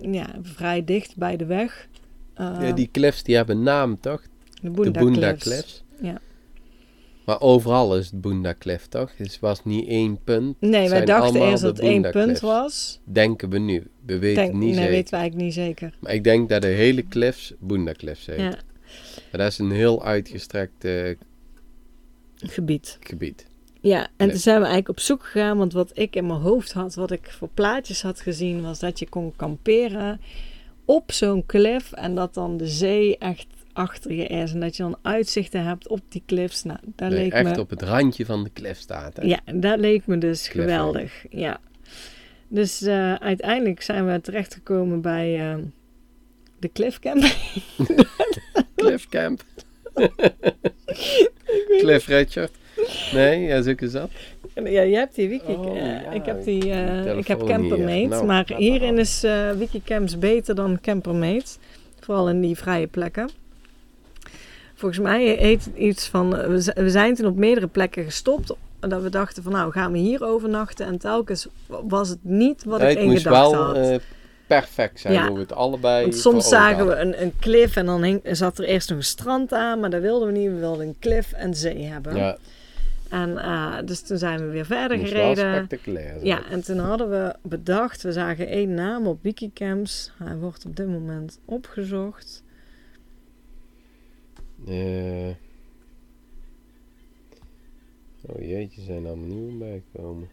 ja, 0.00 0.26
vrij 0.42 0.84
dicht 0.84 1.16
bij 1.16 1.36
de 1.36 1.44
weg. 1.46 1.88
Ja, 2.34 2.72
die 2.72 2.88
cliffs 2.92 3.22
die 3.22 3.36
hebben 3.36 3.62
naam, 3.62 4.00
toch? 4.00 4.22
de 4.62 4.70
De 4.70 4.90
Boonda 4.90 5.20
Cliffs. 5.20 5.42
Cliffs. 5.44 5.84
Ja. 6.00 6.20
Maar 7.24 7.40
overal 7.40 7.96
is 7.96 8.10
het 8.10 8.20
Boonda 8.20 8.54
Cliff, 8.58 8.86
toch? 8.86 9.12
Dus 9.16 9.26
het 9.32 9.40
was 9.40 9.64
niet 9.64 9.88
één 9.88 10.18
punt. 10.24 10.60
Nee, 10.60 10.70
wij 10.70 10.86
zijn 10.88 11.06
dachten 11.06 11.40
eerst 11.42 11.60
de 11.62 11.66
dat 11.66 11.76
het 11.76 11.86
één 11.86 12.02
punt 12.02 12.14
Cliffs. 12.24 12.40
was. 12.40 13.00
Denken 13.04 13.48
we 13.50 13.58
nu. 13.58 13.86
We 14.06 14.18
weten 14.18 14.42
Denk, 14.42 14.54
niet 14.54 14.62
nee, 14.62 14.74
zeker. 14.74 14.90
weten 14.90 15.10
we 15.10 15.16
eigenlijk 15.16 15.46
niet 15.46 15.54
zeker. 15.54 15.94
Maar 16.00 16.14
ik 16.14 16.24
denk 16.24 16.48
dat 16.48 16.62
de 16.62 16.68
hele 16.68 17.08
cliffs 17.08 17.54
Boonda 17.58 17.92
Cliffs 17.92 18.26
heet. 18.26 18.38
Ja, 18.38 18.48
Maar 19.30 19.40
dat 19.40 19.46
is 19.50 19.58
een 19.58 19.70
heel 19.70 20.04
uitgestrekt 20.04 20.84
eh, 20.84 21.14
gebied. 22.36 22.98
gebied. 23.00 23.45
Ja, 23.86 24.00
en 24.02 24.10
Nee. 24.16 24.28
toen 24.28 24.38
zijn 24.38 24.56
we 24.56 24.64
eigenlijk 24.66 24.98
op 24.98 25.00
zoek 25.00 25.24
gegaan, 25.24 25.58
want 25.58 25.72
wat 25.72 25.90
ik 25.94 26.16
in 26.16 26.26
mijn 26.26 26.40
hoofd 26.40 26.72
had, 26.72 26.94
wat 26.94 27.10
ik 27.10 27.30
voor 27.30 27.48
plaatjes 27.54 28.02
had 28.02 28.20
gezien, 28.20 28.62
was 28.62 28.78
dat 28.78 28.98
je 28.98 29.08
kon 29.08 29.32
kamperen 29.36 30.20
op 30.84 31.12
zo'n 31.12 31.46
klif 31.46 31.92
en 31.92 32.14
dat 32.14 32.34
dan 32.34 32.56
de 32.56 32.66
zee 32.66 33.18
echt 33.18 33.46
achter 33.72 34.12
je 34.12 34.26
is 34.26 34.52
en 34.52 34.60
dat 34.60 34.76
je 34.76 34.82
dan 34.82 34.96
uitzichten 35.02 35.64
hebt 35.64 35.88
op 35.88 36.00
die 36.08 36.22
cliffs. 36.26 36.62
Nou, 36.62 36.78
dat 36.84 37.10
Nee, 37.10 37.18
leek 37.18 37.32
echt 37.32 37.54
me... 37.54 37.60
op 37.60 37.70
het 37.70 37.82
randje 37.82 38.26
van 38.26 38.44
de 38.44 38.50
cliff 38.52 38.80
staat. 38.80 39.16
Hè? 39.16 39.22
Ja, 39.22 39.40
dat 39.54 39.78
leek 39.78 40.06
me 40.06 40.18
dus 40.18 40.48
geweldig. 40.48 41.24
Ja. 41.30 41.60
Dus 42.48 42.82
eh, 42.82 43.14
uiteindelijk 43.14 43.82
zijn 43.82 44.06
we 44.06 44.20
terechtgekomen 44.20 45.00
bij 45.00 45.50
eh, 45.52 45.56
de 46.58 46.72
Cliff 46.72 46.98
Camp. 46.98 47.24
Cliff 51.78 52.06
Richard. 52.06 52.50
Nee, 53.12 53.40
ja, 53.40 53.62
zo 53.62 53.72
is 53.76 53.92
dat. 53.92 54.10
Ja, 54.54 54.82
je 54.82 54.96
hebt 54.96 55.14
die 55.14 55.28
wiki. 55.28 55.52
Oh, 55.52 55.76
eh, 55.76 56.02
ja, 56.02 56.10
ik 56.10 56.24
heb 56.26 56.44
die. 56.44 56.70
eh, 56.70 57.18
ik 57.18 57.26
heb 57.26 57.40
hier. 57.40 57.48
Campermate. 57.48 58.06
Nou, 58.06 58.24
maar 58.24 58.52
hierin 58.56 58.98
is 58.98 59.22
eh 59.24 59.50
Wikicamps 59.50 60.18
beter 60.18 60.54
dan 60.54 60.78
Campermate. 60.80 61.46
Vooral 62.00 62.28
in 62.28 62.40
die 62.40 62.56
vrije 62.56 62.86
plekken. 62.86 63.30
Volgens 64.74 65.00
mij 65.00 65.24
heet 65.24 65.64
het 65.64 65.76
iets 65.76 66.06
van. 66.08 66.30
We 66.74 66.90
zijn 66.90 67.14
toen 67.14 67.26
op 67.26 67.36
meerdere 67.36 67.66
plekken 67.66 68.04
gestopt. 68.04 68.52
Dat 68.80 69.02
we 69.02 69.08
dachten 69.10 69.42
van 69.42 69.52
nou 69.52 69.72
gaan 69.72 69.92
we 69.92 69.98
hier 69.98 70.24
overnachten. 70.24 70.86
En 70.86 70.98
telkens 70.98 71.46
was 71.66 72.08
het 72.08 72.18
niet 72.22 72.64
wat 72.64 72.82
ik 72.82 72.98
in 72.98 73.16
gedachten 73.16 73.58
had. 73.58 74.00
Perfect 74.46 75.00
zijn 75.00 75.14
Ja. 75.14 75.26
hoe 75.26 75.34
we 75.34 75.40
het 75.42 75.52
allebei 75.52 76.02
Want 76.02 76.16
soms 76.16 76.48
zagen 76.48 76.86
we 76.86 76.94
een, 76.94 77.22
een 77.22 77.32
cliff 77.40 77.76
en 77.76 77.86
dan 77.86 78.02
hing- 78.02 78.20
zat 78.22 78.58
er 78.58 78.64
eerst 78.64 78.88
nog 78.88 78.98
een 78.98 79.04
strand 79.04 79.52
aan. 79.52 79.80
Maar 79.80 79.90
dat 79.90 80.00
wilden 80.00 80.32
we 80.32 80.38
niet. 80.38 80.50
We 80.50 80.58
wilden 80.58 80.86
een 80.86 80.96
cliff 81.00 81.32
en 81.32 81.54
zee 81.54 81.82
hebben. 81.82 82.16
Ja, 82.16 82.36
En 83.10 83.38
eh, 83.38 83.76
dus 83.84 84.00
toen 84.00 84.18
zijn 84.18 84.38
we 84.38 84.46
weer 84.46 84.66
verder 84.66 84.98
moest 84.98 85.10
gereden. 85.10 85.54
spectaculair. 85.54 86.24
Ja, 86.24 86.48
en 86.50 86.62
toen 86.64 86.78
hadden 86.78 87.10
we 87.10 87.34
bedacht, 87.42 88.02
we 88.02 88.12
zagen 88.12 88.46
één 88.48 88.74
naam 88.74 89.06
op 89.06 89.22
Wikicamps. 89.22 90.12
Hij 90.24 90.36
wordt 90.36 90.64
op 90.66 90.76
dit 90.76 90.88
moment 90.88 91.38
opgezocht. 91.44 92.42
Eh. 94.66 95.28
Oh 98.28 98.40
jeetje, 98.40 98.80
zijn 98.82 99.02
er 99.04 99.08
allemaal 99.08 99.26
nieuwe 99.28 99.52
bijgekomen. 99.52 100.28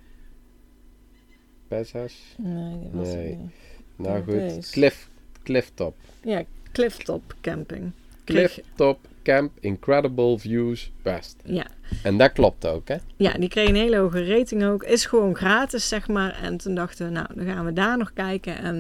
Pesas. 1.68 2.36
Nee, 2.38 2.80
die 2.80 2.90
was 2.92 3.08
Nee. 3.14 3.36
niet. 3.36 3.52
Nou 3.96 4.24
goed, 4.24 4.70
Cliff, 4.72 5.08
Clifftop. 5.44 5.96
Ja, 6.24 6.44
Clifftop 6.72 7.36
Camping. 7.42 7.92
Clifftop 8.26 9.00
Camp 9.24 9.52
Incredible 9.60 10.40
Views 10.40 10.92
West. 11.02 11.36
Ja. 11.44 11.66
En 12.04 12.18
dat 12.18 12.32
klopt 12.32 12.66
ook, 12.66 12.88
hè? 12.88 12.96
ja, 13.16 13.34
die 13.34 13.50
kreeg 13.50 13.70
een 13.70 13.76
hele 13.76 13.98
hoge 13.98 14.26
rating 14.26 14.66
ook. 14.66 14.84
Is 14.84 15.06
gewoon 15.06 15.36
gratis, 15.36 15.88
zeg 15.88 16.08
maar. 16.08 16.40
En 16.42 16.58
toen 16.58 16.76
dachten 16.76 17.06
we, 17.06 17.12
nou, 17.12 17.28
dan 17.36 17.46
gaan 17.46 17.66
we 17.66 17.74
daar 17.74 17.98
nog 17.98 18.14
kijken. 18.14 18.58
En 18.58 18.76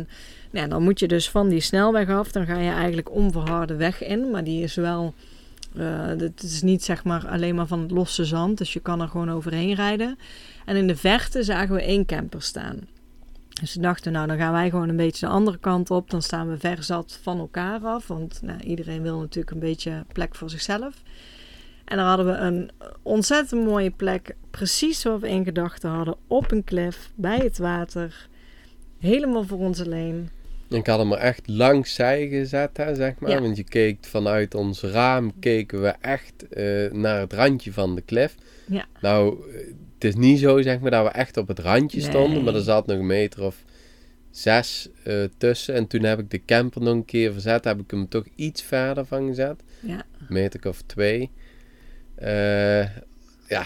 nou 0.52 0.66
ja, 0.66 0.68
dan 0.68 0.84
moet 0.84 1.00
je 1.00 1.08
dus 1.08 1.30
van 1.30 1.50
die 1.50 1.60
snelweg 1.60 2.10
af. 2.10 2.32
Dan 2.32 2.46
ga 2.46 2.60
je 2.60 2.72
eigenlijk 2.72 3.12
onverharde 3.12 3.76
weg 3.76 4.04
in. 4.04 4.32
Maar 4.32 4.44
die 4.44 4.64
is 4.64 4.76
wel... 4.76 5.14
eh, 5.76 6.08
het 6.08 6.44
is 6.44 6.62
niet 6.62 6.84
zeg 6.84 7.04
maar 7.04 7.28
alleen 7.28 7.56
maar 7.56 7.68
van 7.68 7.80
het 7.80 7.92
losse 7.92 8.26
zand. 8.26 8.58
Dus 8.58 8.74
je 8.74 8.80
kan 8.80 9.02
er 9.02 9.08
gewoon 9.08 9.32
overheen 9.32 9.74
rijden. 9.74 10.18
En 10.66 10.76
in 10.76 10.88
de 10.88 10.96
verte 10.96 11.44
zagen 11.44 11.76
we 11.76 11.82
één 11.82 12.06
camper 12.06 12.42
staan. 12.42 12.80
Dus 13.62 13.76
we 13.76 13.82
dachten, 13.82 14.12
nou 14.12 14.28
dan 14.28 14.38
gaan 14.38 14.52
wij 14.52 14.70
gewoon 14.70 14.90
een 14.90 14.96
beetje 14.96 15.26
de 15.26 15.32
andere 15.32 15.58
kant 15.58 15.92
op. 15.92 16.10
Dan 16.10 16.22
staan 16.22 16.50
we 16.50 16.58
ver 16.58 16.84
zat 16.84 17.20
van 17.22 17.40
elkaar 17.40 17.82
af. 17.82 18.08
Want 18.08 18.42
nou, 18.42 18.60
iedereen 18.60 19.02
wil 19.02 19.20
natuurlijk 19.20 19.54
een 19.54 19.60
beetje 19.60 20.06
plek 20.14 20.36
voor 20.36 20.50
zichzelf. 20.50 20.94
En 21.86 21.98
dan 21.98 22.06
hadden 22.06 22.26
we 22.26 22.32
een 22.32 22.72
ontzettend 23.02 23.66
mooie 23.66 23.92
plek. 23.92 24.36
Precies 24.52 25.04
wat 25.04 25.20
we 25.20 25.30
in 25.30 25.44
gedachten 25.44 25.90
hadden. 25.90 26.16
Op 26.28 26.52
een 26.52 26.64
klif, 26.64 27.12
bij 27.16 27.38
het 27.38 27.58
water. 27.58 28.28
Helemaal 29.00 29.44
voor 29.44 29.60
ons 29.60 29.82
alleen. 29.82 30.30
Ik 30.70 30.88
had 30.88 31.00
hem 31.00 31.12
er 31.12 31.18
echt 31.18 31.48
langs 31.48 31.94
zij 31.94 32.28
gezet, 32.28 32.78
hè, 32.78 32.96
zeg 32.96 33.20
maar. 33.20 33.30
Ja. 33.30 33.42
Want 33.42 33.58
je 33.58 33.64
keek 33.64 33.98
vanuit 34.06 34.56
ons 34.56 34.82
raam, 34.82 35.40
keken 35.40 35.82
we 35.82 35.94
echt 36.02 36.48
eh, 36.50 36.92
naar 36.92 37.20
het 37.20 37.34
randje 37.34 37.74
van 37.74 37.96
de 37.96 38.02
klif. 38.02 38.36
Ja. 38.66 38.86
Nou, 39.02 39.38
het 40.04 40.14
is 40.14 40.20
niet 40.20 40.40
zo, 40.40 40.62
zeg 40.62 40.80
maar, 40.80 40.92
dat 40.92 41.04
we 41.04 41.10
echt 41.12 41.38
op 41.38 41.48
het 41.48 41.60
randje 41.60 42.00
Nee. 42.00 42.10
stonden. 42.10 42.44
Maar 42.44 42.56
er 42.56 42.62
zat 42.62 42.86
nog 42.88 42.98
een 42.98 43.06
meter 43.06 43.44
of 43.44 43.64
zes 44.32 44.90
eh, 45.04 45.24
tussen. 45.38 45.76
En 45.76 45.88
toen 45.88 46.04
heb 46.04 46.20
ik 46.20 46.30
de 46.32 46.46
camper 46.46 46.82
nog 46.82 46.94
een 46.94 47.06
keer 47.06 47.32
verzet. 47.32 47.64
Heb 47.64 47.80
ik 47.80 47.92
hem 47.92 48.08
toch 48.10 48.26
iets 48.36 48.62
verder 48.62 49.06
van 49.06 49.28
gezet. 49.28 49.64
Ja. 49.80 50.04
Een 50.20 50.26
meter 50.30 50.68
of 50.68 50.82
twee. 50.82 51.32
Eh, 52.16 52.84
ja, 53.48 53.66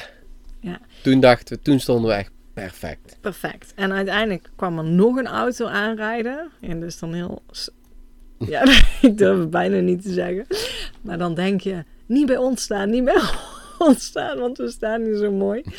Ja. 0.60 0.80
Toen 1.04 1.20
dachten 1.20 1.56
we, 1.58 1.62
toen 1.62 1.80
stonden 1.80 2.10
we 2.10 2.16
echt 2.16 2.32
perfect. 2.54 3.18
Perfect. 3.22 3.74
En 3.76 3.94
uiteindelijk 3.94 4.50
kwam 4.56 4.78
er 4.78 4.84
nog 4.84 5.16
een 5.16 5.28
auto 5.28 5.66
aanrijden. 5.68 6.50
En 6.62 6.80
dus 6.80 7.00
dan 7.00 7.14
heel... 7.14 7.42
Ja, 8.40 8.64
ik 9.02 9.18
durf 9.18 9.40
het 9.40 9.50
bijna 9.50 9.80
niet 9.80 10.02
te 10.02 10.14
zeggen. 10.14 10.46
Maar 11.02 11.18
dan 11.18 11.34
denk 11.36 11.62
je, 11.62 11.84
niet 12.06 12.26
bij 12.26 12.38
ons 12.38 12.62
staan, 12.62 12.90
niet 12.90 13.04
bij 13.04 13.14
ons 13.16 13.57
staan, 13.98 14.40
want 14.40 14.58
we 14.58 14.70
staan 14.70 15.02
hier 15.02 15.18
zo 15.18 15.32
mooi. 15.32 15.64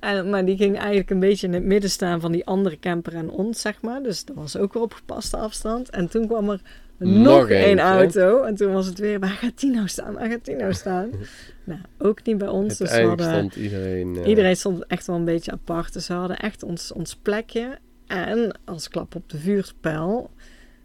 En, 0.00 0.30
maar 0.30 0.44
die 0.44 0.56
ging 0.56 0.76
eigenlijk 0.78 1.10
een 1.10 1.20
beetje 1.20 1.46
in 1.46 1.52
het 1.52 1.62
midden 1.64 1.90
staan 1.90 2.20
van 2.20 2.32
die 2.32 2.46
andere 2.46 2.78
camper 2.78 3.14
en 3.14 3.30
ons, 3.30 3.60
zeg 3.60 3.82
maar. 3.82 4.02
Dus 4.02 4.24
dat 4.24 4.36
was 4.36 4.56
ook 4.56 4.72
weer 4.72 4.82
op 4.82 4.92
gepaste 4.92 5.36
afstand. 5.36 5.90
En 5.90 6.08
toen 6.08 6.26
kwam 6.26 6.50
er 6.50 6.60
nog, 6.98 7.48
één 7.48 7.78
auto. 7.78 8.42
En 8.42 8.54
toen 8.54 8.72
was 8.72 8.86
het 8.86 8.98
weer, 8.98 9.18
waar 9.20 9.28
gaat 9.28 9.60
die 9.60 9.70
nou 9.70 9.88
staan? 9.88 10.14
Waar 10.14 10.30
gaat 10.30 10.44
die 10.44 10.56
nou 10.56 10.72
staan? 10.72 11.10
nou, 11.64 11.80
ook 11.98 12.24
niet 12.24 12.38
bij 12.38 12.48
ons. 12.48 12.76
Dus 12.78 12.90
we 12.90 12.94
Uiteindelijk 12.96 13.30
hadden... 13.30 13.50
stond 13.50 13.64
iedereen... 13.64 14.16
eh, 14.16 14.28
Iedereen 14.28 14.56
stond 14.56 14.86
echt 14.86 15.06
wel 15.06 15.16
een 15.16 15.24
beetje 15.24 15.52
apart. 15.52 15.92
Dus 15.92 16.08
we 16.08 16.14
hadden 16.14 16.36
echt 16.36 16.62
ons, 16.62 16.92
ons 16.92 17.16
plekje. 17.16 17.78
En 18.06 18.52
als 18.64 18.88
klap 18.88 19.14
op 19.14 19.28
de 19.30 19.38
vuurpijl 19.38 20.30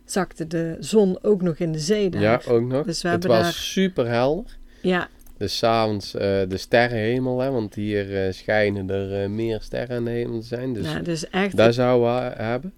zakte 0.05 0.47
de 0.47 0.75
zon 0.79 1.17
ook 1.21 1.41
nog 1.41 1.55
in 1.57 1.71
de 1.71 1.79
zee 1.79 2.09
daar. 2.09 2.21
Ja, 2.21 2.41
ook 2.47 2.61
nog. 2.67 2.85
Dus 2.85 3.01
we 3.01 3.07
het 3.09 3.23
hebben 3.23 3.37
was 3.37 3.47
daar- 3.53 3.61
super 3.61 4.07
helder. 4.07 4.57
Ja, 4.81 5.07
Dus 5.43 5.57
s'avonds 5.57 6.15
eh 6.15 6.41
de 6.47 6.57
sterrenhemel, 6.57 7.39
hè, 7.39 7.51
want 7.51 7.75
hier 7.75 8.25
eh, 8.25 8.33
schijnen 8.33 8.89
er 8.89 9.23
eh, 9.23 9.29
meer 9.29 9.61
sterren 9.61 9.97
in 9.97 10.05
de 10.05 10.11
hemel 10.11 10.39
te 10.39 10.45
zijn. 10.45 10.73
Dus 11.03 11.29
echt... 11.29 11.57
dat 11.57 11.73
zouden 11.73 12.15
we 12.15 12.43
hebben. 12.43 12.73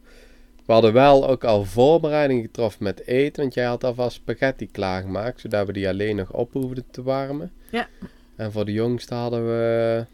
We 0.65 0.73
hadden 0.73 0.93
wel 0.93 1.29
ook 1.29 1.43
al 1.43 1.63
voorbereiding 1.63 2.41
getroffen 2.41 2.83
met 2.83 3.07
eten, 3.07 3.41
want 3.41 3.53
jij 3.53 3.65
had 3.65 3.83
alvast 3.83 4.15
spaghetti 4.15 4.71
klaargemaakt, 4.71 5.39
zodat 5.39 5.67
we 5.67 5.73
die 5.73 5.87
alleen 5.89 6.15
nog 6.15 6.31
op 6.31 6.53
hoefden 6.53 6.83
te 6.91 7.03
warmen. 7.03 7.51
Ja. 7.71 7.87
En 8.35 8.51
voor 8.51 8.65
de 8.65 8.73
jongste 8.73 9.13
hadden 9.13 9.45
we 9.45 10.05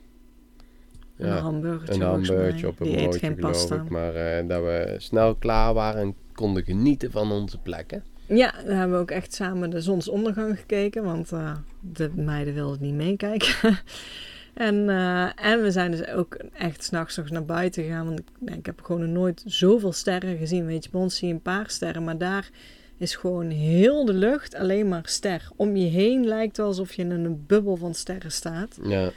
een 1.17 1.27
ja, 1.27 1.37
hamburgertje, 1.37 1.93
een 1.93 2.01
hamburgertje 2.01 2.67
op 2.67 2.79
een 2.79 2.91
broodje, 2.91 3.19
geloof 3.19 3.39
pasta. 3.39 3.75
ik. 3.75 3.89
Maar 3.89 4.13
dat 4.47 4.61
we 4.61 4.95
snel 4.97 5.35
klaar 5.35 5.73
waren 5.73 6.01
en 6.01 6.15
konden 6.33 6.63
genieten 6.63 7.11
van 7.11 7.31
onze 7.31 7.57
plekken. 7.57 8.03
Ja, 8.33 8.51
daar 8.65 8.77
hebben 8.77 8.95
we 8.97 9.01
ook 9.01 9.11
echt 9.11 9.33
samen 9.33 9.69
de 9.69 9.81
zonsondergang 9.81 10.59
gekeken. 10.59 11.03
Want 11.03 11.31
eh, 11.31 11.55
de 11.79 12.09
meiden 12.15 12.53
wilden 12.53 12.81
niet 12.81 12.93
meekijken. 12.93 13.55
en, 14.53 14.89
eh, 14.89 15.45
en 15.51 15.61
we 15.61 15.71
zijn 15.71 15.91
dus 15.91 16.07
ook 16.07 16.37
echt 16.53 16.83
s'nachts 16.83 17.17
nog 17.17 17.29
naar 17.29 17.45
buiten 17.45 17.83
gegaan. 17.83 18.05
Want 18.05 18.19
ik, 18.19 18.55
ik 18.55 18.65
heb 18.65 18.81
gewoon 18.81 19.11
nooit 19.11 19.43
zoveel 19.45 19.91
sterren 19.91 20.37
gezien. 20.37 20.65
Weet 20.65 20.83
je, 20.83 20.89
bij 20.89 21.01
ons 21.01 21.17
zie 21.17 21.27
je 21.27 21.33
een 21.33 21.41
paar 21.41 21.69
sterren. 21.69 22.03
Maar 22.03 22.17
daar 22.17 22.49
is 22.97 23.15
gewoon 23.15 23.49
heel 23.49 24.05
de 24.05 24.13
lucht 24.13 24.55
alleen 24.55 24.87
maar 24.87 25.03
ster. 25.05 25.49
Om 25.55 25.75
je 25.75 25.89
heen 25.89 26.27
lijkt 26.27 26.57
wel 26.57 26.65
alsof 26.65 26.93
je 26.93 27.01
in 27.01 27.11
een 27.11 27.43
bubbel 27.47 27.75
van 27.75 27.93
sterren 27.93 28.31
staat. 28.31 28.79
Ja, 28.83 29.11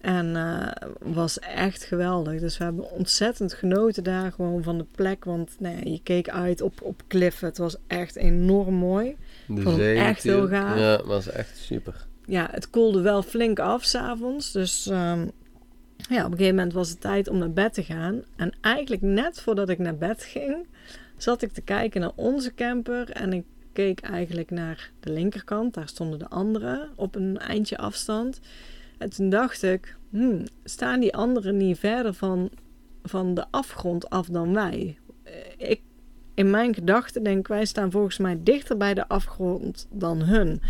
En 0.00 0.36
eh 0.36 0.88
was 0.98 1.38
echt 1.38 1.84
geweldig. 1.84 2.40
Dus 2.40 2.58
we 2.58 2.64
hebben 2.64 2.90
ontzettend 2.90 3.52
genoten 3.52 4.04
daar 4.04 4.32
gewoon 4.32 4.62
van 4.62 4.78
de 4.78 4.86
plek. 4.94 5.24
Want 5.24 5.56
nou 5.58 5.76
ja, 5.76 5.90
je 5.90 6.00
keek 6.02 6.28
uit 6.28 6.60
op, 6.60 6.82
op 6.82 7.02
kliffen. 7.06 7.48
Het 7.48 7.58
was 7.58 7.76
echt 7.86 8.16
enorm 8.16 8.74
mooi. 8.74 9.16
de 9.46 9.62
Vond 9.62 9.76
zee 9.76 9.98
echt 9.98 10.22
heel 10.22 10.48
gaaf. 10.48 10.78
Ja, 10.78 11.04
was 11.04 11.28
echt 11.28 11.58
super. 11.58 12.06
Ja, 12.26 12.48
het 12.50 12.70
koelde 12.70 13.00
wel 13.00 13.22
flink 13.22 13.58
af 13.58 13.84
s'avonds. 13.84 14.52
Dus 14.52 14.86
ehm, 14.86 15.26
ja, 16.08 16.24
op 16.24 16.30
een 16.30 16.36
gegeven 16.36 16.54
moment 16.54 16.72
was 16.72 16.88
het 16.88 17.00
tijd 17.00 17.28
om 17.28 17.38
naar 17.38 17.52
bed 17.52 17.74
te 17.74 17.82
gaan. 17.82 18.22
En 18.36 18.52
eigenlijk 18.60 19.02
net 19.02 19.40
voordat 19.40 19.68
ik 19.68 19.78
naar 19.78 19.96
bed 19.96 20.22
ging, 20.22 20.66
zat 21.16 21.42
ik 21.42 21.52
te 21.52 21.60
kijken 21.60 22.00
naar 22.00 22.12
onze 22.14 22.54
camper. 22.54 23.10
En 23.10 23.32
ik 23.32 23.44
keek 23.72 24.00
eigenlijk 24.00 24.50
naar 24.50 24.90
de 25.00 25.12
linkerkant. 25.12 25.74
Daar 25.74 25.88
stonden 25.88 26.18
de 26.18 26.28
anderen 26.28 26.88
op 26.94 27.14
een 27.14 27.38
eindje 27.38 27.78
afstand. 27.78 28.40
En 29.00 29.10
toen 29.10 29.30
dacht 29.30 29.62
ik, 29.62 29.96
hmm, 30.10 30.44
staan 30.64 31.00
die 31.00 31.14
anderen 31.14 31.56
niet 31.56 31.78
verder 31.78 32.14
van, 32.14 32.50
van 33.02 33.34
de 33.34 33.44
afgrond 33.50 34.10
af 34.10 34.26
dan 34.26 34.54
wij? 34.54 34.98
Eh, 35.22 35.32
Ik, 35.70 35.80
in 36.34 36.50
mijn 36.50 36.74
gedachten 36.74 37.22
denk 37.22 37.48
wij 37.48 37.64
staan 37.64 37.90
volgens 37.90 38.18
mij 38.18 38.38
dichter 38.42 38.76
bij 38.76 38.94
de 38.94 39.08
afgrond 39.08 39.86
dan 39.92 40.22
hun. 40.22 40.62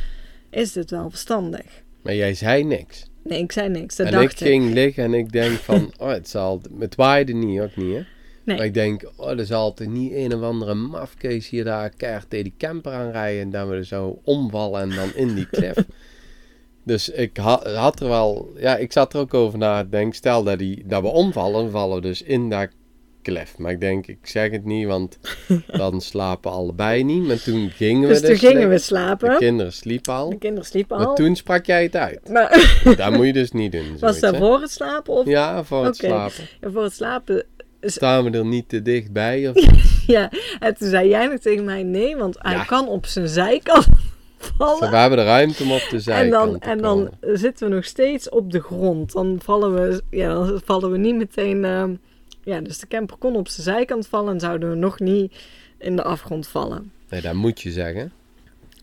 Is 0.51 0.73
dit 0.73 0.91
wel 0.91 1.11
verstandig? 1.11 1.83
Maar 2.03 2.15
jij 2.15 2.35
zei 2.35 2.65
niks. 2.65 3.11
Nee, 3.25 3.43
ik 3.43 3.53
zei 3.53 3.69
niks. 3.69 3.97
Dat 3.97 4.07
en 4.07 4.13
dacht 4.13 4.41
ik 4.41 4.47
ging 4.47 4.73
liggen 4.73 5.05
en 5.05 5.15
ik 5.15 5.33
denk 5.33 5.59
van, 5.59 5.93
oh, 5.99 6.09
het 6.09 6.29
zal, 6.29 6.61
het 6.79 6.95
waaide 6.95 7.33
niet, 7.33 7.61
ook 7.61 7.77
niet, 7.77 7.95
hè? 7.95 8.03
Nee. 8.45 8.57
Maar 8.57 8.67
ik 8.67 8.75
denk, 8.75 9.11
oh, 9.17 9.39
er 9.39 9.47
zal 9.47 9.75
toch 9.75 9.87
niet 9.87 10.13
een 10.13 10.35
of 10.35 10.43
andere 10.43 10.75
mafkees 10.75 11.49
hier 11.49 11.65
daar 11.65 11.91
keihard 11.91 12.31
tegen 12.31 12.45
die 12.45 12.55
camper 12.59 12.93
aanrijden 12.93 13.43
en 13.43 13.51
dat 13.51 13.69
we 13.69 13.75
er 13.75 13.85
zo 13.85 14.21
omvallen 14.25 14.81
en 14.81 14.91
dan 14.91 15.15
in 15.15 15.35
die 15.35 15.47
klif. 15.47 15.77
dus 16.91 17.09
ik 17.09 17.37
ha- 17.37 17.73
had 17.75 18.01
er 18.01 18.09
wel, 18.09 18.53
ja, 18.57 18.77
ik 18.77 18.93
zat 18.93 19.15
er 19.15 19.21
ook 19.21 19.35
over 19.35 19.59
na 19.59 19.83
te 19.83 19.89
denken, 19.89 20.15
stel 20.17 20.43
dat, 20.43 20.59
die, 20.59 20.83
dat 20.87 21.03
we 21.03 21.09
omvallen, 21.09 21.63
dan 21.63 21.71
vallen 21.71 21.95
we 21.95 22.01
dus 22.03 22.23
in 22.23 22.51
dat 22.51 22.69
klif. 23.23 23.59
Maar 23.59 23.71
ik 23.73 23.81
denk, 23.81 24.07
ik 24.07 24.19
zeg 24.23 24.51
het 24.51 24.65
niet, 24.65 24.87
want 24.87 25.19
dan 25.67 26.01
slapen 26.01 26.51
allebei 26.51 27.05
niet. 27.05 27.27
Maar 27.27 27.43
toen 27.43 27.71
gingen 27.71 28.03
we 28.03 28.09
Dus 28.09 28.21
dus 28.21 28.41
toen 28.41 28.51
gingen 28.51 28.69
we 28.69 28.79
slapen. 28.79 29.31
De 29.31 29.37
kinderen 29.37 29.73
sliepen 29.73 30.15
al. 30.15 30.31
De 30.31 30.39
kinderen 30.39 30.67
sliepen 30.67 30.99
Maar 30.99 31.07
al. 31.07 31.15
toen 31.15 31.37
sprak 31.37 31.67
jij 31.67 31.83
het 31.83 31.97
uit. 31.97 32.29
Maar 32.29 32.81
Dat 32.97 33.11
moet 33.13 33.27
je 33.27 33.33
dus 33.33 33.53
niet 33.53 33.73
doen. 33.73 33.97
was 34.01 34.21
dat 34.21 34.33
hè? 34.33 34.39
voor 34.39 34.61
het 34.61 34.71
slapen? 34.71 35.15
Of 35.15 35.27
Ja, 35.27 35.65
voor 35.65 35.85
het 35.85 35.97
slapen. 35.97 36.45
Ja, 36.61 36.71
voor 36.71 36.83
het 36.83 36.93
slapen? 36.95 37.45
Staan 37.81 38.25
we 38.25 38.39
er 38.39 38.45
niet 38.47 38.69
te 38.69 38.83
dichtbij? 38.83 39.49
Of... 39.49 39.55
Ja. 40.07 40.31
En 40.61 40.75
toen 40.77 40.89
zei 40.89 41.09
jij 41.09 41.27
nog 41.27 41.39
tegen 41.39 41.65
mij 41.65 41.83
nee, 41.83 42.17
want 42.17 42.37
hij 42.39 42.53
Ja. 42.53 42.65
kan 42.65 42.89
op 42.89 43.07
zijn 43.07 43.29
zijkant 43.29 43.87
vallen. 44.57 44.91
We 44.91 44.97
hebben 44.97 45.19
de 45.19 45.25
ruimte 45.25 45.63
om 45.63 45.73
op 45.73 45.87
de 45.91 45.97
En 45.97 46.01
zijkant 46.03 46.33
dan, 46.51 46.59
te 46.59 46.67
en 46.69 46.79
dan 46.79 47.11
zitten 47.21 47.69
we 47.69 47.75
nog 47.75 47.85
steeds 47.85 48.29
op 48.29 48.53
de 48.53 48.61
grond. 48.61 49.13
Dan 49.13 49.39
vallen 49.43 49.75
we, 49.75 50.03
ja, 50.11 50.35
dan 50.35 50.61
vallen 50.65 50.91
we 50.91 50.99
niet 50.99 51.15
meteen. 51.17 51.65
ehm, 51.65 51.95
ja, 52.45 52.61
dus 52.61 52.79
de 52.79 52.87
camper 52.87 53.17
kon 53.17 53.37
op 53.37 53.49
zijn 53.49 53.63
zijkant 53.77 54.07
vallen 54.07 54.33
en 54.35 54.41
zouden 54.41 54.71
we 54.71 54.77
nog 54.77 54.99
niet 55.01 55.35
in 55.79 55.97
de 55.97 56.03
afgrond 56.03 56.49
vallen. 56.49 56.93
Nee, 57.09 57.21
dat 57.21 57.35
moet 57.35 57.61
je 57.61 57.71
zeggen. 57.71 58.13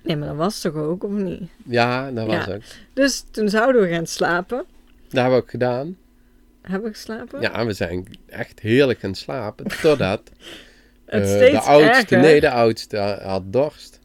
Nee, 0.03 0.15
maar 0.17 0.27
dat 0.27 0.37
was 0.37 0.61
toch 0.61 0.75
ook, 0.75 1.03
of 1.03 1.11
niet? 1.11 1.41
Ja, 1.65 2.11
dat 2.11 2.25
was 2.25 2.45
Ja. 2.45 2.53
ook. 2.53 2.61
Dus 2.93 3.23
toen 3.31 3.49
zouden 3.49 3.81
we 3.81 3.87
gaan 3.87 4.05
slapen. 4.05 4.57
Dat 5.07 5.11
hebben 5.21 5.31
we 5.37 5.41
ook 5.43 5.49
gedaan. 5.49 5.97
Hebben 6.61 6.87
we 6.89 6.95
geslapen? 6.95 7.41
Ja, 7.41 7.65
we 7.65 7.73
zijn 7.73 8.07
echt 8.25 8.59
heerlijk 8.59 8.99
gaan 8.99 9.15
slapen. 9.15 9.65
Totdat 9.81 10.21
Het 11.05 11.23
eh, 11.23 11.29
steeds 11.35 11.51
de 11.51 11.59
oudste, 11.61 11.91
erger. 11.91 12.19
nee, 12.19 12.39
de 12.39 12.49
oudste 12.51 12.97
had 13.23 13.43
dorst. 13.53 13.99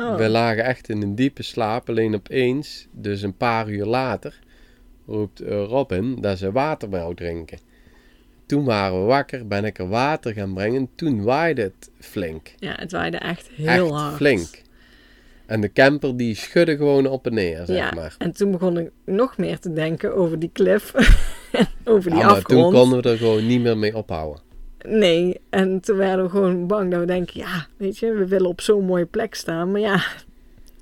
Oh. 0.00 0.16
We 0.16 0.28
lagen 0.28 0.64
echt 0.64 0.88
in 0.88 1.02
een 1.02 1.14
diepe 1.14 1.42
slaap. 1.42 1.88
Alleen 1.88 2.14
opeens, 2.14 2.86
dus 2.92 3.22
een 3.22 3.36
paar 3.36 3.68
uur 3.68 3.84
later, 3.84 4.38
roept 5.06 5.40
eh, 5.40 5.48
Robin 5.64 6.20
dat 6.20 6.38
ze 6.38 6.52
water 6.52 6.88
wou 6.90 7.14
drinken. 7.14 7.58
Toen 8.46 8.64
waren 8.64 9.00
we 9.00 9.04
wakker, 9.06 9.46
ben 9.46 9.64
ik 9.64 9.78
er 9.78 9.88
water 9.88 10.32
gaan 10.32 10.54
brengen. 10.54 10.88
Toen 10.94 11.22
waaide 11.22 11.62
het 11.62 11.90
flink. 11.98 12.52
Ja, 12.58 12.74
het 12.78 12.92
waaide 12.92 13.16
echt 13.16 13.48
heel 13.52 13.84
echt 13.86 13.94
hard. 13.94 14.16
flink. 14.16 14.62
En 15.46 15.60
de 15.60 15.72
camper 15.72 16.16
die 16.16 16.34
schudde 16.34 16.76
gewoon 16.76 17.06
op 17.06 17.26
en 17.26 17.34
neer, 17.34 17.66
zeg 17.66 17.76
ja, 17.76 17.90
maar. 17.94 18.14
en 18.18 18.32
toen 18.32 18.50
begon 18.50 18.78
ik 18.78 18.90
nog 19.04 19.36
meer 19.38 19.58
te 19.58 19.72
denken 19.72 20.14
over 20.16 20.38
die 20.38 20.50
klif. 20.52 20.92
over 21.84 22.10
die 22.10 22.18
Ja, 22.20 22.26
maar 22.26 22.36
afgrond. 22.36 22.62
toen 22.62 22.72
konden 22.72 23.02
we 23.02 23.10
er 23.10 23.16
gewoon 23.16 23.46
niet 23.46 23.60
meer 23.60 23.78
mee 23.78 23.96
ophouden. 23.96 24.42
Nee, 24.88 25.40
en 25.50 25.80
toen 25.80 25.96
werden 25.96 26.24
we 26.24 26.30
gewoon 26.30 26.66
bang 26.66 26.90
dat 26.90 27.00
we 27.00 27.06
denken, 27.06 27.40
ja, 27.40 27.66
weet 27.76 27.98
je, 27.98 28.12
we 28.12 28.26
willen 28.26 28.48
op 28.48 28.60
zo'n 28.60 28.84
mooie 28.84 29.06
plek 29.06 29.34
staan. 29.34 29.70
Maar 29.70 29.80
ja, 29.80 30.02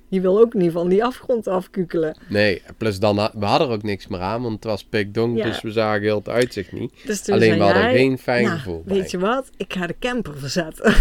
je 0.09 0.21
wil 0.21 0.39
ook 0.41 0.55
niet 0.55 0.73
van 0.73 0.89
die 0.89 1.05
afgrond 1.05 1.47
afkukelen. 1.47 2.17
Nee, 2.29 2.63
plus 2.77 2.99
dan, 2.99 3.17
we 3.17 3.45
hadden 3.45 3.69
er 3.69 3.75
ook 3.75 3.83
niks 3.83 4.07
meer 4.07 4.21
aan, 4.21 4.43
want 4.43 4.55
het 4.55 4.65
was 4.65 4.85
pikdonker, 4.85 5.45
Ja. 5.45 5.51
dus 5.51 5.63
we 5.63 5.71
zagen 5.71 6.03
heel 6.03 6.19
het 6.19 6.29
uitzicht 6.29 6.73
niet. 6.73 6.93
Dus 7.07 7.23
toen 7.23 7.35
Alleen 7.35 7.57
we 7.59 7.63
hadden 7.65 7.83
jij, 7.83 7.93
geen 7.95 8.19
fijn 8.19 8.45
nou, 8.45 8.57
gevoel 8.57 8.83
bij. 8.87 8.97
weet 8.97 9.11
je 9.11 9.19
wat, 9.19 9.51
ik 9.57 9.73
ga 9.73 9.87
de 9.87 9.95
camper 10.01 10.39
verzetten. 10.39 10.95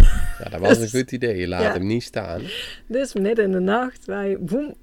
Ja, 0.43 0.49
dat 0.49 0.59
was 0.59 0.77
een 0.81 0.89
goed 0.89 1.11
idee, 1.11 1.37
je 1.37 1.47
laat 1.47 1.61
Ja. 1.61 1.73
hem 1.73 1.87
niet 1.87 2.03
staan. 2.03 2.41
dus 2.87 3.13
midden 3.13 3.45
in 3.45 3.51
de 3.51 3.59
nacht, 3.59 4.05
wij, 4.05 4.37
boem, 4.39 4.73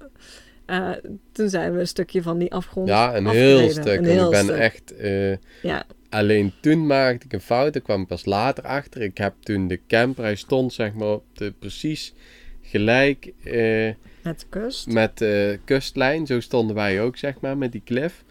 eh, 0.65 0.89
toen 1.31 1.49
zijn 1.49 1.73
we 1.73 1.79
een 1.79 1.87
stukje 1.87 2.21
van 2.21 2.37
die 2.37 2.53
afgrond 2.53 2.87
Ja, 2.87 3.15
een 3.15 3.25
afgereden. 3.27 3.59
heel 3.59 3.69
stuk. 3.69 3.85
Een 3.97 4.03
en 4.05 4.09
heel 4.09 4.25
ik 4.25 4.31
ben 4.31 4.43
stuk. 4.43 4.55
echt... 4.57 4.95
eh, 4.95 5.31
Ja, 5.61 5.83
alleen 6.15 6.53
toen 6.59 6.87
maakte 6.87 7.25
ik 7.25 7.33
een 7.33 7.41
fout, 7.41 7.73
daar 7.73 7.81
kwam 7.81 8.01
ik 8.01 8.07
pas 8.07 8.25
later 8.25 8.63
achter. 8.63 9.01
Ik 9.01 9.17
heb 9.17 9.33
toen 9.39 9.67
de 9.67 9.79
camper, 9.87 10.23
hij 10.23 10.35
stond 10.35 10.73
zeg 10.73 10.93
maar 10.93 11.11
op 11.11 11.23
de 11.33 11.53
precies 11.59 12.13
gelijk 12.61 13.33
eh, 13.43 13.89
met 14.21 14.39
de 14.39 14.45
kust. 14.49 14.87
met 14.87 15.17
de 15.17 15.59
kustlijn. 15.65 16.25
Zo 16.25 16.39
stonden 16.39 16.75
wij 16.75 17.01
ook 17.01 17.17
zeg 17.17 17.39
maar, 17.39 17.57
met 17.57 17.71
die 17.71 17.81
klif. 17.85 18.23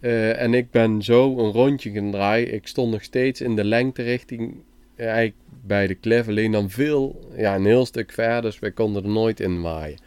Eh, 0.00 0.40
en 0.40 0.54
ik 0.54 0.70
ben 0.70 1.02
zo 1.02 1.38
een 1.38 1.52
rondje 1.52 1.90
gaan 1.90 2.10
draaien. 2.10 2.54
Ik 2.54 2.66
stond 2.66 2.92
nog 2.92 3.02
steeds 3.02 3.40
in 3.40 3.56
de 3.56 3.64
lengte 3.64 4.02
richting 4.02 4.54
eh, 4.94 5.06
eigenlijk 5.06 5.36
bij 5.66 5.86
de 5.86 5.94
klif. 5.94 6.28
Alleen 6.28 6.52
dan 6.52 6.70
veel, 6.70 7.28
ja, 7.36 7.54
een 7.54 7.64
heel 7.64 7.86
stuk 7.86 8.12
ver. 8.12 8.42
Dus 8.42 8.58
wij 8.58 8.70
konden 8.70 9.02
er 9.02 9.10
nooit 9.10 9.40
in 9.40 9.60
waaien. 9.60 9.98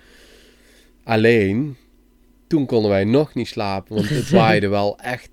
Alleen, 1.04 1.78
toen 2.48 2.66
konden 2.66 2.92
wij 2.92 3.04
nog 3.04 3.34
niet 3.34 3.48
slapen. 3.48 3.96
Want 3.96 4.10
het 4.10 4.30
waaide 4.42 4.68
wel 4.68 5.00
echt, 5.00 5.30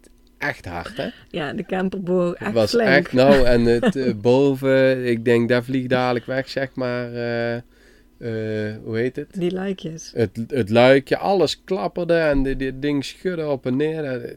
echt 0.48 0.64
hard, 0.64 0.96
hè? 0.96 1.08
Ja, 1.30 1.52
de 1.52 1.64
camper 1.66 2.02
boog 2.02 2.34
echt 2.34 2.44
Het 2.44 2.54
was 2.54 2.70
flink. 2.70 2.88
echt, 2.88 3.12
nou, 3.12 3.44
en 3.44 3.64
het 3.80 3.96
eh, 3.96 4.14
boven, 4.14 5.06
ik 5.06 5.24
denk, 5.24 5.48
daar 5.48 5.64
vliegt 5.64 5.88
dadelijk 5.88 6.26
weg, 6.26 6.48
zeg 6.48 6.74
maar. 6.74 7.12
eh, 7.12 7.54
eh, 7.56 8.76
hoe 8.84 8.96
heet 8.98 9.16
het? 9.16 9.26
Die 9.32 9.50
lijkjes. 9.50 10.12
Het, 10.14 10.44
het 10.48 10.70
luikje, 10.70 11.16
alles 11.18 11.64
klapperde 11.64 12.14
en 12.14 12.42
dit 12.42 12.82
ding 12.82 13.04
schudde 13.04 13.48
op 13.48 13.66
en 13.66 13.76
neer. 13.76 14.36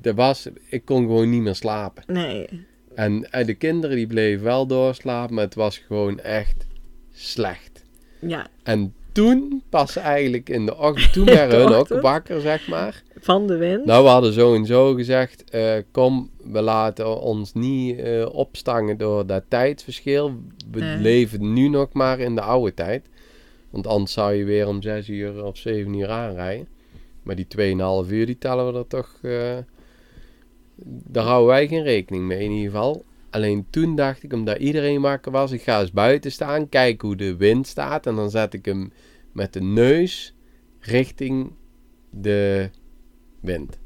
Dat 0.00 0.14
was, 0.14 0.48
ik 0.68 0.84
kon 0.84 1.02
gewoon 1.02 1.30
niet 1.30 1.42
meer 1.42 1.54
slapen. 1.54 2.02
Nee. 2.06 2.48
En, 2.94 3.30
en 3.32 3.46
de 3.46 3.54
kinderen 3.54 3.96
die 3.96 4.06
bleven 4.06 4.44
wel 4.44 4.66
doorslapen, 4.66 5.34
maar 5.34 5.44
het 5.44 5.54
was 5.54 5.78
gewoon 5.78 6.20
echt 6.20 6.66
slecht. 7.12 7.84
Ja, 8.20 8.46
En 8.62 8.94
toen 9.12 9.62
pas 9.68 9.96
eigenlijk 9.96 10.48
in 10.48 10.66
de 10.66 10.76
ochtend, 10.76 11.12
toen 11.12 11.24
werden 11.38 11.58
hun 11.58 11.72
ook 11.72 11.88
wakker, 11.88 12.40
zeg 12.40 12.68
maar. 12.68 13.02
Van 13.20 13.46
de 13.46 13.56
wind. 13.56 13.84
Nou, 13.84 14.04
we 14.04 14.10
hadden 14.10 14.32
zo 14.32 14.54
en 14.54 14.66
zo 14.66 14.94
gezegd, 14.94 15.50
eh, 15.50 15.76
kom, 15.90 16.30
we 16.44 16.60
laten 16.60 17.20
ons 17.20 17.52
niet 17.54 17.98
eh, 17.98 18.26
opstangen 18.34 18.98
door 18.98 19.26
dat 19.26 19.44
tijdsverschil. 19.48 20.32
We 20.70 20.80
Nee. 20.80 20.98
leven 20.98 21.52
nu 21.52 21.68
nog 21.68 21.92
maar 21.92 22.18
in 22.20 22.34
de 22.34 22.40
oude 22.40 22.74
tijd. 22.74 23.06
Want 23.70 23.86
anders 23.86 24.12
zou 24.12 24.34
je 24.34 24.44
weer 24.44 24.66
om 24.68 24.82
6 24.82 25.08
uur 25.08 25.44
of 25.44 25.56
7 25.56 25.94
uur 25.94 26.08
aanrijden. 26.08 26.68
Maar 27.22 27.36
die 27.36 27.46
2,5 27.46 28.10
uur, 28.12 28.26
die 28.26 28.38
tellen 28.38 28.72
we 28.72 28.78
er 28.78 28.86
toch... 28.86 29.18
eh, 29.22 29.56
daar 30.84 31.24
houden 31.24 31.48
wij 31.48 31.68
geen 31.68 31.82
rekening 31.82 32.24
mee 32.24 32.44
in 32.44 32.50
ieder 32.50 32.70
geval. 32.70 33.04
Alleen 33.30 33.66
toen 33.70 33.96
dacht 33.96 34.22
ik, 34.22 34.32
omdat 34.32 34.58
iedereen 34.58 35.00
wakker 35.00 35.32
was, 35.32 35.52
ik 35.52 35.62
ga 35.62 35.80
eens 35.80 35.92
buiten 35.92 36.32
staan, 36.32 36.68
kijken 36.68 37.08
hoe 37.08 37.16
de 37.16 37.36
wind 37.36 37.66
staat. 37.66 38.06
En 38.06 38.14
dan 38.16 38.30
zet 38.30 38.54
ik 38.54 38.64
hem 38.64 38.92
met 39.32 39.52
de 39.52 39.60
neus 39.60 40.34
richting 40.80 41.52
de 42.10 42.70
wind. 43.48 43.78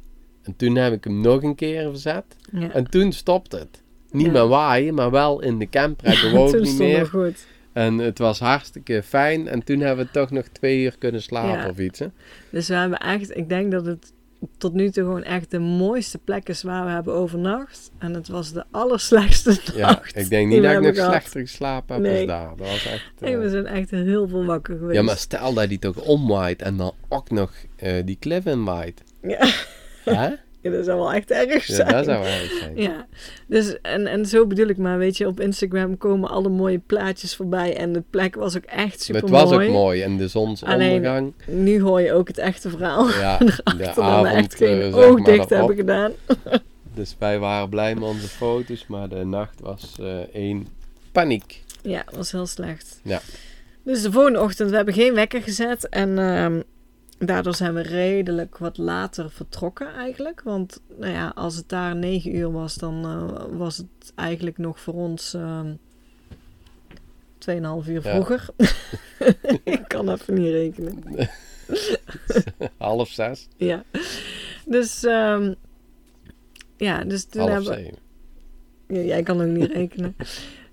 En 0.42 0.56
toen 0.56 0.76
heb 0.76 0.92
ik 0.92 1.04
hem 1.04 1.20
nog 1.20 1.42
een 1.42 1.54
keer 1.54 1.90
verzet. 1.90 2.24
ja. 2.52 2.70
En 2.72 2.90
toen 2.90 3.12
stopte 3.12 3.56
het. 3.56 3.82
Niet 4.10 4.26
Ja. 4.26 4.32
meer 4.32 4.46
waaien, 4.48 4.94
maar 4.94 5.10
wel 5.10 5.40
in 5.42 5.58
de 5.58 5.68
camper. 5.68 6.06
Hij 6.06 6.30
bewoog 6.30 6.50
toen 6.50 6.62
niet 6.62 6.78
meer. 6.78 7.06
goed. 7.06 7.46
En 7.72 7.98
het 7.98 8.18
was 8.18 8.38
hartstikke 8.38 9.02
fijn. 9.02 9.48
En 9.48 9.64
toen 9.64 9.80
hebben 9.80 10.04
we 10.04 10.10
toch 10.10 10.30
nog 10.30 10.46
twee 10.46 10.82
uur 10.82 10.94
kunnen 10.98 11.22
slapen 11.22 11.70
of 11.70 11.78
iets. 11.78 11.98
Hè? 11.98 12.06
Dus 12.50 12.68
we 12.68 12.74
hebben 12.74 12.98
echt, 12.98 13.36
ik 13.36 13.48
denk 13.48 13.72
dat 13.72 13.86
het 13.86 14.12
tot 14.58 14.72
nu 14.72 14.90
toe 14.90 15.04
gewoon 15.04 15.22
echt 15.22 15.50
de 15.50 15.58
mooiste 15.58 16.18
plek 16.18 16.48
is 16.48 16.62
waar 16.62 16.84
we 16.84 16.90
hebben 16.90 17.14
overnacht. 17.14 17.90
En 17.98 18.14
het 18.14 18.28
was 18.28 18.52
de 18.52 18.64
allerslechtste 18.70 19.56
Ja, 19.74 19.86
nacht. 19.90 20.16
ik 20.16 20.28
denk 20.28 20.50
die 20.50 20.60
niet 20.60 20.68
we 20.68 20.74
dat 20.74 20.76
ik 20.76 20.82
nog 20.82 20.94
gehad. 20.94 21.10
slechter 21.10 21.40
geslapen 21.40 21.94
heb 21.94 22.04
Nee. 22.04 22.18
als 22.18 22.26
daar. 22.26 22.48
Dat 22.56 22.66
was 22.68 22.86
echt... 22.86 23.12
Nee, 23.20 23.34
eh, 23.34 23.40
we 23.40 23.50
zijn 23.50 23.66
echt 23.66 23.90
heel 23.90 24.28
veel 24.28 24.44
wakker 24.44 24.76
geweest. 24.78 24.96
Ja, 24.98 25.02
maar 25.02 25.16
stel 25.16 25.54
dat 25.54 25.68
hij 25.68 25.78
toch 25.78 25.96
omwaait 25.96 26.62
en 26.62 26.76
dan 26.76 26.92
ook 27.08 27.30
nog 27.30 27.52
eh, 27.76 27.92
die 28.04 28.16
cliff 28.20 28.46
inwaait. 28.46 29.02
Ja, 29.22 29.48
ja, 30.62 30.70
dat 30.70 30.84
zou 30.84 30.98
wel 30.98 31.12
echt 31.12 31.30
erg 31.30 31.66
Ja, 31.66 31.74
zijn. 31.74 31.88
dat 31.92 32.04
zou 32.04 32.24
erg 32.24 32.50
zijn. 32.58 32.76
Ja, 32.76 33.06
dus 33.46 33.80
en, 33.80 34.06
en 34.06 34.26
zo 34.26 34.46
bedoel 34.46 34.66
ik 34.68 34.76
maar, 34.76 34.98
weet 34.98 35.16
je, 35.16 35.26
op 35.26 35.40
Instagram 35.40 35.98
komen 35.98 36.30
alle 36.30 36.48
mooie 36.48 36.78
plaatjes 36.78 37.36
voorbij 37.36 37.76
en 37.76 37.92
de 37.92 38.02
plek 38.10 38.34
was 38.34 38.56
ook 38.56 38.64
echt 38.64 39.02
super 39.02 39.20
het 39.20 39.30
was 39.30 39.52
ook 39.52 39.68
mooi 39.68 40.02
en 40.02 40.16
de 40.16 40.28
zonsondergang. 40.28 41.32
Nu 41.46 41.82
hoor 41.82 42.00
je 42.00 42.12
ook 42.12 42.28
het 42.28 42.38
echte 42.38 42.70
verhaal. 42.70 43.08
Ja, 43.08 43.38
de 43.78 43.92
avond 43.94 44.26
echt 44.26 44.52
eh, 44.52 44.68
geen 44.68 44.92
zeg 44.92 45.04
oog 45.04 45.22
dicht 45.22 45.50
hebben 45.50 45.76
gedaan. 45.76 46.12
Dus 46.94 47.16
wij 47.18 47.38
waren 47.38 47.68
blij 47.68 47.94
met 47.94 48.04
onze 48.04 48.28
foto's, 48.28 48.86
maar 48.88 49.08
de 49.08 49.24
nacht 49.24 49.60
was 49.60 49.96
eh 50.00 50.18
één 50.32 50.66
paniek. 51.12 51.62
Ja, 51.82 52.04
was 52.14 52.32
heel 52.32 52.46
slecht. 52.46 53.00
Ja. 53.02 53.20
Dus 53.84 54.02
de 54.02 54.12
volgende 54.12 54.40
ochtend, 54.40 54.70
we 54.70 54.76
hebben 54.76 54.94
geen 54.94 55.14
wekker 55.14 55.42
gezet 55.42 55.88
en 55.88 56.18
ehm, 56.18 56.60
daardoor 57.26 57.54
zijn 57.54 57.74
we 57.74 57.80
redelijk 57.82 58.58
wat 58.58 58.78
later 58.78 59.30
vertrokken 59.30 59.94
eigenlijk. 59.94 60.42
Want 60.42 60.80
nou 60.98 61.12
ja, 61.12 61.32
als 61.34 61.56
het 61.56 61.68
daar 61.68 61.96
9 61.96 62.34
uur 62.36 62.52
was, 62.52 62.74
dan 62.74 63.04
eh, 63.04 63.44
was 63.58 63.76
het 63.76 64.12
eigenlijk 64.14 64.58
nog 64.58 64.80
voor 64.80 64.94
ons 64.94 65.34
ehm 65.34 65.74
2,5 67.38 67.88
uur 67.88 68.00
Ja. 68.04 68.10
vroeger. 68.14 68.46
Ik 69.64 69.84
kan 69.86 70.10
even 70.10 70.34
niet 70.34 70.50
rekenen. 70.50 71.02
Half 72.78 73.08
zes, 73.08 73.48
Ja. 73.56 73.84
Dus, 74.66 75.04
ehm, 75.04 75.54
ja, 76.76 77.04
dus 77.04 77.24
toen 77.24 77.40
half 77.40 77.52
hebben 77.52 77.74
zeven. 77.74 77.98
Ja, 78.88 79.00
jij 79.00 79.22
kan 79.22 79.40
ook 79.40 79.46
niet 79.46 79.72
rekenen. 79.72 80.16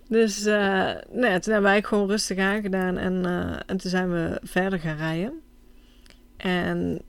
Dus 0.07 0.45
eh, 0.45 0.53
nou 1.11 1.25
ja, 1.25 1.39
toen 1.39 1.53
hebben 1.53 1.71
wij 1.71 1.83
gewoon 1.83 2.07
rustig 2.09 2.37
aangedaan 2.37 2.97
en, 2.97 3.25
eh, 3.25 3.59
en 3.65 3.77
toen 3.77 3.89
zijn 3.91 4.11
we 4.11 4.39
verder 4.43 4.79
gaan 4.79 4.97
rijden. 4.97 5.41
En 6.39 7.01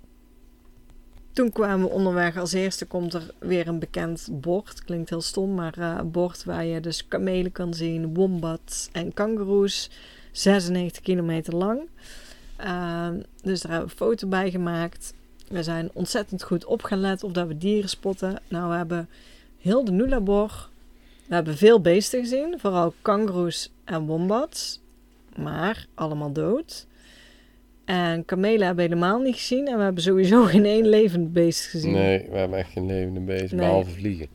toen 1.33 1.53
kwamen 1.53 1.87
we 1.87 1.93
onderweg. 1.93 2.37
Als 2.37 2.53
eerste 2.53 2.87
komt 2.87 3.14
er 3.14 3.31
weer 3.39 3.68
een 3.68 3.78
bekend 3.78 4.28
bord. 4.31 4.85
Klinkt 4.85 5.11
heel 5.11 5.20
stom, 5.20 5.55
maar 5.55 5.78
eh, 5.78 5.95
een 5.99 6.11
bord 6.11 6.45
waar 6.45 6.64
je 6.64 6.81
dus 6.81 7.09
kamelen 7.09 7.53
kan 7.53 7.74
zien, 7.74 8.14
wombats 8.14 8.89
en 8.93 9.14
kangoeroes. 9.14 9.91
96 10.33 11.03
kilometer 11.03 11.57
lang. 11.57 11.81
Ehm, 12.57 13.20
dus 13.43 13.61
daar 13.61 13.70
hebben 13.70 13.89
we 13.89 13.95
een 13.95 14.09
foto 14.09 14.28
bij 14.28 14.51
gemaakt. 14.51 15.14
We 15.49 15.62
zijn 15.62 15.91
ontzettend 15.93 16.43
goed 16.43 16.64
op 16.64 16.83
gaan 16.83 17.01
letten 17.01 17.28
of 17.28 17.35
dat 17.35 17.47
we 17.47 17.59
dieren 17.59 17.89
spotten. 17.89 18.43
Nou, 18.49 18.70
we 18.70 18.76
hebben 18.76 19.09
heel 19.59 19.85
de 19.85 19.93
Nullarbor. 19.93 20.68
We 21.26 21.35
hebben 21.35 21.57
veel 21.57 21.81
beesten 21.81 22.20
gezien, 22.20 22.55
vooral 22.59 22.95
kangoeroes 23.03 23.70
en 23.85 24.07
wombats, 24.07 24.81
maar 25.37 25.87
allemaal 25.95 26.33
dood. 26.33 26.87
En 27.91 28.24
kamelen 28.24 28.66
hebben 28.66 28.84
we 28.88 28.95
helemaal 28.95 29.18
niet 29.18 29.34
gezien 29.36 29.66
en 29.68 29.76
we 29.76 29.82
hebben 29.82 30.03
sowieso 30.03 30.45
geen 30.53 30.64
één 30.64 30.88
levend 30.88 31.32
beest 31.32 31.66
gezien. 31.66 31.93
Nee, 31.93 32.26
we 32.30 32.36
hebben 32.36 32.59
echt 32.59 32.70
geen 32.70 32.86
levende 32.86 33.20
beest, 33.20 33.53
Nee. 33.53 33.61
behalve 33.61 33.91
vliegen. 33.91 34.26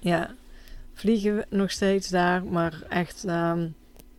Ja, 0.00 0.34
vliegen 0.94 1.36
we 1.36 1.46
nog 1.48 1.70
steeds 1.70 2.08
daar, 2.08 2.44
maar 2.44 2.82
echt, 2.88 3.24
ehm, 3.24 3.66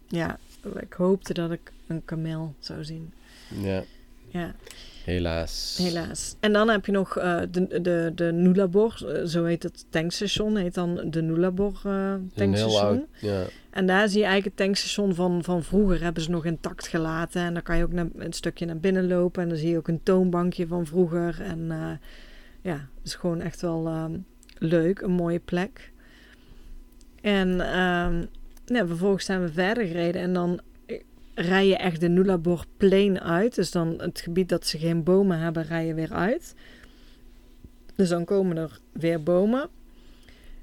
ja, 0.07 0.39
ik 0.79 0.93
hoopte 0.93 1.33
dat 1.33 1.51
ik 1.51 1.71
een 1.87 2.01
kameel 2.05 2.53
zou 2.59 2.83
zien. 2.83 3.13
Ja, 3.61 3.83
Ja, 4.29 4.55
helaas. 5.03 5.79
helaas. 5.81 6.35
En 6.39 6.53
dan 6.53 6.69
heb 6.69 6.85
je 6.85 6.91
nog 6.91 7.17
eh, 7.17 7.41
de, 7.51 7.81
de, 7.81 8.11
de 8.15 8.31
Nullarbor, 8.31 9.03
eh, 9.07 9.25
zo 9.25 9.43
heet 9.43 9.63
het 9.63 9.85
tankstation, 9.89 10.55
heet 10.55 10.73
dan 10.73 10.95
de 10.95 11.01
eh 11.01 11.13
is 11.13 11.83
een 11.83 11.93
heel 11.93 12.19
tankstation. 12.35 12.81
oud, 12.81 13.05
ja. 13.19 13.43
En 13.73 13.85
daar 13.85 14.09
zie 14.09 14.19
je 14.19 14.25
eigenlijk 14.25 14.57
het 14.57 14.65
tankstation 14.65 15.15
van, 15.15 15.43
van 15.43 15.63
vroeger 15.63 16.01
hebben 16.01 16.23
ze 16.23 16.29
nog 16.29 16.45
intact 16.45 16.87
gelaten. 16.87 17.41
En 17.41 17.53
dan 17.53 17.63
kan 17.63 17.77
je 17.77 17.83
ook 17.83 17.91
naar, 17.91 18.07
een 18.17 18.33
stukje 18.33 18.65
naar 18.65 18.79
binnen 18.79 19.07
lopen. 19.07 19.43
En 19.43 19.49
dan 19.49 19.57
zie 19.57 19.69
je 19.69 19.77
ook 19.77 19.87
een 19.87 20.03
toonbankje 20.03 20.67
van 20.67 20.85
vroeger. 20.85 21.41
En 21.41 21.71
eh, 21.71 21.91
ja, 22.61 22.73
het 22.73 23.03
is 23.03 23.15
gewoon 23.15 23.41
echt 23.41 23.61
wel 23.61 23.87
ehm, 23.87 24.17
leuk. 24.57 25.01
Een 25.01 25.11
mooie 25.11 25.39
plek. 25.39 25.91
En 27.21 27.61
ehm, 27.61 28.25
ja, 28.65 28.87
vervolgens 28.87 29.25
zijn 29.25 29.41
we 29.41 29.51
verder 29.51 29.85
gereden. 29.85 30.21
En 30.21 30.33
dan 30.33 30.59
eh, 30.59 30.72
rij 31.35 31.67
je 31.67 31.77
echt 31.77 31.99
de 32.01 32.07
Nullarbor 32.09 32.63
Plain 32.77 33.19
uit. 33.21 33.55
Dus 33.55 33.71
dan 33.71 33.93
het 33.97 34.19
gebied 34.19 34.49
dat 34.49 34.65
ze 34.65 34.77
geen 34.77 35.03
bomen 35.03 35.39
hebben, 35.39 35.63
rij 35.63 35.85
je 35.85 35.93
weer 35.93 36.13
uit. 36.13 36.55
Dus 37.95 38.09
dan 38.09 38.25
komen 38.25 38.57
er 38.57 38.79
weer 38.91 39.23
bomen. 39.23 39.69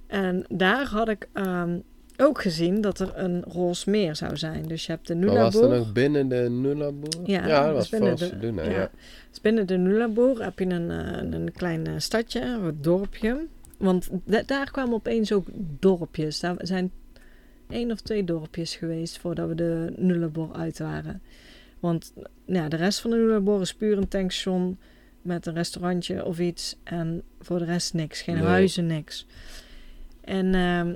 En 0.07 0.45
daar 0.49 0.87
had 0.87 1.09
ik 1.09 1.29
ehm, 1.33 1.79
ook 2.16 2.41
gezien 2.43 2.81
dat 2.81 2.99
er 2.99 3.12
een 3.14 3.43
roze 3.43 3.91
meer 3.91 4.16
zou 4.16 4.37
zijn. 4.37 4.62
Dus 4.68 4.87
je 4.87 4.93
hebt 4.93 5.07
de 5.07 5.14
Maar 5.16 5.25
was 5.27 5.35
Nullarbor. 5.55 5.68
dat 5.68 5.79
nog 5.79 5.93
binnen 5.93 6.29
de 6.29 6.47
Nullarbor? 6.51 7.09
Ja, 7.25 7.47
ja 7.47 7.57
dat 7.57 7.66
dat 7.66 7.75
was 7.75 7.89
binnen 7.89 8.16
de- 8.16 8.39
doen. 8.39 8.55
ja. 8.55 8.62
Ja. 8.71 8.91
Dus 9.31 9.41
binnen 9.41 9.66
de 9.66 9.77
Nullarbor 9.77 10.43
heb 10.43 10.59
je 10.59 10.64
een, 10.66 10.91
eh, 10.91 11.39
een 11.41 11.53
klein 11.53 11.87
eh, 11.87 11.93
stadje, 11.97 12.41
een 12.41 12.79
dorpje. 12.81 13.47
Want 13.79 14.09
da- 14.25 14.43
daar 14.47 14.71
kwamen 14.71 14.95
opeens 14.95 15.33
ook 15.33 15.47
dorpjes. 15.79 16.41
Daar 16.41 16.57
zijn 16.59 16.91
één 17.71 17.91
of 17.91 18.01
twee 18.01 18.25
dorpjes 18.25 18.77
geweest 18.77 19.18
voordat 19.18 19.49
we 19.49 19.55
de 19.55 19.93
Nullarbor 19.97 20.53
uit 20.53 20.79
waren. 20.79 21.23
Want 21.81 22.12
ja, 22.45 22.68
de 22.68 22.77
rest 22.77 23.01
van 23.01 23.11
de 23.11 23.16
Nullarbor 23.16 23.61
is 23.61 23.75
puur 23.75 23.99
een 23.99 24.09
tankstation 24.09 24.79
met 25.23 25.47
een 25.47 25.55
restaurantje 25.55 26.25
of 26.25 26.39
iets. 26.39 26.77
En 26.83 27.23
voor 27.41 27.59
de 27.59 27.64
rest 27.64 27.95
niks. 27.95 28.23
Geen 28.23 28.35
Nee. 28.35 28.45
huizen, 28.45 28.87
niks. 28.87 29.27
En 30.21 30.55
ehm, 30.55 30.95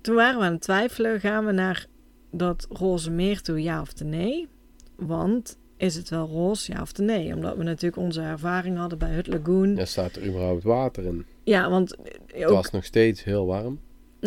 toen 0.00 0.14
waren 0.14 0.38
we 0.38 0.44
aan 0.46 0.52
het 0.52 0.60
twijfelen. 0.60 1.20
Gaan 1.20 1.46
we 1.46 1.52
naar 1.52 1.86
dat 2.30 2.66
roze 2.70 3.10
meer 3.10 3.40
toe, 3.40 3.62
ja 3.62 3.80
of 3.80 4.02
nee? 4.04 4.48
Want 4.96 5.58
is 5.76 5.94
het 5.94 6.08
wel 6.08 6.26
roze, 6.26 6.72
ja 6.72 6.80
of 6.80 6.96
nee? 6.96 7.34
Omdat 7.34 7.56
we 7.56 7.62
natuurlijk 7.62 8.02
onze 8.02 8.20
ervaring 8.20 8.76
hadden 8.76 8.98
bij 8.98 9.10
Hut 9.10 9.26
Lagoon. 9.26 9.74
Ja, 9.74 9.80
Er 9.80 9.86
staat 9.86 10.16
er 10.16 10.26
überhaupt 10.26 10.62
water 10.62 11.04
in. 11.04 11.24
want 11.44 11.96
Het 12.26 12.44
ook, 12.44 12.50
was 12.50 12.70
nog 12.70 12.84
steeds 12.84 13.24
heel 13.24 13.46
warm. 13.46 13.78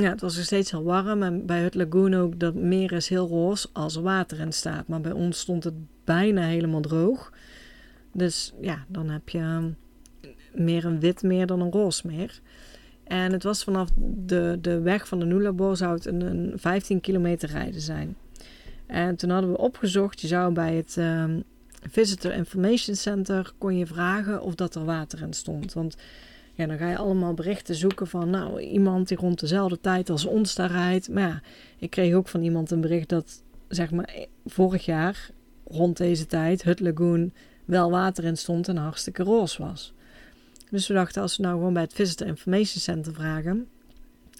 Ja, 0.01 0.09
het 0.09 0.21
was 0.21 0.35
nog 0.35 0.45
steeds 0.45 0.71
heel 0.71 0.83
warm. 0.83 1.23
En 1.23 1.45
bij 1.45 1.61
Hut 1.61 1.75
Lagoon 1.75 2.13
ook, 2.13 2.39
dat 2.39 2.55
meer 2.55 2.91
is 2.91 3.09
heel 3.09 3.27
roze 3.27 3.67
als 3.73 3.95
er 3.95 4.01
water 4.01 4.39
in 4.39 4.53
staat. 4.53 4.87
Maar 4.87 5.01
bij 5.01 5.11
ons 5.11 5.39
stond 5.39 5.63
het 5.63 5.73
bijna 6.03 6.41
helemaal 6.41 6.81
droog. 6.81 7.31
Dus 8.11 8.53
ja, 8.61 8.85
dan 8.87 9.09
heb 9.09 9.29
je 9.29 9.37
ehm, 9.37 9.69
meer 10.53 10.85
een 10.85 10.99
wit 10.99 11.21
meer 11.21 11.47
dan 11.47 11.61
een 11.61 11.71
roze 11.71 12.07
meer. 12.07 12.39
En 13.03 13.31
het 13.31 13.43
was 13.43 13.63
vanaf 13.63 13.89
de, 14.25 14.57
de 14.61 14.79
weg 14.79 15.07
van 15.07 15.19
de 15.19 15.25
Nullarbor 15.25 15.77
zou 15.77 15.93
het 15.93 16.05
een, 16.05 16.21
een 16.21 16.51
15 16.55 17.01
kilometer 17.01 17.49
rijden 17.49 17.81
zijn. 17.81 18.15
En 18.85 19.15
toen 19.15 19.29
hadden 19.29 19.51
we 19.51 19.57
opgezocht, 19.57 20.21
je 20.21 20.27
zou 20.27 20.53
bij 20.53 20.75
het 20.75 20.97
ehm, 20.97 21.39
Visitor 21.89 22.33
Information 22.33 22.95
Center 22.95 23.51
kon 23.57 23.77
je 23.77 23.85
vragen 23.85 24.41
of 24.41 24.55
dat 24.55 24.75
er 24.75 24.85
water 24.85 25.21
in 25.21 25.33
stond. 25.33 25.73
Want 25.73 25.95
ja, 26.57 26.65
dan 26.65 26.77
ga 26.77 26.89
je 26.89 26.97
allemaal 26.97 27.33
berichten 27.33 27.75
zoeken 27.75 28.07
van 28.07 28.29
nou, 28.29 28.59
iemand 28.61 29.07
die 29.07 29.17
rond 29.17 29.39
dezelfde 29.39 29.79
tijd 29.79 30.09
als 30.09 30.25
ons 30.25 30.55
daar 30.55 30.71
rijdt. 30.71 31.09
Maar 31.09 31.23
ja, 31.23 31.41
ik 31.79 31.89
kreeg 31.89 32.13
ook 32.13 32.27
van 32.27 32.41
iemand 32.43 32.71
een 32.71 32.81
bericht 32.81 33.09
dat 33.09 33.43
zeg 33.67 33.91
maar, 33.91 34.25
vorig 34.45 34.85
jaar 34.85 35.29
rond 35.67 35.97
deze 35.97 36.25
tijd 36.25 36.63
Hut 36.63 36.79
Lagoon 36.79 37.33
wel 37.65 37.91
water 37.91 38.23
in 38.23 38.37
stond 38.37 38.67
en 38.67 38.77
hartstikke 38.77 39.23
roze 39.23 39.61
was. 39.61 39.93
Dus 40.69 40.87
we 40.87 40.93
dachten, 40.93 41.21
als 41.21 41.37
we 41.37 41.43
nou 41.43 41.55
gewoon 41.55 41.73
bij 41.73 41.83
het 41.83 41.93
Visitor 41.93 42.27
Information 42.27 42.81
Center 42.81 43.13
vragen, 43.13 43.67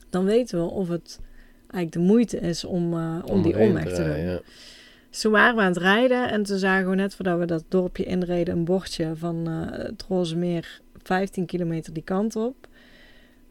dan 0.09 0.25
weten 0.25 0.59
we 0.59 0.69
of 0.69 0.87
het 0.87 1.19
eigenlijk 1.59 1.91
de 1.91 2.13
moeite 2.13 2.37
is 2.37 2.63
om, 2.63 2.93
uh, 2.93 3.17
om, 3.25 3.41
die 3.41 3.57
omweg 3.57 3.93
te, 3.93 4.03
doen. 4.03 4.17
Ja. 4.17 4.39
Dus 5.09 5.21
toen 5.21 5.31
waren 5.31 5.55
we 5.55 5.61
aan 5.61 5.67
het 5.67 5.77
rijden 5.77 6.29
en 6.29 6.43
toen 6.43 6.57
zagen 6.57 6.89
we 6.89 6.95
net 6.95 7.15
voordat 7.15 7.39
we 7.39 7.45
dat 7.45 7.63
dorpje 7.67 8.03
inreden 8.03 8.57
een 8.57 8.65
bordje 8.65 9.15
van 9.15 9.49
uh, 9.49 9.71
het 9.71 10.05
Roze 10.07 10.35
Meer 10.35 10.81
15 11.07 11.45
kilometer 11.45 11.93
die 11.93 12.03
kant 12.03 12.35
op. 12.35 12.55
Toen 12.61 12.69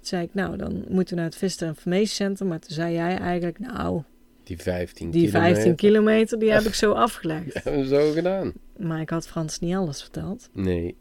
zei 0.00 0.22
ik, 0.22 0.34
nou 0.34 0.56
dan 0.56 0.84
moeten 0.88 1.14
we 1.14 1.20
naar 1.20 1.30
het 1.30 1.38
Visitor 1.38 1.68
Information 1.68 2.06
Center. 2.06 2.46
Maar 2.46 2.60
toen 2.60 2.74
zei 2.74 2.92
jij 2.94 3.18
eigenlijk, 3.18 3.58
nou... 3.58 4.02
Die 4.42 4.58
15 4.58 5.10
die 5.10 5.26
kilometer. 5.26 5.54
15 5.54 5.74
kilometer, 5.74 6.38
die 6.38 6.50
heb 6.52 6.62
ik 6.62 6.74
zo 6.74 6.92
afgelegd. 7.06 7.44
Die 7.44 7.60
hebben 7.62 7.82
we 7.82 7.88
zo 7.88 8.12
gedaan. 8.12 8.52
Maar 8.76 9.00
ik 9.00 9.10
had 9.10 9.28
Frans 9.28 9.58
niet 9.58 9.74
alles 9.74 10.02
verteld. 10.02 10.48
Nee. 10.52 10.96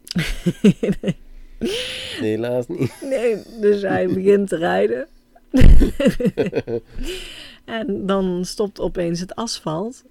nee. 1.02 1.16
Helaas 2.20 2.66
niet. 2.66 2.94
Nee, 3.10 3.36
dus 3.60 3.82
hij 3.82 4.06
begint 4.08 4.48
te 4.48 4.56
rijden. 4.56 5.08
en 7.64 8.06
dan 8.06 8.44
stopt 8.44 8.80
opeens 8.80 9.20
het 9.20 9.34
asfalt. 9.34 10.04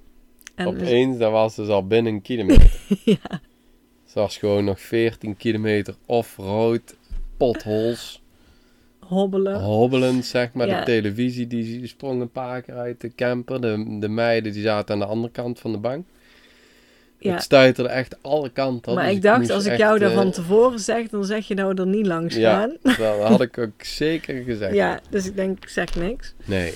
En 0.56 0.68
opeens, 0.68 1.18
dat 1.18 1.32
was 1.32 1.56
dus 1.56 1.68
al 1.68 1.88
binnen 1.88 2.14
een 2.14 2.22
kilometer. 2.22 2.72
ja. 3.04 3.42
Het 4.16 4.24
was 4.24 4.38
gewoon 4.38 4.66
nog 4.66 4.80
14 4.80 5.38
kilometer 5.38 5.96
off-road, 6.06 6.96
potholes. 7.38 8.22
Hobbelen. 9.00 9.62
Hobbelend, 9.62 10.26
zeg 10.26 10.54
maar. 10.54 10.68
Ja. 10.68 10.80
De 10.80 10.86
televisie 10.86 11.48
die 11.48 11.88
sprong 11.88 12.22
een 12.22 12.32
paar 12.32 12.62
keer 12.62 12.76
uit 12.76 13.02
de 13.02 13.16
camper. 13.16 13.62
De, 13.62 13.98
de 14.00 14.08
meiden 14.08 14.54
die 14.54 14.62
zaten 14.62 14.94
aan 14.94 15.00
de 15.00 15.06
andere 15.06 15.34
kant 15.34 15.60
van 15.60 15.72
de 15.72 15.78
bank. 15.78 16.06
Ja. 17.20 17.34
Het 17.34 17.44
stuiterde 17.44 17.90
echt 17.90 18.18
alle 18.22 18.50
kanten. 18.50 18.94
Maar 18.94 19.06
dus 19.06 19.16
ik 19.16 19.22
dacht, 19.22 19.50
als 19.50 19.66
ik 19.66 19.78
jou 19.78 20.00
daar 20.00 20.12
van 20.12 20.32
tevoren 20.32 20.80
zeg, 20.80 21.08
dan 21.08 21.26
zeg 21.26 21.48
je 21.48 21.54
nou 21.54 21.74
er 21.74 21.88
niet 21.88 22.06
langs 22.06 22.36
gaan. 22.36 22.78
Ja, 22.84 22.96
dat 22.98 23.20
had 23.20 23.42
ik 23.42 23.58
ook 23.58 23.84
zeker 23.84 24.44
gezegd. 24.44 24.74
Ja, 24.84 25.00
dus 25.10 25.26
ik 25.26 25.36
denk, 25.36 25.64
ik 25.64 25.70
zeg 25.70 25.96
niks. 25.96 26.34
Nee. 26.46 26.74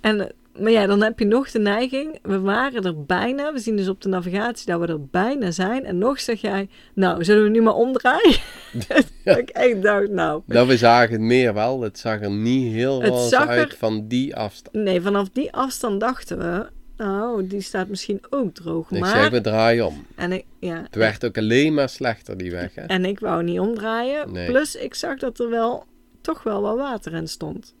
En, 0.00 0.32
maar 0.58 0.70
ja, 0.70 0.86
dan 0.86 1.02
heb 1.02 1.18
je 1.18 1.24
nog 1.24 1.50
de 1.50 1.58
neiging, 1.58 2.18
we 2.22 2.40
waren 2.40 2.84
er 2.84 3.04
bijna, 3.04 3.52
we 3.52 3.58
zien 3.58 3.76
dus 3.76 3.88
op 3.88 4.00
de 4.02 4.08
navigatie 4.08 4.66
dat 4.66 4.80
we 4.80 4.86
er 4.86 5.06
bijna 5.06 5.50
zijn. 5.50 5.84
En 5.84 5.98
nog 5.98 6.20
zeg 6.20 6.40
jij, 6.40 6.68
nou, 6.94 7.24
zullen 7.24 7.42
we 7.42 7.48
nu 7.48 7.62
maar 7.62 7.74
omdraaien? 7.74 8.36
ja. 9.24 9.36
ik 9.36 9.48
echt 9.48 9.82
dacht, 9.82 10.08
nou. 10.08 10.42
Nou, 10.46 10.66
we 10.66 10.76
zagen 10.76 11.12
het 11.12 11.20
meer 11.20 11.54
wel. 11.54 11.80
Het 11.80 11.98
zag 11.98 12.20
er 12.20 12.30
niet 12.30 12.72
heel 12.72 13.04
roze 13.04 13.38
uit 13.38 13.72
er... 13.72 13.78
van 13.78 14.08
die 14.08 14.36
afstand. 14.36 14.84
Nee, 14.84 15.00
vanaf 15.00 15.28
die 15.32 15.52
afstand 15.52 16.00
dachten 16.00 16.38
we, 16.38 16.66
nou, 16.96 17.46
die 17.46 17.60
staat 17.60 17.88
misschien 17.88 18.20
ook 18.30 18.54
droog. 18.54 18.90
Ik 18.90 19.00
maar... 19.00 19.22
zeg, 19.22 19.30
we 19.30 19.40
draaien 19.40 19.86
om. 19.86 20.06
En 20.16 20.32
ik, 20.32 20.44
ja, 20.58 20.82
het 20.82 20.94
werd 20.94 21.24
ook 21.24 21.38
alleen 21.38 21.74
maar 21.74 21.88
slechter, 21.88 22.36
die 22.36 22.50
weg. 22.50 22.74
Hè? 22.74 22.82
En 22.82 23.04
ik 23.04 23.20
wou 23.20 23.42
niet 23.42 23.60
omdraaien. 23.60 24.32
Nee. 24.32 24.46
Plus, 24.46 24.76
ik 24.76 24.94
zag 24.94 25.18
dat 25.18 25.38
er 25.38 25.50
wel 25.50 25.84
toch 26.20 26.42
wel 26.42 26.62
wat 26.62 26.76
water 26.76 27.12
in 27.12 27.28
stond. 27.28 27.74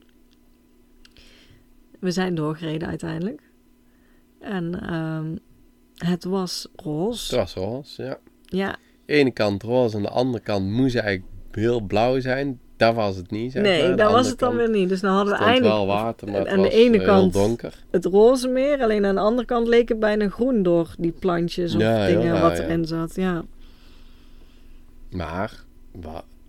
We 2.04 2.10
zijn 2.10 2.34
doorgereden 2.34 2.88
uiteindelijk. 2.88 3.42
En 4.40 4.94
um, 4.94 5.38
het 5.96 6.24
was 6.24 6.68
roze. 6.76 7.36
Het 7.36 7.54
was 7.54 7.54
roze, 7.64 8.02
ja. 8.02 8.18
Ja. 8.44 8.76
De 9.06 9.12
ene 9.12 9.30
kant 9.30 9.62
roze 9.62 9.96
en 9.96 10.02
de 10.02 10.08
andere 10.08 10.42
kant 10.42 10.70
moest 10.70 10.96
eigenlijk 10.96 11.26
heel 11.50 11.80
blauw 11.80 12.20
zijn. 12.20 12.60
Dat 12.76 12.94
was 12.94 13.16
het 13.16 13.30
niet. 13.30 13.52
Zeg 13.52 13.62
nee, 13.62 13.88
maar. 13.88 13.96
dat 13.96 14.12
was 14.12 14.28
het 14.28 14.38
dan 14.38 14.56
weer 14.56 14.70
niet. 14.70 14.88
Dus 14.88 15.00
dan 15.00 15.14
hadden 15.14 15.38
we 15.38 15.44
eindelijk. 15.44 15.74
wel 15.74 15.86
water, 15.86 16.30
maar 16.30 16.38
het 16.40 16.48
aan 16.48 16.58
was 16.58 16.68
de 16.68 16.74
ene 16.74 16.96
heel 16.96 17.06
kant 17.06 17.32
donker. 17.32 17.84
het 17.90 18.04
roze 18.04 18.48
meer, 18.48 18.82
alleen 18.82 19.04
aan 19.04 19.14
de 19.14 19.20
andere 19.20 19.46
kant 19.46 19.68
leek 19.68 19.88
het 19.88 19.98
bijna 19.98 20.28
groen 20.28 20.62
door 20.62 20.94
die 20.98 21.12
plantjes 21.12 21.74
of 21.74 21.80
Ja, 21.80 22.06
dingen 22.06 22.40
wat 22.40 22.56
ja. 22.56 22.62
erin 22.64 22.84
zat. 22.84 23.14
Ja. 23.14 23.44
Maar 25.10 25.64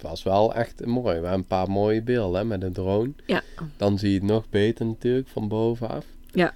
was 0.07 0.23
wel 0.23 0.53
echt 0.55 0.85
mooi. 0.85 1.03
We 1.03 1.11
hebben 1.11 1.31
een 1.33 1.45
paar 1.45 1.69
mooie 1.69 2.01
beelden 2.01 2.39
hè, 2.39 2.45
met 2.45 2.63
een 2.63 2.73
drone. 2.73 3.11
Ja. 3.25 3.41
Dan 3.77 3.97
zie 3.99 4.09
je 4.09 4.15
het 4.19 4.23
nog 4.27 4.49
beter 4.49 4.85
natuurlijk 4.85 5.27
van 5.27 5.47
bovenaf. 5.47 6.05
Ja. 6.31 6.53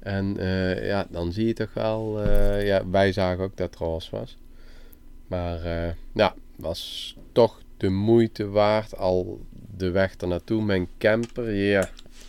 En 0.00 0.36
eh, 0.38 0.86
ja, 0.86 1.06
dan 1.10 1.32
zie 1.32 1.46
je 1.46 1.52
toch 1.52 1.74
wel... 1.74 2.20
eh, 2.22 2.66
ja, 2.66 2.88
wij 2.90 3.12
zagen 3.12 3.44
ook 3.44 3.56
dat 3.56 3.70
het 3.70 3.78
roze 3.78 4.10
was. 4.10 4.36
Maar 5.26 5.64
eh, 5.64 5.92
ja, 6.14 6.34
was 6.56 7.14
toch 7.32 7.60
de 7.76 7.88
moeite 7.88 8.48
waard 8.48 8.96
al 8.96 9.40
de 9.76 9.90
weg 9.90 10.14
ernaartoe. 10.16 10.62
Mijn 10.62 10.88
camper, 10.98 11.50
ja. 11.54 11.88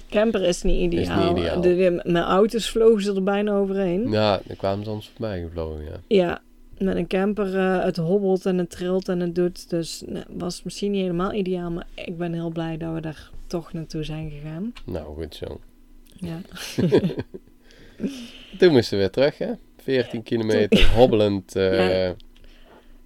Camper 0.09 0.43
is 0.43 0.61
niet 0.61 0.93
Is 0.93 0.99
ideaal. 0.99 1.30
niet 1.34 1.38
ideaal. 1.38 1.61
De, 1.61 1.76
de- 1.76 2.01
mijn 2.11 2.24
auto's 2.26 2.69
vlogen 2.69 3.01
ze 3.01 3.13
er 3.13 3.24
bijna 3.24 3.51
overheen. 3.55 4.09
Ja, 4.09 4.41
daar 4.45 4.57
kwamen 4.57 4.86
ze 4.86 4.91
ons 4.91 5.09
voorbij 5.09 5.41
gevlogen, 5.41 5.84
ja. 5.84 5.99
Ja, 6.07 6.41
met 6.82 6.95
een 6.95 7.07
camper, 7.07 7.57
eh, 7.57 7.84
het 7.84 7.97
hobbelt 7.97 8.45
en 8.45 8.57
het 8.57 8.69
trilt 8.69 9.09
en 9.09 9.19
het 9.19 9.36
doet. 9.36 9.69
Dus 9.69 10.03
nou, 10.05 10.25
was 10.29 10.63
misschien 10.63 10.91
niet 10.91 11.01
helemaal 11.01 11.34
ideaal, 11.34 11.71
maar 11.71 11.88
ik 11.93 12.17
ben 12.17 12.34
heel 12.34 12.49
blij 12.49 12.77
dat 12.77 12.93
we 12.93 13.01
daar 13.01 13.29
toch 13.47 13.73
naartoe 13.73 14.03
zijn 14.03 14.29
gegaan. 14.29 14.73
Nou, 14.86 15.15
goed 15.15 15.36
zo. 15.36 15.59
Ja, 16.15 16.38
Toen 18.57 18.71
moesten 18.71 18.97
we 18.97 19.03
weer 19.03 19.09
terug, 19.11 19.38
hè. 19.38 19.51
14 19.77 20.23
kilometer 20.23 20.91
hobbelend. 20.95 21.55
eh, 21.55 21.89
Ja. 21.89 22.15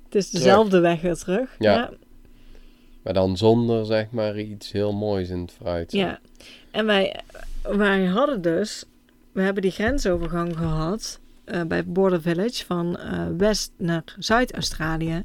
het 0.06 0.16
is 0.16 0.30
dezelfde 0.30 0.80
weg 0.80 1.02
weer 1.02 1.16
terug. 1.16 1.56
Ja. 1.60 1.74
ja. 1.74 1.92
Maar 3.04 3.14
dan 3.14 3.38
zonder, 3.38 3.86
zeg 3.86 4.12
maar, 4.12 4.40
iets 4.40 4.72
heel 4.72 4.94
moois 4.94 5.30
in 5.30 5.40
het 5.40 5.52
vooruit. 5.52 5.92
Ja, 5.92 6.20
en 6.72 6.86
wij, 6.86 7.20
wij 7.64 8.06
hadden 8.06 8.42
dus, 8.42 8.86
we 9.32 9.42
hebben 9.42 9.62
die 9.62 9.72
grensovergang 9.72 10.58
gehad 10.58 11.20
eh, 11.46 11.62
bij 11.68 11.86
Border 11.86 12.22
Village 12.22 12.66
van 12.66 12.98
eh, 12.98 13.26
West 13.38 13.72
naar 13.78 14.04
Zuid-Australië. 14.20 15.24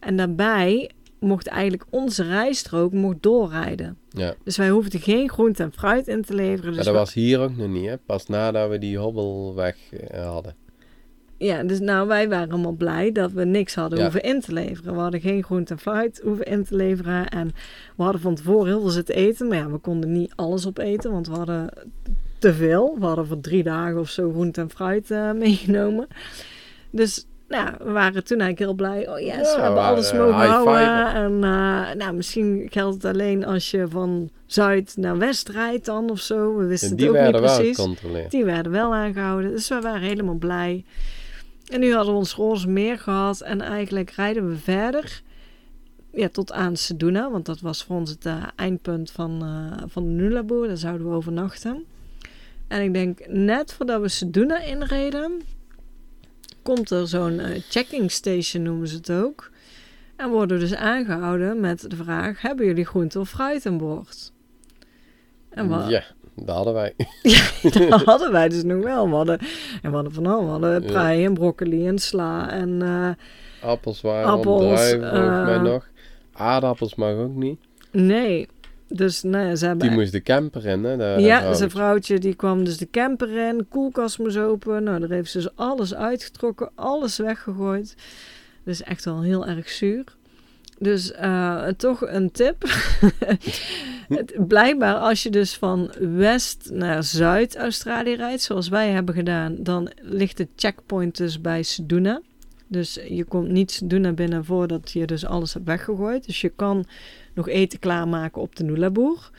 En 0.00 0.16
daarbij 0.16 0.90
mocht 1.20 1.46
eigenlijk 1.46 1.84
onze 1.90 2.22
rijstrook 2.22 2.92
mocht 2.92 3.16
doorrijden. 3.22 3.96
Ja. 4.08 4.34
Dus 4.44 4.56
wij 4.56 4.70
hoefden 4.70 5.00
geen 5.00 5.30
groente 5.30 5.62
en 5.62 5.72
fruit 5.72 6.08
in 6.08 6.22
te 6.22 6.34
leveren. 6.34 6.64
Dus 6.66 6.74
Maar 6.74 6.84
dat 6.84 6.92
we- 6.92 6.98
was 6.98 7.14
hier 7.14 7.40
ook 7.40 7.56
nog 7.56 7.68
niet, 7.68 7.86
hè. 7.88 7.98
Pas 7.98 8.26
nadat 8.26 8.70
we 8.70 8.78
die 8.78 8.98
hobbelweg 8.98 9.76
eh, 9.92 10.26
hadden. 10.32 10.54
Ja, 11.38 11.62
dus 11.62 11.80
nou, 11.80 12.08
wij 12.08 12.28
waren 12.28 12.50
allemaal 12.50 12.72
blij 12.72 13.12
dat 13.12 13.32
we 13.32 13.44
niks 13.44 13.74
hadden 13.74 13.98
Ja. 13.98 14.04
hoeven 14.04 14.22
in 14.22 14.40
te 14.40 14.52
leveren. 14.52 14.94
We 14.94 15.00
hadden 15.00 15.20
geen 15.20 15.42
groente 15.44 15.72
en 15.72 15.78
fruit 15.78 16.20
hoeven 16.24 16.44
in 16.46 16.64
te 16.64 16.76
leveren. 16.76 17.28
En 17.28 17.46
we 17.96 18.02
hadden 18.02 18.20
van 18.20 18.34
tevoren 18.34 18.66
heel 18.66 18.80
veel 18.80 18.90
zitten 18.90 19.14
eten. 19.14 19.48
Maar 19.48 19.56
ja, 19.58 19.70
we 19.70 19.78
konden 19.78 20.12
niet 20.12 20.32
alles 20.36 20.66
opeten, 20.66 21.10
want 21.12 21.26
we 21.28 21.34
hadden 21.34 21.68
te 22.44 22.54
veel. 22.54 22.96
We 22.98 23.06
hadden 23.06 23.26
voor 23.26 23.40
drie 23.40 23.62
dagen 23.62 23.98
of 23.98 24.08
zo 24.08 24.30
groente 24.30 24.60
en 24.60 24.70
fruit 24.70 25.10
eh, 25.10 25.32
meegenomen. 25.44 26.06
Dus 26.90 27.26
nou, 27.48 27.70
we 27.78 27.90
waren 27.90 28.24
toen 28.24 28.40
eigenlijk 28.40 28.58
heel 28.58 28.74
blij. 28.74 29.08
Oh 29.08 29.18
yes, 29.18 29.48
Ja, 29.50 29.56
we 29.56 29.62
hebben 29.62 29.82
alles 29.82 30.10
eh, 30.10 30.18
mogen 30.18 30.40
high 30.40 30.50
houden. 30.50 31.14
En 31.14 31.34
eh, 31.34 31.94
nou, 31.94 32.12
misschien 32.14 32.66
geldt 32.70 32.94
het 33.02 33.14
alleen 33.14 33.44
als 33.44 33.70
je 33.70 33.88
van 33.88 34.30
zuid 34.46 34.96
naar 34.96 35.18
west 35.18 35.48
rijdt 35.48 35.84
dan 35.84 36.10
of 36.10 36.20
zo. 36.20 36.56
We 36.56 36.64
wisten 36.64 36.90
En 36.90 36.96
het 36.96 37.16
ook 37.16 37.32
niet 37.32 37.36
precies. 37.36 37.86
Die 38.28 38.44
werden 38.44 38.72
wel 38.72 38.94
aangehouden. 38.94 39.50
Dus 39.50 39.68
we 39.68 39.80
waren 39.80 40.08
helemaal 40.08 40.34
blij. 40.34 40.84
En 41.68 41.80
nu 41.80 41.94
hadden 41.94 42.12
we 42.12 42.18
ons 42.18 42.34
roze 42.34 42.68
meer 42.68 42.98
gehad. 42.98 43.40
En 43.40 43.60
eigenlijk 43.60 44.10
rijden 44.10 44.48
we 44.48 44.56
verder. 44.56 45.22
Ja, 46.12 46.28
tot 46.28 46.52
aan 46.52 46.76
Seduna. 46.76 47.30
Want 47.30 47.46
dat 47.46 47.60
was 47.60 47.84
voor 47.84 47.96
ons 47.96 48.10
het 48.10 48.26
eh, 48.26 48.42
eindpunt 48.56 49.10
van, 49.10 49.42
eh, 49.42 49.82
van 49.86 50.02
de 50.04 50.10
Nulaboer. 50.10 50.66
Daar 50.66 50.76
zouden 50.76 51.08
we 51.08 51.14
overnachten. 51.14 51.84
En 52.68 52.82
ik 52.82 52.92
denk, 52.94 53.26
net 53.28 53.72
voordat 53.72 54.00
we 54.00 54.08
Seduna 54.08 54.62
inreden... 54.62 55.42
komt 56.62 56.90
er 56.90 57.08
zo'n 57.08 57.38
eh, 57.38 57.60
checking 57.68 58.10
station, 58.10 58.62
noemen 58.62 58.88
ze 58.88 58.96
het 58.96 59.10
ook. 59.10 59.50
En 60.16 60.30
worden 60.30 60.56
we 60.58 60.62
dus 60.62 60.74
aangehouden 60.74 61.60
met 61.60 61.90
de 61.90 61.96
vraag... 61.96 62.40
hebben 62.42 62.66
jullie 62.66 62.84
groente 62.84 63.18
of 63.20 63.28
fruit 63.28 63.66
aan 63.66 63.78
boord? 63.78 64.32
En 65.50 65.68
we, 65.68 65.90
Ja, 65.90 66.02
dat 66.36 66.56
hadden 66.56 66.74
wij. 66.74 66.94
dat 67.88 68.04
hadden 68.04 68.32
wij 68.32 68.48
dus 68.48 68.62
nog 68.62 68.82
wel. 68.84 69.08
We 69.08 69.14
hadden, 69.14 69.38
en 69.82 69.90
we 69.90 69.94
hadden 69.94 70.12
van 70.12 70.26
alles. 70.26 70.44
We 70.44 70.50
hadden 70.50 70.82
Ja. 70.82 70.86
prei 70.92 71.24
en 71.24 71.34
broccoli 71.34 71.86
en 71.86 71.98
sla 71.98 72.50
en 72.50 72.82
eh, 72.82 73.10
Appels 73.70 74.00
waren 74.00 74.28
Appels, 74.28 74.62
druiven 74.62 75.00
volgens 75.10 75.44
mij 75.46 75.54
eh, 75.54 75.62
nog. 75.62 75.88
Aardappels 76.32 76.94
mag 76.94 77.14
ook 77.14 77.34
niet. 77.34 77.58
nee. 77.90 78.48
Dus 78.88 79.22
nee, 79.22 79.56
ze 79.56 79.66
hebben... 79.66 79.88
Die 79.88 79.96
moest 79.98 80.12
de 80.12 80.22
camper 80.22 80.66
in, 80.66 80.84
hè. 80.84 80.96
de- 80.96 81.22
ja, 81.22 81.36
vrouwtje. 81.36 81.56
zijn 81.58 81.70
vrouwtje 81.70 82.18
die 82.18 82.34
kwam 82.34 82.64
dus 82.64 82.76
de 82.76 82.88
camper 82.90 83.48
in, 83.48 83.66
koelkast 83.68 84.18
moest 84.18 84.36
open. 84.36 84.82
Nou, 84.82 85.00
daar 85.00 85.08
heeft 85.10 85.30
ze 85.30 85.38
dus 85.38 85.48
alles 85.56 85.94
uitgetrokken, 85.94 86.70
alles 86.74 87.16
weggegooid. 87.16 87.94
Dus 88.64 88.82
echt 88.82 89.04
wel 89.04 89.22
heel 89.22 89.46
erg 89.46 89.68
zuur. 89.68 90.04
Dus 90.78 91.12
eh, 91.12 91.66
toch 91.66 92.06
een 92.06 92.30
tip. 92.30 92.62
Het- 94.08 94.34
blijkbaar 94.48 94.94
als 94.94 95.22
je 95.22 95.30
dus 95.30 95.54
van 95.56 95.90
West 96.00 96.70
naar 96.72 97.02
Zuid-Australië 97.04 98.14
rijdt, 98.14 98.42
zoals 98.42 98.68
wij 98.68 98.90
hebben 98.90 99.14
gedaan, 99.14 99.56
dan 99.58 99.90
ligt 100.02 100.36
de 100.36 100.48
checkpoint 100.56 101.16
dus 101.16 101.40
bij 101.40 101.62
Seduna. 101.62 102.20
Dus 102.74 102.98
je 103.08 103.24
komt 103.24 103.48
niet 103.48 103.70
Seduna 103.70 104.12
binnen 104.12 104.44
voordat 104.44 104.90
je 104.92 105.06
dus 105.06 105.26
alles 105.26 105.54
hebt 105.54 105.66
weggegooid. 105.66 106.26
Dus 106.26 106.40
je 106.40 106.48
kan 106.48 106.84
nog 107.34 107.48
eten 107.48 107.78
klaarmaken 107.78 108.42
op 108.42 108.56
de 108.56 108.64
Nulaboer. 108.64 109.30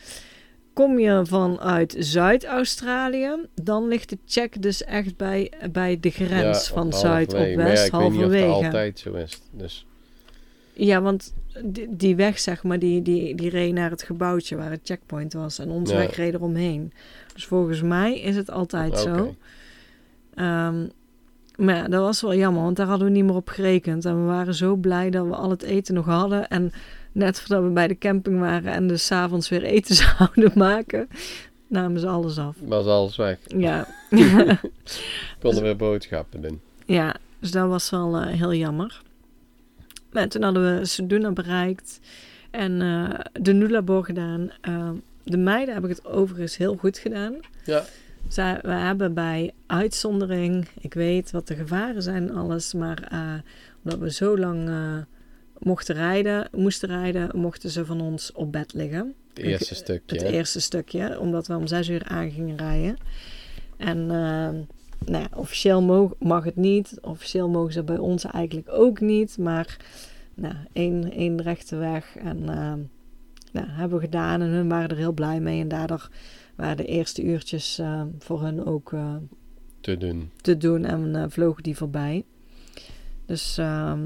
kom 0.74 1.00
je 1.00 1.22
vanuit 1.26 1.96
Zuid-Australië, 2.00 3.36
dan 3.62 3.88
ligt 3.88 4.10
de 4.10 4.18
check 4.26 4.62
dus 4.62 4.84
echt 4.84 5.18
bij, 5.18 5.52
bij 5.72 6.00
de 6.00 6.10
grens 6.10 6.68
Ja, 6.68 6.74
van 6.74 6.94
Zuid 6.94 7.34
op. 7.34 7.40
Maar 7.40 7.56
West, 7.56 7.78
ja, 7.82 7.86
ik 7.86 7.92
weet 7.92 8.02
niet 8.02 8.12
of 8.12 8.24
halverwege. 8.24 8.46
dat 8.48 8.64
altijd 8.64 9.00
zo 9.00 9.14
is. 9.14 9.42
Dus 9.52 9.86
Ja, 10.74 11.02
want 11.02 11.34
die, 11.64 11.88
die 11.96 12.16
weg, 12.16 12.40
zeg 12.40 12.64
maar, 12.64 12.80
die, 12.80 13.02
die, 13.02 13.36
die 13.36 13.50
reed 13.50 13.74
naar 13.74 13.90
het 13.90 14.04
gebouwtje 14.04 14.56
waar 14.56 14.72
het 14.72 14.80
checkpoint 14.84 15.34
was. 15.34 15.60
En 15.60 15.70
onze 15.70 15.94
Ja. 15.94 16.00
weg 16.00 16.16
reed 16.16 16.34
eromheen. 16.34 16.94
Dus 17.34 17.46
volgens 17.46 17.82
mij 17.82 18.20
is 18.20 18.36
het 18.36 18.50
altijd 18.52 18.98
zo. 19.00 19.36
Maar 21.58 21.76
ja, 21.76 21.88
dat 21.88 22.02
was 22.02 22.22
wel 22.22 22.36
jammer, 22.36 22.64
want 22.64 22.78
daar 22.78 22.88
hadden 22.88 23.08
we 23.08 23.14
niet 23.14 23.24
meer 23.24 23.36
op 23.36 23.50
gerekend. 23.50 24.06
En 24.06 24.20
we 24.22 24.26
waren 24.26 24.54
zo 24.56 24.76
blij 24.76 25.10
dat 25.10 25.26
we 25.26 25.36
al 25.36 25.50
het 25.50 25.62
eten 25.62 25.94
nog 25.94 26.06
hadden. 26.06 26.48
En 26.48 26.72
net 27.12 27.40
voordat 27.40 27.64
we 27.64 27.70
bij 27.70 27.88
de 27.88 27.98
camping 27.98 28.40
waren 28.40 28.74
en 28.74 28.88
dus 28.88 29.06
's 29.06 29.12
avonds 29.12 29.50
weer 29.50 29.64
eten 29.64 29.96
zouden 30.18 30.52
maken, 30.56 31.10
namen 31.68 32.00
ze 32.00 32.08
alles 32.08 32.38
af. 32.38 32.56
was 32.60 32.86
alles 32.86 33.16
weg. 33.16 33.38
Ja, 33.48 33.88
Konden 35.42 35.64
weer 35.64 35.76
boodschappen 35.76 36.42
doen. 36.42 36.62
ja 36.86 37.16
dus 37.46 37.52
dat 37.54 37.68
was 37.68 37.90
wel 37.90 38.18
eh, 38.18 38.28
heel 38.28 38.54
jammer. 38.54 39.02
Maar 40.12 40.28
toen 40.28 40.44
hadden 40.44 40.80
we 40.80 40.86
Seduna 40.86 41.32
bereikt 41.32 42.00
en 42.52 42.82
eh, 42.82 43.20
de 43.42 43.54
Nulabor 43.54 44.04
gedaan. 44.06 44.52
Eh, 44.62 44.90
de 45.24 45.38
meiden 45.38 45.74
hebben 45.74 45.92
het 45.92 46.06
overigens 46.06 46.58
heel 46.58 46.76
goed 46.76 46.98
gedaan. 46.98 47.36
Ja. 47.66 47.84
Zij, 48.28 48.60
we 48.62 48.72
hebben 48.72 49.14
bij 49.14 49.52
uitzondering, 49.66 50.68
ik 50.80 50.94
weet 50.94 51.32
wat 51.32 51.48
de 51.48 51.56
gevaren 51.56 52.02
zijn 52.02 52.30
en 52.30 52.36
alles, 52.36 52.74
maar 52.74 53.08
eh, 53.12 53.34
omdat 53.84 54.00
we 54.00 54.12
zo 54.12 54.38
lang 54.38 54.70
eh, 54.70 54.98
mochten 55.58 55.96
rijden, 55.96 56.48
moesten 56.52 56.90
rijden, 56.90 57.30
mochten 57.34 57.70
ze 57.70 57.86
van 57.86 58.02
ons 58.02 58.32
op 58.32 58.52
bed 58.52 58.74
liggen. 58.74 59.14
Het 59.34 59.44
eerste 59.44 59.76
stukje. 59.76 60.16
Het 60.16 60.26
hè? 60.26 60.32
eerste 60.34 60.60
stukje, 60.60 61.20
omdat 61.20 61.48
we 61.48 61.56
om 61.56 61.68
zes 61.68 61.90
uur 61.90 62.04
aan 62.04 62.32
gingen 62.32 62.58
rijden. 62.58 62.98
En 63.78 63.98
eh, 64.02 64.50
nou 65.06 65.24
ja, 65.24 65.28
officieel 65.34 66.16
mag 66.20 66.44
het 66.44 66.56
niet. 66.56 66.98
Officieel 67.02 67.50
mogen 67.50 67.74
ze 67.74 67.84
bij 67.84 67.98
ons 67.98 68.24
eigenlijk 68.26 68.70
ook 68.70 69.00
niet. 69.00 69.38
Maar 69.38 69.78
nou, 70.34 70.56
één, 70.74 71.12
één 71.12 71.42
rechte 71.42 71.76
weg. 71.76 72.16
En 72.16 72.44
nou, 73.52 73.68
hebben 73.68 73.98
we 73.98 74.04
gedaan. 74.04 74.42
En 74.42 74.48
hun 74.50 74.70
waren 74.70 74.90
er 74.90 74.98
heel 74.98 75.12
blij 75.12 75.40
mee. 75.40 75.62
En 75.62 75.68
daardoor 75.68 76.10
waren 76.56 76.78
de 76.78 76.86
eerste 76.86 77.24
uurtjes 77.24 77.80
eh, 77.80 78.02
voor 78.20 78.42
hun 78.42 78.66
ook 78.66 78.94
eh, 78.94 79.16
Te 79.82 79.98
doen. 79.98 80.32
te 80.42 80.58
doen. 80.58 80.86
En 80.86 81.16
eh, 81.16 81.24
vlogen 81.30 81.64
die 81.64 81.78
voorbij. 81.78 82.26
Dus 83.26 83.58
ehm, 83.58 84.02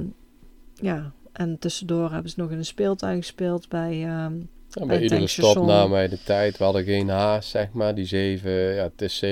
ja, 0.75 1.11
en 1.31 1.59
tussendoor 1.59 2.11
hebben 2.11 2.31
ze 2.31 2.39
nog 2.39 2.51
in 2.51 2.57
een 2.57 2.65
speeltuin 2.65 3.17
gespeeld 3.17 3.69
bij... 3.69 3.91
ehm, 3.91 4.33
Ja, 4.69 4.85
Bij 4.85 5.01
iedere 5.01 5.27
stop 5.27 5.55
namen 5.65 5.89
wij 5.89 6.07
de 6.07 6.23
tijd. 6.23 6.57
We 6.57 6.63
hadden 6.63 6.83
geen 6.83 7.09
haast, 7.09 7.49
zeg 7.49 7.71
maar. 7.71 7.95
Die 7.95 8.05
zeven, 8.05 8.51
ja, 8.51 8.83
het 8.83 9.01
is 9.01 9.23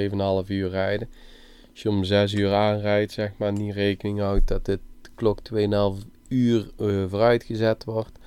7,5 0.44 0.48
uur 0.48 0.70
rijden. 0.70 1.10
Als 1.72 1.82
je 1.82 1.90
om 1.90 2.04
6 2.04 2.34
uur 2.34 2.54
aanrijdt, 2.54 3.12
zeg 3.12 3.32
maar, 3.38 3.52
niet 3.52 3.74
rekening 3.74 4.20
houdt 4.20 4.48
dat 4.48 4.66
dit 4.66 4.80
de 5.02 5.10
klok 5.16 5.40
2,5 5.54 6.06
uur 6.28 6.72
eh, 6.78 7.04
vooruitgezet 7.08 7.84
wordt. 7.84 8.20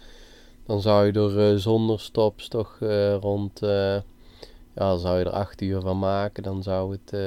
Dan 0.66 0.80
zou 0.80 1.06
je 1.06 1.12
er 1.12 1.60
zonder 1.60 2.00
stops 2.00 2.48
toch 2.48 2.78
rond, 3.20 3.60
ja, 4.72 4.96
zou 4.96 5.18
je 5.18 5.24
er 5.24 5.30
8 5.30 5.60
uur 5.60 5.80
van 5.80 5.98
maken. 5.98 6.42
Dan 6.42 6.62
zou 6.62 6.92
het 6.92 7.20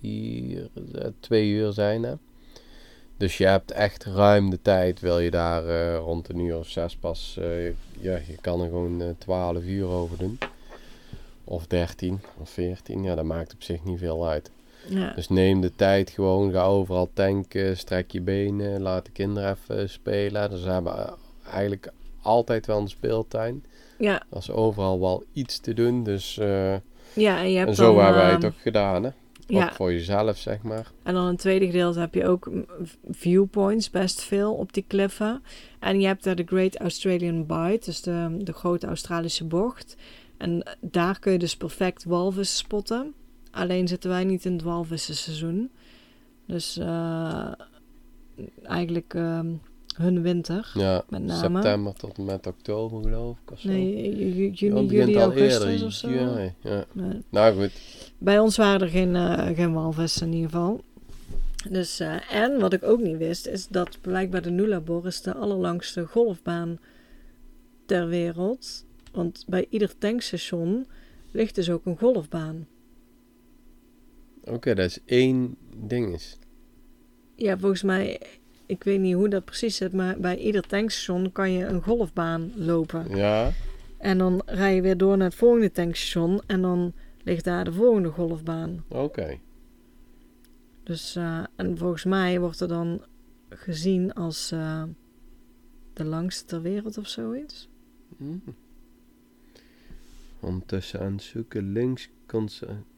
vier, 0.00 0.68
eh, 0.94 1.06
2 1.20 1.48
uur 1.50 1.72
zijn, 1.72 2.02
hè. 2.02 2.14
Dus 3.16 3.38
je 3.38 3.46
hebt 3.46 3.70
echt 3.70 4.04
ruim 4.04 4.50
de 4.50 4.62
tijd, 4.62 5.00
wil 5.00 5.18
je 5.18 5.30
daar 5.30 5.68
eh, 5.68 5.96
rond 5.96 6.28
een 6.28 6.38
uur 6.38 6.58
of 6.58 6.68
zes 6.68 6.96
pas, 6.96 7.38
ja, 8.00 8.18
je 8.26 8.36
kan 8.40 8.60
er 8.60 8.68
gewoon 8.68 9.14
12 9.18 9.62
uur 9.64 9.86
over 9.86 10.18
doen. 10.18 10.38
Of 11.44 11.66
13 11.66 12.20
of 12.38 12.50
14, 12.50 13.02
ja, 13.02 13.14
dat 13.14 13.24
maakt 13.24 13.54
op 13.54 13.62
zich 13.62 13.84
niet 13.84 13.98
veel 13.98 14.28
uit. 14.28 14.50
ja, 14.88 15.12
Dus 15.14 15.28
neem 15.28 15.60
de 15.60 15.72
tijd 15.76 16.10
gewoon, 16.10 16.52
ga 16.52 16.64
overal 16.64 17.10
tanken, 17.12 17.76
strek 17.76 18.10
je 18.10 18.20
benen, 18.20 18.82
laat 18.82 19.04
de 19.04 19.10
kinderen 19.10 19.50
even 19.50 19.90
spelen. 19.90 20.50
Dus 20.50 20.62
ze 20.62 20.68
hebben 20.68 21.14
eigenlijk 21.50 21.92
altijd 22.22 22.66
wel 22.66 22.78
een 22.78 22.88
speeltuin. 22.88 23.64
Ja, 23.98 24.22
Er 24.30 24.38
is 24.38 24.50
overal 24.50 25.00
wel 25.00 25.24
iets 25.32 25.60
te 25.60 25.74
doen, 25.74 26.02
dus 26.02 26.38
eh, 26.38 26.74
ja, 27.14 27.38
en 27.38 27.50
je 27.50 27.56
hebt 27.56 27.68
en 27.68 27.74
zo 27.74 27.94
dan, 27.94 28.04
hebben 28.04 28.22
wij 28.22 28.32
het 28.32 28.42
ehm, 28.42 28.52
ook 28.52 28.60
gedaan, 28.60 29.02
hè. 29.02 29.10
Ja, 29.46 29.64
Ook 29.64 29.72
voor 29.72 29.92
jezelf, 29.92 30.36
zeg 30.36 30.62
maar. 30.62 30.92
En 31.02 31.14
dan 31.14 31.24
in 31.24 31.30
het 31.30 31.38
tweede 31.38 31.66
gedeelte 31.66 31.98
heb 31.98 32.14
je 32.14 32.26
ook 32.26 32.50
mm, 32.50 32.66
viewpoints, 33.10 33.90
best 33.90 34.22
veel 34.22 34.54
op 34.54 34.72
die 34.72 34.84
kliffen. 34.86 35.42
En 35.78 36.00
je 36.00 36.06
hebt 36.06 36.24
daar 36.24 36.36
de 36.36 36.44
Great 36.46 36.76
Australian 36.76 37.46
Bight, 37.46 37.84
dus 37.84 38.02
de, 38.02 38.36
de 38.38 38.52
grote 38.52 38.86
Australische 38.86 39.44
bocht. 39.44 39.96
En 40.36 40.76
daar 40.80 41.18
kun 41.18 41.32
je 41.32 41.38
dus 41.38 41.56
perfect 41.56 42.04
walvissen 42.04 42.56
spotten. 42.56 43.14
Alleen 43.50 43.88
zitten 43.88 44.10
wij 44.10 44.24
niet 44.24 44.44
in 44.44 44.52
het 44.52 44.62
walvissenseizoen. 44.62 45.70
Dus 46.46 46.76
eh, 46.76 47.52
eigenlijk 48.62 49.14
ehm, 49.14 49.52
hun 49.96 50.22
winter. 50.22 50.70
Ja, 50.74 51.04
Met 51.08 51.22
name. 51.22 51.38
september 51.54 51.92
tot 51.94 52.18
en 52.18 52.24
met 52.24 52.46
oktober 52.46 53.02
geloof 53.02 53.38
ik 53.44 53.50
of 53.50 53.60
zo. 53.60 53.68
Nee, 53.68 54.52
juni, 54.52 54.86
juli, 54.86 55.16
al 55.16 55.22
augustus 55.22 55.70
eerder, 55.70 55.86
of 55.86 55.92
zo. 55.92 56.08
juni, 56.10 56.54
ja. 56.60 56.84
Nee. 56.92 57.22
Nou 57.30 57.60
goed, 57.62 57.72
Bij 58.18 58.38
ons 58.38 58.56
waren 58.56 58.80
er 58.80 58.88
geen, 58.88 59.16
eh, 59.16 59.56
geen 59.56 59.72
walvissen 59.72 60.26
in 60.26 60.32
ieder 60.32 60.50
geval. 60.50 60.80
Dus, 61.70 62.00
eh, 62.00 62.32
en 62.34 62.60
wat 62.60 62.72
ik 62.72 62.82
ook 62.82 63.00
niet 63.00 63.16
wist, 63.16 63.46
is 63.46 63.66
dat 63.68 63.98
blijkbaar 64.00 64.42
de 64.42 64.50
Nullarbor 64.50 65.06
is 65.06 65.20
de 65.22 65.34
allerlangste 65.34 66.04
golfbaan 66.06 66.78
ter 67.86 68.08
wereld. 68.08 68.84
Want 69.12 69.44
bij 69.46 69.66
ieder 69.70 69.98
tankstation 69.98 70.86
ligt 71.30 71.54
dus 71.54 71.70
ook 71.70 71.86
een 71.86 71.98
golfbaan. 71.98 72.66
oké, 74.44 74.74
dat 74.74 74.86
is 74.86 74.98
één 75.04 75.56
ding 75.76 76.14
is. 76.14 76.38
Ja, 77.34 77.58
volgens 77.58 77.82
mij, 77.82 78.20
ik 78.66 78.84
weet 78.84 79.00
niet 79.00 79.14
hoe 79.14 79.28
dat 79.28 79.44
precies 79.44 79.76
zit, 79.76 79.92
maar 79.92 80.18
bij 80.18 80.36
ieder 80.36 80.62
tankstation 80.62 81.32
kan 81.32 81.52
je 81.52 81.64
een 81.64 81.82
golfbaan 81.82 82.52
lopen. 82.54 83.16
Ja, 83.16 83.52
En 83.98 84.18
dan 84.18 84.42
rij 84.46 84.74
je 84.74 84.82
weer 84.82 84.96
door 84.96 85.16
naar 85.16 85.26
het 85.26 85.36
volgende 85.36 85.70
tankstation 85.70 86.42
en 86.46 86.62
dan 86.62 86.92
ligt 87.22 87.44
daar 87.44 87.64
de 87.64 87.72
volgende 87.72 88.08
golfbaan. 88.08 88.84
oké. 88.88 89.38
Dus, 90.82 91.16
eh, 91.16 91.44
en 91.56 91.78
volgens 91.78 92.04
mij 92.04 92.40
wordt 92.40 92.60
er 92.60 92.68
dan 92.68 93.04
gezien 93.48 94.12
als 94.12 94.52
eh, 94.52 94.82
de 95.92 96.04
langste 96.04 96.44
ter 96.44 96.62
wereld 96.62 96.98
of 96.98 97.08
zoiets. 97.08 97.68
Mm. 98.16 98.42
Ondertussen 100.46 101.00
aan 101.00 101.12
het 101.12 101.22
zoeken, 101.22 101.72
links. 101.72 102.08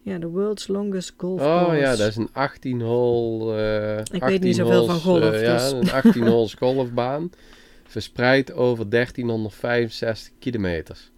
Ja, 0.02 0.18
de 0.18 0.26
world's 0.26 0.66
longest 0.68 1.14
golf 1.16 1.40
Oh 1.40 1.46
course. 1.64 1.76
ja, 1.80 1.96
dat 1.96 2.08
is 2.08 2.16
een 2.16 2.28
18 2.32 2.80
hole... 2.80 3.56
eh 3.56 3.98
Ik 3.98 4.04
18 4.12 4.20
weet 4.28 4.40
niet 4.40 4.56
zoveel 4.56 4.84
van 4.86 5.00
golf, 5.00 5.22
eh, 5.32 5.42
ja, 5.42 5.52
dus. 5.58 5.70
een 5.72 5.90
18 5.90 6.26
holes 6.32 6.54
golfbaan. 6.54 7.30
Verspreid 7.84 8.52
over 8.52 8.88
1365 8.90 10.32
kilometers. 10.38 11.10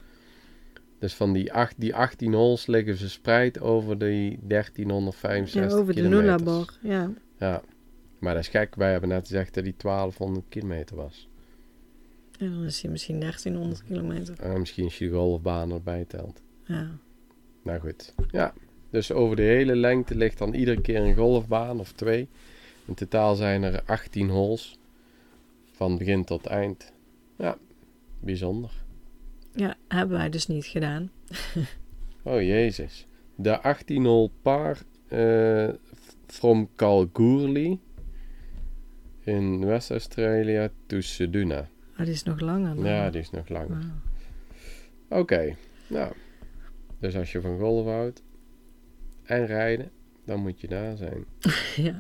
Dus 0.99 1.15
van 1.15 1.33
die, 1.33 1.53
acht, 1.53 1.75
die 1.79 1.95
18 1.95 2.33
holes 2.35 2.67
liggen 2.67 2.97
verspreid 2.97 3.61
over 3.61 3.99
die 3.99 4.39
1365 4.43 5.71
Ja, 5.73 5.79
over 5.79 5.95
de. 5.95 6.03
Nullarbor. 6.03 6.75
Ja. 6.83 7.11
Ja, 7.39 7.63
maar 8.19 8.35
dat 8.35 8.43
is 8.43 8.49
gek. 8.49 8.75
Wij 8.75 8.91
hebben 8.91 9.09
net 9.09 9.27
gezegd 9.27 9.55
dat 9.55 9.65
die 9.65 9.75
1200 9.77 10.47
kilometer 10.49 10.97
was. 10.97 11.29
En 12.41 12.51
dan 12.51 12.65
is 12.65 12.83
hij 12.83 12.91
misschien 12.91 13.21
1300 13.21 13.85
kilometer. 13.85 14.37
Ah, 14.43 14.59
misschien 14.59 14.85
als 14.85 14.99
je 14.99 15.09
de 15.09 15.15
golfbaan 15.15 15.73
erbij 15.73 16.05
telt. 16.05 16.43
Ja. 16.65 16.91
Nou 17.63 17.81
goed. 17.81 18.15
Ja, 18.31 18.55
dus 18.91 19.13
over 19.13 19.37
de 19.37 19.43
hele 19.43 19.77
lengte 19.77 20.15
ligt 20.15 20.39
dan 20.39 20.55
iedere 20.55 20.81
keer 20.81 21.01
een 21.01 21.15
golfbaan 21.17 21.81
of 21.81 21.93
twee. 21.93 22.29
In 22.85 22.95
totaal 22.95 23.35
zijn 23.35 23.63
er 23.63 23.83
18 23.87 24.29
holes. 24.29 24.79
Van 25.73 25.99
begin 25.99 26.25
tot 26.25 26.47
eind. 26.47 26.93
Ja, 27.37 27.59
bijzonder. 28.21 28.71
ja, 29.55 29.77
hebben 29.89 30.17
wij 30.19 30.31
dus 30.31 30.47
niet 30.47 30.67
gedaan. 30.67 31.11
Oh 32.23 32.41
jezus. 32.41 33.07
De 33.35 33.61
18 33.61 34.05
hole 34.05 34.31
par 34.43 34.79
eh, 35.09 35.69
from 36.27 36.69
Kalgoorlie 36.75 37.81
in 39.25 39.65
West-Australia 39.67 40.71
to 40.87 41.01
Seduna. 41.01 41.69
Maar 42.01 42.09
die 42.09 42.19
is 42.19 42.23
nog 42.25 42.41
langer. 42.41 42.75
dan- 42.75 42.85
Ja, 42.85 43.11
die 43.11 43.21
is 43.21 43.31
nog 43.31 43.49
langer. 43.49 43.69
Wauw. 45.09 45.21
Oké, 45.21 45.57
nou. 45.87 46.13
Dus 47.01 47.17
als 47.17 47.33
je 47.33 47.41
van 47.41 47.59
golf 47.59 47.87
houdt 47.87 48.23
en 49.23 49.47
rijden, 49.47 49.91
dan 50.25 50.41
moet 50.41 50.61
je 50.61 50.69
daar 50.69 50.97
zijn. 50.97 51.25
ja. 51.87 51.95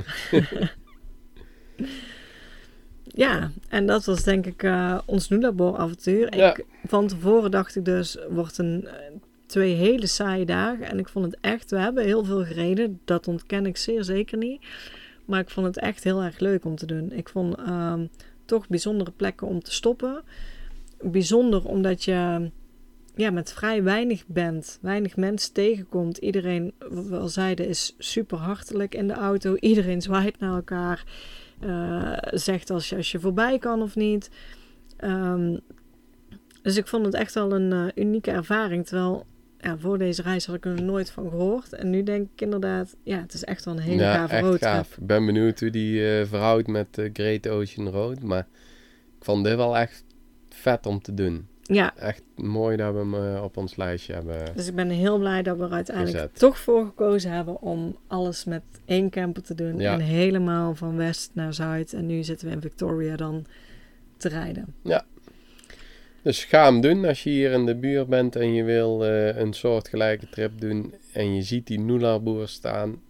ja, 3.04 3.50
en 3.68 3.86
dat 3.86 4.04
was 4.04 4.22
denk 4.22 4.46
ik 4.46 4.62
eh, 4.62 4.98
ons 5.06 5.28
Nullarbor 5.28 5.76
avontuur. 5.76 6.36
Ja. 6.36 6.50
Ik, 6.56 6.64
van 6.86 7.06
tevoren 7.06 7.50
dacht 7.50 7.76
ik 7.76 7.84
dus, 7.84 8.18
wordt 8.30 8.58
een 8.58 8.86
eh, 8.86 8.94
twee 9.46 9.74
hele 9.74 10.06
saaie 10.06 10.44
dagen. 10.44 10.86
En 10.90 10.98
ik 10.98 11.08
vond 11.08 11.24
het 11.24 11.38
echt, 11.40 11.70
we 11.70 11.78
hebben 11.78 12.04
heel 12.04 12.24
veel 12.24 12.44
gereden. 12.44 13.00
Dat 13.04 13.28
ontken 13.28 13.66
ik 13.66 13.76
zeer 13.76 14.04
zeker 14.04 14.38
niet. 14.38 14.66
Maar 15.24 15.40
ik 15.40 15.50
vond 15.50 15.66
het 15.66 15.78
echt 15.78 16.04
heel 16.04 16.22
erg 16.22 16.38
leuk 16.38 16.64
om 16.64 16.76
te 16.76 16.86
doen. 16.86 17.12
Ik 17.12 17.28
vond 17.28 17.56
ehm, 17.58 18.06
toch 18.50 18.68
bijzondere 18.68 19.10
plekken 19.10 19.46
om 19.46 19.62
te 19.62 19.72
stoppen. 19.72 20.22
Bijzonder 21.00 21.64
omdat 21.64 22.04
je 22.04 22.50
ja, 23.14 23.30
met 23.30 23.52
vrij 23.52 23.82
weinig 23.82 24.26
bent, 24.26 24.78
weinig 24.82 25.16
mensen 25.16 25.52
tegenkomt. 25.52 26.16
Iedereen, 26.18 26.72
wat 26.78 27.22
we 27.22 27.28
zeiden, 27.28 27.68
is 27.68 27.94
super 27.98 28.38
hartelijk 28.38 28.94
in 28.94 29.06
de 29.08 29.14
auto. 29.14 29.54
Iedereen 29.70 30.02
zwaait 30.02 30.38
naar 30.38 30.54
elkaar. 30.54 31.04
Uh, 31.64 32.16
zegt 32.20 32.70
als 32.70 32.88
je, 32.88 32.96
als 32.96 33.12
je 33.12 33.20
voorbij 33.20 33.58
kan 33.58 33.82
of 33.82 33.96
niet. 33.96 34.30
Um, 35.04 35.60
dus 36.62 36.76
ik 36.76 36.86
vond 36.86 37.06
het 37.06 37.14
echt 37.14 37.34
wel 37.34 37.52
een 37.52 37.72
uh, 37.72 37.86
unieke 37.94 38.30
ervaring. 38.30 38.86
Terwijl 38.86 39.26
ja, 39.60 39.78
voor 39.78 39.98
deze 39.98 40.22
reis 40.22 40.46
had 40.46 40.56
ik 40.56 40.64
er 40.64 40.82
nooit 40.82 41.10
van 41.10 41.28
gehoord. 41.30 41.72
En 41.72 41.90
nu 41.90 42.02
denk 42.02 42.28
ik 42.34 42.40
inderdaad, 42.40 42.96
ja, 43.02 43.20
het 43.20 43.32
is 43.32 43.44
echt 43.44 43.64
wel 43.64 43.74
een 43.74 43.80
hele 43.80 44.02
ja, 44.02 44.14
gave 44.14 44.38
roadtrip. 44.38 44.86
Ik 45.00 45.06
ben 45.06 45.26
benieuwd 45.26 45.60
hoe 45.60 45.70
die 45.70 46.00
uh, 46.00 46.26
verhoudt 46.26 46.66
met 46.66 46.98
uh, 46.98 47.10
Great 47.12 47.48
Ocean 47.48 47.88
Road. 47.88 48.22
Maar 48.22 48.46
ik 49.18 49.24
vond 49.24 49.44
dit 49.44 49.56
wel 49.56 49.76
echt 49.76 50.04
vet 50.48 50.86
om 50.86 51.02
te 51.02 51.14
doen. 51.14 51.48
Ja. 51.62 51.96
Echt 51.96 52.22
mooi 52.36 52.76
dat 52.76 52.92
we 52.92 52.98
hem 52.98 53.14
uh, 53.14 53.42
op 53.42 53.56
ons 53.56 53.76
lijstje 53.76 54.12
hebben 54.12 54.54
Dus 54.54 54.68
ik 54.68 54.74
ben 54.74 54.88
heel 54.88 55.18
blij 55.18 55.42
dat 55.42 55.56
we 55.56 55.64
er 55.64 55.72
uiteindelijk 55.72 56.34
toch 56.34 56.58
voor 56.58 56.84
gekozen 56.84 57.30
hebben 57.30 57.60
om 57.60 57.96
alles 58.06 58.44
met 58.44 58.62
één 58.84 59.10
camper 59.10 59.42
te 59.42 59.54
doen. 59.54 59.78
Ja. 59.78 59.92
En 59.92 60.00
helemaal 60.00 60.74
van 60.74 60.96
west 60.96 61.30
naar 61.34 61.54
zuid. 61.54 61.92
En 61.92 62.06
nu 62.06 62.22
zitten 62.22 62.48
we 62.48 62.54
in 62.54 62.60
Victoria 62.60 63.16
dan 63.16 63.46
te 64.16 64.28
rijden. 64.28 64.74
Ja, 64.82 65.04
dus 66.22 66.44
ga 66.44 66.64
hem 66.64 66.80
doen 66.80 67.04
als 67.04 67.22
je 67.22 67.30
hier 67.30 67.52
in 67.52 67.66
de 67.66 67.76
buurt 67.76 68.08
bent 68.08 68.36
en 68.36 68.54
je 68.54 68.64
wil 68.64 69.04
uh, 69.06 69.36
een 69.36 69.52
soortgelijke 69.52 70.28
trip 70.28 70.60
doen 70.60 70.94
en 71.12 71.34
je 71.34 71.42
ziet 71.42 71.66
die 71.66 71.80
Noelarboer 71.80 72.48
staan. 72.48 73.00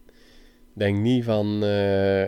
Denk 0.73 0.99
niet 0.99 1.25
van, 1.25 1.65
uh, 1.65 2.27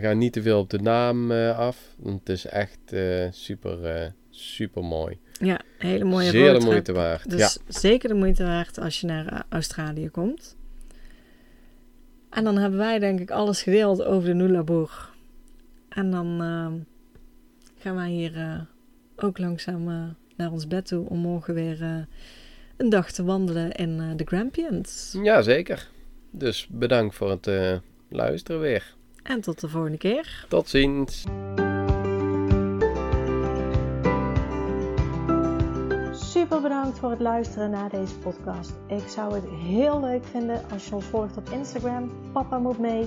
ga 0.00 0.12
niet 0.12 0.32
te 0.32 0.42
veel 0.42 0.58
op 0.58 0.70
de 0.70 0.78
naam 0.78 1.30
af. 1.32 1.94
Want 1.96 2.18
het 2.18 2.28
is 2.28 2.46
echt 2.46 2.94
super, 3.30 4.12
super 4.30 4.84
mooi. 4.84 5.18
Ja, 5.40 5.60
hele 5.78 6.04
mooie 6.04 6.30
Zeer 6.30 6.58
de 6.58 6.64
moeite 6.64 6.92
waard. 6.92 7.30
Dus 7.30 7.40
ja. 7.40 7.72
zeker 7.72 8.08
de 8.08 8.14
moeite 8.14 8.44
waard 8.44 8.78
als 8.78 9.00
je 9.00 9.06
naar 9.06 9.44
Australië 9.48 10.08
komt. 10.08 10.56
En 12.30 12.44
dan 12.44 12.56
hebben 12.56 12.78
wij 12.78 12.98
denk 12.98 13.20
ik 13.20 13.30
alles 13.30 13.62
gedeeld 13.62 14.04
over 14.04 14.28
de 14.28 14.34
Noelarboer. 14.34 15.10
En 15.88 16.10
dan 16.10 16.38
gaan 17.78 17.94
wij 17.94 18.10
hier 18.10 18.66
ook 19.16 19.38
langzaam 19.38 19.88
uh, 19.88 20.04
naar 20.36 20.50
ons 20.50 20.66
bed 20.66 20.86
toe 20.86 21.08
om 21.08 21.18
morgen 21.18 21.54
weer 21.54 21.82
uh, 21.82 21.96
een 22.76 22.88
dag 22.88 23.10
te 23.10 23.24
wandelen 23.24 23.72
in 23.72 23.90
uh, 24.00 24.10
de 24.16 24.24
Grampians. 24.24 25.18
Ja, 25.22 25.42
zeker. 25.42 25.88
Dus 26.30 26.66
bedankt 26.70 27.14
voor 27.14 27.30
het 27.30 27.80
luisteren 28.08 28.60
weer. 28.60 28.94
En 29.22 29.40
tot 29.40 29.60
de 29.60 29.68
volgende 29.68 29.98
keer. 29.98 30.46
Tot 30.48 30.68
ziens. 30.68 31.24
Super 36.12 36.60
bedankt 36.60 36.98
voor 36.98 37.10
het 37.10 37.20
luisteren 37.20 37.70
naar 37.70 37.90
deze 37.90 38.18
podcast. 38.18 38.72
Ik 38.86 39.08
zou 39.08 39.34
het 39.34 39.44
heel 39.48 40.00
leuk 40.00 40.24
vinden 40.24 40.60
als 40.72 40.88
je 40.88 40.94
ons 40.94 41.04
volgt 41.04 41.36
op 41.36 41.48
Instagram. 41.50 42.12
Papa 42.32 42.58
moet 42.58 42.78
mee. 42.78 43.06